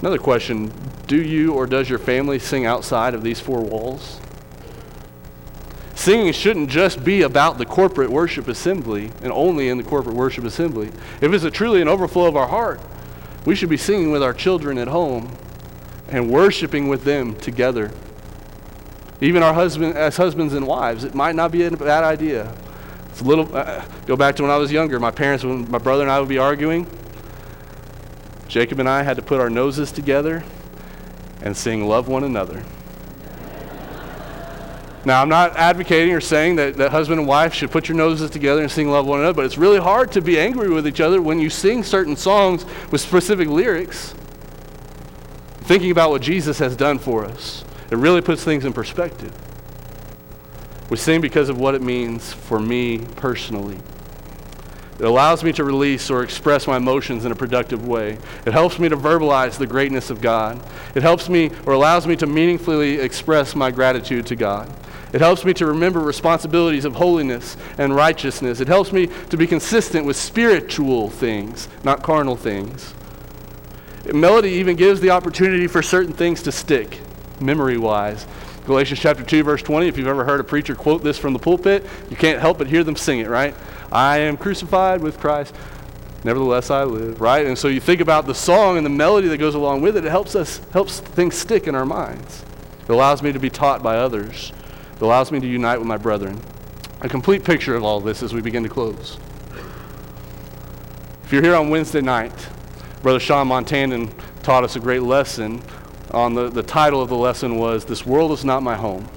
Another 0.00 0.18
question 0.18 0.72
Do 1.06 1.20
you 1.20 1.54
or 1.54 1.66
does 1.66 1.88
your 1.88 1.98
family 1.98 2.38
sing 2.38 2.64
outside 2.66 3.14
of 3.14 3.22
these 3.22 3.40
four 3.40 3.60
walls? 3.60 4.20
Singing 5.94 6.32
shouldn't 6.32 6.70
just 6.70 7.02
be 7.04 7.22
about 7.22 7.58
the 7.58 7.66
corporate 7.66 8.10
worship 8.10 8.48
assembly 8.48 9.10
and 9.22 9.32
only 9.32 9.68
in 9.68 9.76
the 9.76 9.82
corporate 9.82 10.14
worship 10.14 10.44
assembly. 10.44 10.92
If 11.20 11.32
it's 11.32 11.56
truly 11.56 11.82
an 11.82 11.88
overflow 11.88 12.26
of 12.26 12.36
our 12.36 12.46
heart, 12.46 12.80
we 13.44 13.54
should 13.54 13.70
be 13.70 13.76
singing 13.76 14.10
with 14.10 14.22
our 14.22 14.34
children 14.34 14.78
at 14.78 14.88
home 14.88 15.36
and 16.08 16.30
worshiping 16.30 16.88
with 16.88 17.04
them 17.04 17.34
together. 17.36 17.92
Even 19.20 19.42
our 19.42 19.54
husband, 19.54 19.96
as 19.96 20.16
husbands 20.16 20.52
and 20.52 20.66
wives, 20.66 21.04
it 21.04 21.14
might 21.14 21.34
not 21.34 21.50
be 21.50 21.64
a 21.64 21.70
bad 21.70 22.04
idea. 22.04 22.52
It's 23.08 23.22
a 23.22 23.24
little, 23.24 23.54
uh, 23.56 23.82
go 24.06 24.14
back 24.14 24.36
to 24.36 24.42
when 24.42 24.50
I 24.50 24.58
was 24.58 24.70
younger. 24.70 25.00
My 25.00 25.10
parents, 25.10 25.42
when 25.42 25.70
my 25.70 25.78
brother 25.78 26.02
and 26.02 26.10
I 26.10 26.20
would 26.20 26.28
be 26.28 26.38
arguing, 26.38 26.86
Jacob 28.46 28.78
and 28.78 28.88
I 28.88 29.02
had 29.02 29.16
to 29.16 29.22
put 29.22 29.40
our 29.40 29.48
noses 29.48 29.90
together 29.90 30.44
and 31.42 31.56
sing 31.56 31.86
Love 31.86 32.08
One 32.08 32.24
Another. 32.24 32.62
Now, 35.06 35.22
I'm 35.22 35.28
not 35.28 35.56
advocating 35.56 36.12
or 36.12 36.20
saying 36.20 36.56
that, 36.56 36.74
that 36.76 36.90
husband 36.90 37.20
and 37.20 37.28
wife 37.28 37.54
should 37.54 37.70
put 37.70 37.88
your 37.88 37.96
noses 37.96 38.28
together 38.28 38.60
and 38.60 38.70
sing 38.70 38.90
Love 38.90 39.06
One 39.06 39.20
Another, 39.20 39.34
but 39.34 39.44
it's 39.44 39.56
really 39.56 39.78
hard 39.78 40.10
to 40.12 40.20
be 40.20 40.38
angry 40.38 40.68
with 40.68 40.86
each 40.86 41.00
other 41.00 41.22
when 41.22 41.38
you 41.38 41.48
sing 41.48 41.84
certain 41.84 42.16
songs 42.16 42.66
with 42.90 43.00
specific 43.00 43.48
lyrics, 43.48 44.14
thinking 45.60 45.90
about 45.90 46.10
what 46.10 46.22
Jesus 46.22 46.58
has 46.58 46.74
done 46.74 46.98
for 46.98 47.24
us. 47.24 47.64
It 47.90 47.96
really 47.96 48.20
puts 48.20 48.42
things 48.44 48.64
in 48.64 48.72
perspective. 48.72 49.32
We 50.90 50.96
sing 50.96 51.20
because 51.20 51.48
of 51.48 51.58
what 51.58 51.74
it 51.74 51.82
means 51.82 52.32
for 52.32 52.60
me 52.60 52.98
personally. 53.16 53.78
It 54.98 55.04
allows 55.04 55.44
me 55.44 55.52
to 55.54 55.64
release 55.64 56.10
or 56.10 56.22
express 56.22 56.66
my 56.66 56.78
emotions 56.78 57.24
in 57.24 57.32
a 57.32 57.34
productive 57.34 57.86
way. 57.86 58.18
It 58.46 58.52
helps 58.52 58.78
me 58.78 58.88
to 58.88 58.96
verbalize 58.96 59.58
the 59.58 59.66
greatness 59.66 60.08
of 60.08 60.22
God. 60.22 60.58
It 60.94 61.02
helps 61.02 61.28
me 61.28 61.50
or 61.66 61.74
allows 61.74 62.06
me 62.06 62.16
to 62.16 62.26
meaningfully 62.26 62.98
express 63.00 63.54
my 63.54 63.70
gratitude 63.70 64.26
to 64.26 64.36
God. 64.36 64.72
It 65.12 65.20
helps 65.20 65.44
me 65.44 65.52
to 65.54 65.66
remember 65.66 66.00
responsibilities 66.00 66.84
of 66.84 66.94
holiness 66.94 67.56
and 67.78 67.94
righteousness. 67.94 68.60
It 68.60 68.68
helps 68.68 68.90
me 68.90 69.08
to 69.30 69.36
be 69.36 69.46
consistent 69.46 70.06
with 70.06 70.16
spiritual 70.16 71.10
things, 71.10 71.68
not 71.84 72.02
carnal 72.02 72.36
things. 72.36 72.94
Melody 74.12 74.50
even 74.50 74.76
gives 74.76 75.00
the 75.00 75.10
opportunity 75.10 75.66
for 75.66 75.82
certain 75.82 76.12
things 76.12 76.42
to 76.44 76.52
stick, 76.52 77.00
memory 77.40 77.78
wise. 77.78 78.26
Galatians 78.64 79.00
chapter 79.00 79.22
2, 79.22 79.44
verse 79.44 79.62
20, 79.62 79.86
if 79.86 79.96
you've 79.96 80.08
ever 80.08 80.24
heard 80.24 80.40
a 80.40 80.44
preacher 80.44 80.74
quote 80.74 81.02
this 81.04 81.18
from 81.18 81.32
the 81.32 81.38
pulpit, 81.38 81.86
you 82.10 82.16
can't 82.16 82.40
help 82.40 82.58
but 82.58 82.66
hear 82.66 82.82
them 82.82 82.96
sing 82.96 83.20
it, 83.20 83.28
right? 83.28 83.54
I 83.92 84.18
am 84.18 84.36
crucified 84.36 85.00
with 85.00 85.18
Christ. 85.18 85.54
Nevertheless, 86.24 86.70
I 86.70 86.82
live, 86.82 87.20
right? 87.20 87.46
And 87.46 87.56
so 87.56 87.68
you 87.68 87.78
think 87.78 88.00
about 88.00 88.26
the 88.26 88.34
song 88.34 88.76
and 88.76 88.84
the 88.84 88.90
melody 88.90 89.28
that 89.28 89.38
goes 89.38 89.54
along 89.54 89.82
with 89.82 89.96
it, 89.96 90.04
it 90.04 90.10
helps 90.10 90.34
us, 90.34 90.58
helps 90.72 90.98
things 90.98 91.36
stick 91.36 91.68
in 91.68 91.76
our 91.76 91.86
minds. 91.86 92.44
It 92.80 92.90
allows 92.90 93.22
me 93.22 93.32
to 93.32 93.38
be 93.38 93.50
taught 93.50 93.82
by 93.82 93.98
others. 93.98 94.52
It 94.96 95.02
allows 95.02 95.30
me 95.30 95.38
to 95.38 95.46
unite 95.46 95.78
with 95.78 95.86
my 95.86 95.96
brethren. 95.96 96.40
A 97.02 97.08
complete 97.08 97.44
picture 97.44 97.76
of 97.76 97.84
all 97.84 98.00
this 98.00 98.22
as 98.22 98.32
we 98.32 98.40
begin 98.40 98.64
to 98.64 98.68
close. 98.68 99.18
If 101.22 101.32
you're 101.32 101.42
here 101.42 101.54
on 101.54 101.70
Wednesday 101.70 102.00
night, 102.00 102.32
Brother 103.02 103.20
Sean 103.20 103.48
Montanan 103.48 104.12
taught 104.42 104.64
us 104.64 104.74
a 104.74 104.80
great 104.80 105.02
lesson. 105.02 105.62
On 106.12 106.34
the, 106.34 106.48
the 106.48 106.62
title 106.62 107.02
of 107.02 107.08
the 107.08 107.16
lesson 107.16 107.58
was 107.58 107.84
This 107.84 108.06
World 108.06 108.32
is 108.32 108.44
Not 108.44 108.62
My 108.62 108.76
Home. 108.76 109.08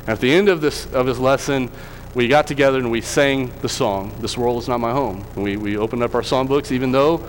And 0.00 0.10
at 0.10 0.20
the 0.20 0.32
end 0.32 0.48
of 0.48 0.60
this 0.60 0.90
of 0.92 1.06
his 1.06 1.18
lesson, 1.18 1.70
we 2.14 2.28
got 2.28 2.46
together 2.46 2.78
and 2.78 2.90
we 2.90 3.00
sang 3.00 3.52
the 3.60 3.68
song, 3.68 4.12
This 4.20 4.38
World 4.38 4.62
is 4.62 4.68
Not 4.68 4.80
My 4.80 4.92
Home. 4.92 5.24
And 5.34 5.44
we, 5.44 5.56
we 5.56 5.76
opened 5.76 6.02
up 6.02 6.14
our 6.14 6.22
songbooks, 6.22 6.72
even 6.72 6.92
though 6.92 7.22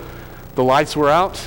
the 0.54 0.64
lights 0.64 0.96
were 0.96 1.10
out 1.10 1.40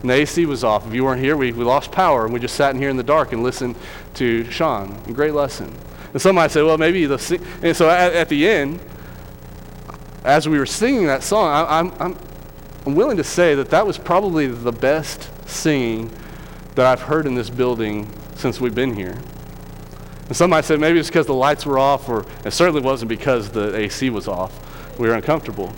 and 0.00 0.10
the 0.10 0.14
AC 0.14 0.46
was 0.46 0.64
off. 0.64 0.86
If 0.86 0.94
you 0.94 1.04
weren't 1.04 1.20
here, 1.20 1.36
we, 1.36 1.52
we 1.52 1.64
lost 1.64 1.92
power 1.92 2.24
and 2.24 2.32
we 2.32 2.40
just 2.40 2.54
sat 2.54 2.74
in 2.74 2.80
here 2.80 2.90
in 2.90 2.96
the 2.96 3.02
dark 3.02 3.32
and 3.32 3.42
listened 3.42 3.76
to 4.14 4.50
Sean. 4.50 5.00
A 5.06 5.12
great 5.12 5.34
lesson. 5.34 5.74
And 6.12 6.22
some 6.22 6.36
might 6.36 6.50
say, 6.50 6.62
well, 6.62 6.78
maybe 6.78 7.04
the. 7.04 7.40
And 7.62 7.76
so 7.76 7.90
at, 7.90 8.14
at, 8.14 8.28
the 8.28 8.48
end, 8.48 8.80
as 10.24 10.48
we 10.48 10.58
were 10.58 10.66
singing 10.66 11.06
that 11.06 11.22
song, 11.22 11.48
I, 11.48 11.78
I'm, 11.78 11.92
I'm, 12.00 12.18
I'm 12.86 12.94
willing 12.94 13.18
to 13.18 13.24
say 13.24 13.54
that 13.56 13.70
that 13.70 13.86
was 13.86 13.98
probably 13.98 14.46
the 14.46 14.72
best 14.72 15.30
singing 15.48 16.10
that 16.78 16.86
I've 16.86 17.02
heard 17.02 17.26
in 17.26 17.34
this 17.34 17.50
building 17.50 18.08
since 18.36 18.60
we've 18.60 18.72
been 18.72 18.94
here. 18.94 19.18
And 20.28 20.36
some 20.36 20.50
might 20.50 20.64
say 20.64 20.76
maybe 20.76 21.00
it's 21.00 21.08
because 21.08 21.26
the 21.26 21.34
lights 21.34 21.66
were 21.66 21.76
off, 21.76 22.08
or 22.08 22.24
it 22.44 22.52
certainly 22.52 22.80
wasn't 22.80 23.08
because 23.08 23.50
the 23.50 23.74
AC 23.76 24.10
was 24.10 24.28
off. 24.28 24.96
We 24.96 25.08
were 25.08 25.14
uncomfortable. 25.14 25.72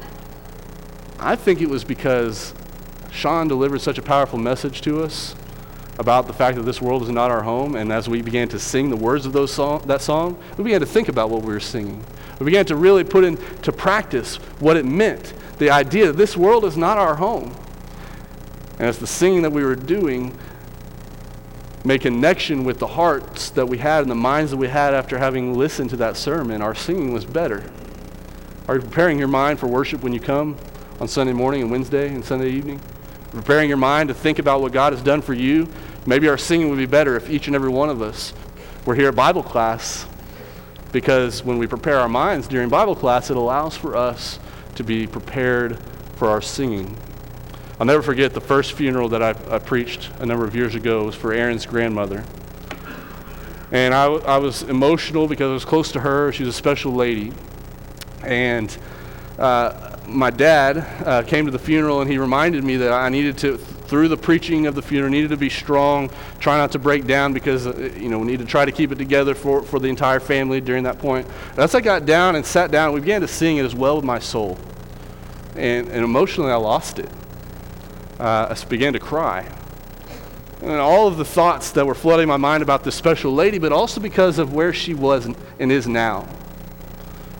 I 1.18 1.36
think 1.36 1.62
it 1.62 1.70
was 1.70 1.84
because 1.84 2.52
Sean 3.10 3.48
delivered 3.48 3.80
such 3.80 3.96
a 3.96 4.02
powerful 4.02 4.38
message 4.38 4.82
to 4.82 5.02
us 5.02 5.34
about 5.98 6.26
the 6.26 6.34
fact 6.34 6.58
that 6.58 6.64
this 6.64 6.82
world 6.82 7.02
is 7.02 7.08
not 7.08 7.30
our 7.30 7.44
home. 7.44 7.76
And 7.76 7.90
as 7.90 8.06
we 8.06 8.20
began 8.20 8.48
to 8.48 8.58
sing 8.58 8.90
the 8.90 8.96
words 8.96 9.24
of 9.24 9.32
those 9.32 9.50
song, 9.50 9.82
that 9.86 10.02
song, 10.02 10.38
we 10.58 10.64
began 10.64 10.80
to 10.80 10.86
think 10.86 11.08
about 11.08 11.30
what 11.30 11.40
we 11.40 11.54
were 11.54 11.60
singing. 11.60 12.04
We 12.38 12.44
began 12.44 12.66
to 12.66 12.76
really 12.76 13.04
put 13.04 13.24
into 13.24 13.72
practice 13.72 14.36
what 14.58 14.76
it 14.76 14.84
meant 14.84 15.32
the 15.56 15.70
idea 15.70 16.08
that 16.08 16.18
this 16.18 16.36
world 16.36 16.66
is 16.66 16.76
not 16.76 16.98
our 16.98 17.14
home. 17.14 17.56
And 18.72 18.86
as 18.86 18.98
the 18.98 19.06
singing 19.06 19.40
that 19.42 19.52
we 19.52 19.64
were 19.64 19.76
doing 19.76 20.38
made 21.84 22.00
connection 22.00 22.64
with 22.64 22.78
the 22.78 22.86
hearts 22.86 23.50
that 23.50 23.66
we 23.66 23.78
had 23.78 24.02
and 24.02 24.10
the 24.10 24.14
minds 24.14 24.50
that 24.50 24.56
we 24.56 24.68
had 24.68 24.94
after 24.94 25.18
having 25.18 25.56
listened 25.56 25.90
to 25.90 25.96
that 25.96 26.16
sermon, 26.16 26.62
our 26.62 26.74
singing 26.74 27.12
was 27.12 27.24
better. 27.24 27.70
Are 28.68 28.76
you 28.76 28.82
preparing 28.82 29.18
your 29.18 29.28
mind 29.28 29.58
for 29.58 29.66
worship 29.66 30.02
when 30.02 30.12
you 30.12 30.20
come 30.20 30.56
on 31.00 31.08
Sunday 31.08 31.32
morning 31.32 31.62
and 31.62 31.70
Wednesday 31.70 32.08
and 32.08 32.24
Sunday 32.24 32.50
evening? 32.50 32.80
preparing 33.30 33.68
your 33.68 33.78
mind 33.78 34.08
to 34.08 34.14
think 34.14 34.38
about 34.38 34.60
what 34.60 34.72
God 34.72 34.92
has 34.92 35.02
done 35.02 35.22
for 35.22 35.34
you. 35.34 35.68
Maybe 36.06 36.28
our 36.28 36.38
singing 36.38 36.68
would 36.70 36.78
be 36.78 36.86
better 36.86 37.16
if 37.16 37.30
each 37.30 37.46
and 37.46 37.56
every 37.56 37.68
one 37.68 37.88
of 37.88 38.02
us 38.02 38.32
were 38.84 38.94
here 38.94 39.08
at 39.08 39.14
Bible 39.14 39.42
class 39.42 40.06
because 40.92 41.44
when 41.44 41.58
we 41.58 41.66
prepare 41.66 41.98
our 41.98 42.08
minds 42.08 42.48
during 42.48 42.68
Bible 42.68 42.96
class, 42.96 43.30
it 43.30 43.36
allows 43.36 43.76
for 43.76 43.96
us 43.96 44.38
to 44.74 44.82
be 44.82 45.06
prepared 45.06 45.78
for 46.16 46.28
our 46.28 46.42
singing. 46.42 46.96
I'll 47.80 47.86
never 47.86 48.02
forget 48.02 48.34
the 48.34 48.42
first 48.42 48.74
funeral 48.74 49.08
that 49.08 49.22
I, 49.22 49.30
I 49.48 49.58
preached 49.58 50.10
a 50.18 50.26
number 50.26 50.44
of 50.44 50.54
years 50.54 50.74
ago 50.74 51.06
was 51.06 51.14
for 51.14 51.32
Aaron's 51.32 51.64
grandmother. 51.64 52.26
And 53.72 53.94
I, 53.94 54.04
I 54.04 54.36
was 54.36 54.64
emotional 54.64 55.26
because 55.26 55.48
I 55.48 55.54
was 55.54 55.64
close 55.64 55.90
to 55.92 56.00
her. 56.00 56.30
She's 56.30 56.46
a 56.46 56.52
special 56.52 56.92
lady. 56.92 57.32
And 58.22 58.76
uh, 59.38 59.96
my 60.06 60.28
dad 60.28 60.76
uh, 61.06 61.22
came 61.22 61.46
to 61.46 61.50
the 61.50 61.58
funeral 61.58 62.02
and 62.02 62.10
he 62.10 62.18
reminded 62.18 62.64
me 62.64 62.76
that 62.76 62.92
I 62.92 63.08
needed 63.08 63.38
to, 63.38 63.56
through 63.56 64.08
the 64.08 64.16
preaching 64.18 64.66
of 64.66 64.74
the 64.74 64.82
funeral, 64.82 65.10
needed 65.10 65.30
to 65.30 65.38
be 65.38 65.48
strong, 65.48 66.10
try 66.38 66.58
not 66.58 66.72
to 66.72 66.78
break 66.78 67.06
down 67.06 67.32
because, 67.32 67.66
uh, 67.66 67.94
you 67.96 68.10
know, 68.10 68.18
we 68.18 68.26
need 68.26 68.40
to 68.40 68.44
try 68.44 68.66
to 68.66 68.72
keep 68.72 68.92
it 68.92 68.96
together 68.96 69.34
for, 69.34 69.62
for 69.62 69.80
the 69.80 69.88
entire 69.88 70.20
family 70.20 70.60
during 70.60 70.84
that 70.84 70.98
point. 70.98 71.26
And 71.52 71.60
as 71.60 71.74
I 71.74 71.80
got 71.80 72.04
down 72.04 72.36
and 72.36 72.44
sat 72.44 72.70
down, 72.70 72.92
we 72.92 73.00
began 73.00 73.22
to 73.22 73.28
sing 73.28 73.56
it 73.56 73.64
as 73.64 73.74
well 73.74 73.96
with 73.96 74.04
my 74.04 74.18
soul. 74.18 74.58
And, 75.56 75.88
and 75.88 76.04
emotionally, 76.04 76.52
I 76.52 76.56
lost 76.56 76.98
it. 76.98 77.08
Uh, 78.20 78.54
began 78.68 78.92
to 78.92 78.98
cry. 78.98 79.46
And 80.60 80.72
all 80.72 81.08
of 81.08 81.16
the 81.16 81.24
thoughts 81.24 81.70
that 81.70 81.86
were 81.86 81.94
flooding 81.94 82.28
my 82.28 82.36
mind 82.36 82.62
about 82.62 82.84
this 82.84 82.94
special 82.94 83.32
lady, 83.32 83.58
but 83.58 83.72
also 83.72 83.98
because 83.98 84.38
of 84.38 84.52
where 84.52 84.74
she 84.74 84.92
was 84.92 85.24
and 85.24 85.72
is 85.72 85.88
now 85.88 86.28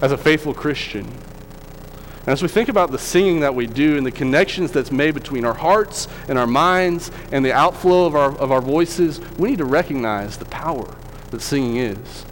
as 0.00 0.10
a 0.10 0.16
faithful 0.16 0.54
Christian. 0.54 1.04
And 1.04 2.28
as 2.28 2.40
we 2.40 2.48
think 2.48 2.70
about 2.70 2.92
the 2.92 2.98
singing 2.98 3.40
that 3.40 3.54
we 3.54 3.66
do 3.66 3.98
and 3.98 4.06
the 4.06 4.10
connections 4.10 4.72
that's 4.72 4.90
made 4.90 5.12
between 5.12 5.44
our 5.44 5.52
hearts 5.52 6.08
and 6.28 6.38
our 6.38 6.46
minds 6.46 7.10
and 7.30 7.44
the 7.44 7.52
outflow 7.52 8.06
of 8.06 8.16
our, 8.16 8.34
of 8.38 8.50
our 8.50 8.62
voices, 8.62 9.20
we 9.36 9.50
need 9.50 9.58
to 9.58 9.66
recognize 9.66 10.38
the 10.38 10.46
power 10.46 10.96
that 11.30 11.42
singing 11.42 11.76
is. 11.76 12.24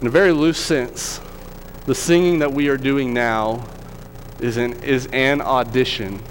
In 0.00 0.06
a 0.06 0.10
very 0.10 0.32
loose 0.32 0.58
sense, 0.58 1.20
the 1.84 1.94
singing 1.94 2.38
that 2.38 2.50
we 2.50 2.68
are 2.68 2.78
doing 2.78 3.12
now 3.12 3.68
is 4.40 4.56
an, 4.56 4.82
is 4.82 5.06
an 5.12 5.42
audition 5.42 6.22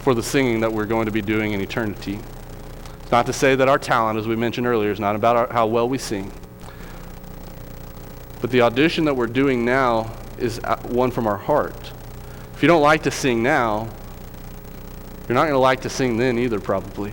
for 0.00 0.14
the 0.14 0.22
singing 0.22 0.60
that 0.60 0.72
we're 0.72 0.86
going 0.86 1.06
to 1.06 1.12
be 1.12 1.22
doing 1.22 1.52
in 1.52 1.60
eternity. 1.60 2.18
It's 3.02 3.12
not 3.12 3.26
to 3.26 3.32
say 3.32 3.54
that 3.54 3.68
our 3.68 3.78
talent, 3.78 4.18
as 4.18 4.26
we 4.26 4.36
mentioned 4.36 4.66
earlier, 4.66 4.90
is 4.90 5.00
not 5.00 5.14
about 5.14 5.36
our, 5.36 5.52
how 5.52 5.66
well 5.66 5.88
we 5.88 5.98
sing. 5.98 6.32
But 8.40 8.50
the 8.50 8.62
audition 8.62 9.04
that 9.04 9.14
we're 9.14 9.26
doing 9.26 9.64
now 9.64 10.14
is 10.38 10.58
uh, 10.64 10.76
one 10.88 11.10
from 11.10 11.26
our 11.26 11.36
heart. 11.36 11.92
If 12.54 12.62
you 12.62 12.68
don't 12.68 12.82
like 12.82 13.02
to 13.02 13.10
sing 13.10 13.42
now, 13.42 13.88
you're 15.28 15.34
not 15.34 15.42
going 15.42 15.52
to 15.52 15.58
like 15.58 15.82
to 15.82 15.90
sing 15.90 16.16
then 16.16 16.38
either, 16.38 16.60
probably. 16.60 17.12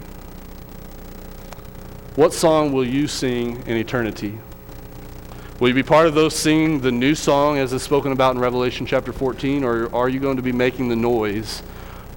What 2.15 2.33
song 2.33 2.71
will 2.71 2.85
you 2.85 3.07
sing 3.07 3.63
in 3.67 3.77
eternity? 3.77 4.39
Will 5.59 5.67
you 5.67 5.73
be 5.73 5.83
part 5.83 6.07
of 6.07 6.15
those 6.15 6.35
singing 6.35 6.79
the 6.79 6.91
new 6.91 7.15
song 7.15 7.57
as 7.57 7.73
is 7.73 7.83
spoken 7.83 8.11
about 8.11 8.35
in 8.35 8.41
Revelation 8.41 8.85
chapter 8.85 9.11
14, 9.11 9.63
or 9.63 9.93
are 9.93 10.07
you 10.07 10.19
going 10.19 10.38
to 10.38 10.43
be 10.43 10.51
making 10.51 10.88
the 10.88 10.95
noise 10.95 11.63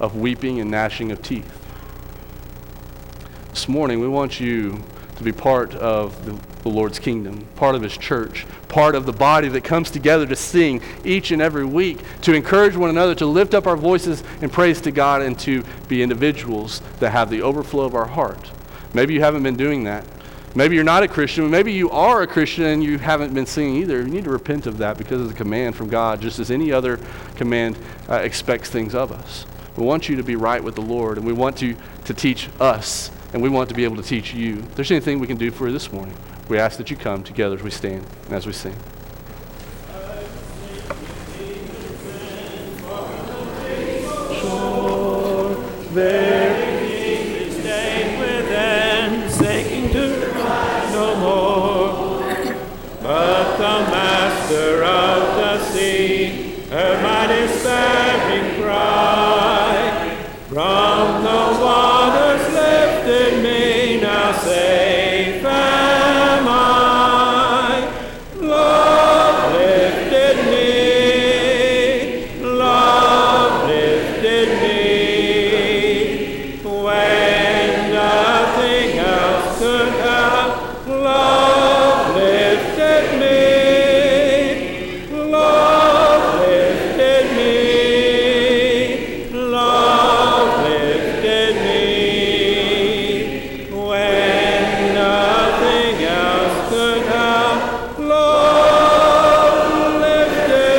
of 0.00 0.16
weeping 0.16 0.60
and 0.60 0.70
gnashing 0.70 1.12
of 1.12 1.22
teeth? 1.22 1.56
This 3.50 3.68
morning, 3.68 4.00
we 4.00 4.08
want 4.08 4.40
you 4.40 4.82
to 5.16 5.24
be 5.24 5.32
part 5.32 5.74
of 5.74 6.24
the, 6.24 6.38
the 6.62 6.68
Lord's 6.68 6.98
kingdom, 6.98 7.46
part 7.56 7.74
of 7.74 7.82
His 7.82 7.96
church, 7.96 8.46
part 8.68 8.94
of 8.94 9.04
the 9.04 9.12
body 9.12 9.48
that 9.48 9.64
comes 9.64 9.90
together 9.90 10.26
to 10.26 10.36
sing 10.36 10.80
each 11.04 11.30
and 11.30 11.42
every 11.42 11.64
week, 11.64 11.98
to 12.22 12.32
encourage 12.32 12.74
one 12.74 12.90
another, 12.90 13.14
to 13.16 13.26
lift 13.26 13.52
up 13.52 13.66
our 13.66 13.76
voices 13.76 14.24
in 14.40 14.48
praise 14.48 14.80
to 14.80 14.90
God, 14.90 15.20
and 15.20 15.38
to 15.40 15.62
be 15.88 16.02
individuals 16.02 16.80
that 17.00 17.10
have 17.10 17.28
the 17.28 17.42
overflow 17.42 17.84
of 17.84 17.94
our 17.94 18.06
heart. 18.06 18.50
Maybe 18.94 19.14
you 19.14 19.20
haven't 19.20 19.42
been 19.42 19.56
doing 19.56 19.84
that. 19.84 20.06
Maybe 20.54 20.74
you're 20.74 20.84
not 20.84 21.02
a 21.02 21.08
Christian. 21.08 21.48
Maybe 21.48 21.72
you 21.72 21.90
are 21.90 22.22
a 22.22 22.26
Christian 22.26 22.64
and 22.64 22.82
you 22.82 22.98
haven't 22.98 23.32
been 23.34 23.46
singing 23.46 23.76
either. 23.76 23.98
You 24.00 24.08
need 24.08 24.24
to 24.24 24.30
repent 24.30 24.66
of 24.66 24.78
that 24.78 24.98
because 24.98 25.22
it's 25.22 25.32
a 25.32 25.36
command 25.36 25.76
from 25.76 25.88
God, 25.88 26.20
just 26.20 26.40
as 26.40 26.50
any 26.50 26.72
other 26.72 26.98
command 27.36 27.78
uh, 28.08 28.14
expects 28.14 28.68
things 28.68 28.94
of 28.94 29.12
us. 29.12 29.46
We 29.76 29.84
want 29.84 30.08
you 30.08 30.16
to 30.16 30.22
be 30.22 30.36
right 30.36 30.62
with 30.62 30.74
the 30.74 30.82
Lord, 30.82 31.16
and 31.16 31.26
we 31.26 31.32
want 31.32 31.62
you 31.62 31.76
to 32.04 32.14
teach 32.14 32.48
us, 32.60 33.10
and 33.32 33.42
we 33.42 33.48
want 33.48 33.68
to 33.68 33.74
be 33.74 33.84
able 33.84 33.96
to 33.96 34.02
teach 34.02 34.34
you. 34.34 34.58
If 34.58 34.74
there's 34.74 34.90
anything 34.90 35.20
we 35.20 35.26
can 35.26 35.36
do 35.36 35.50
for 35.50 35.66
you 35.66 35.72
this 35.72 35.92
morning, 35.92 36.16
we 36.48 36.58
ask 36.58 36.76
that 36.78 36.90
you 36.90 36.96
come 36.96 37.22
together 37.22 37.56
as 37.56 37.62
we 37.62 37.70
stand 37.70 38.04
and 38.26 38.34
as 38.34 38.46
we 38.46 38.52
sing. 38.52 38.76
There 45.92 46.49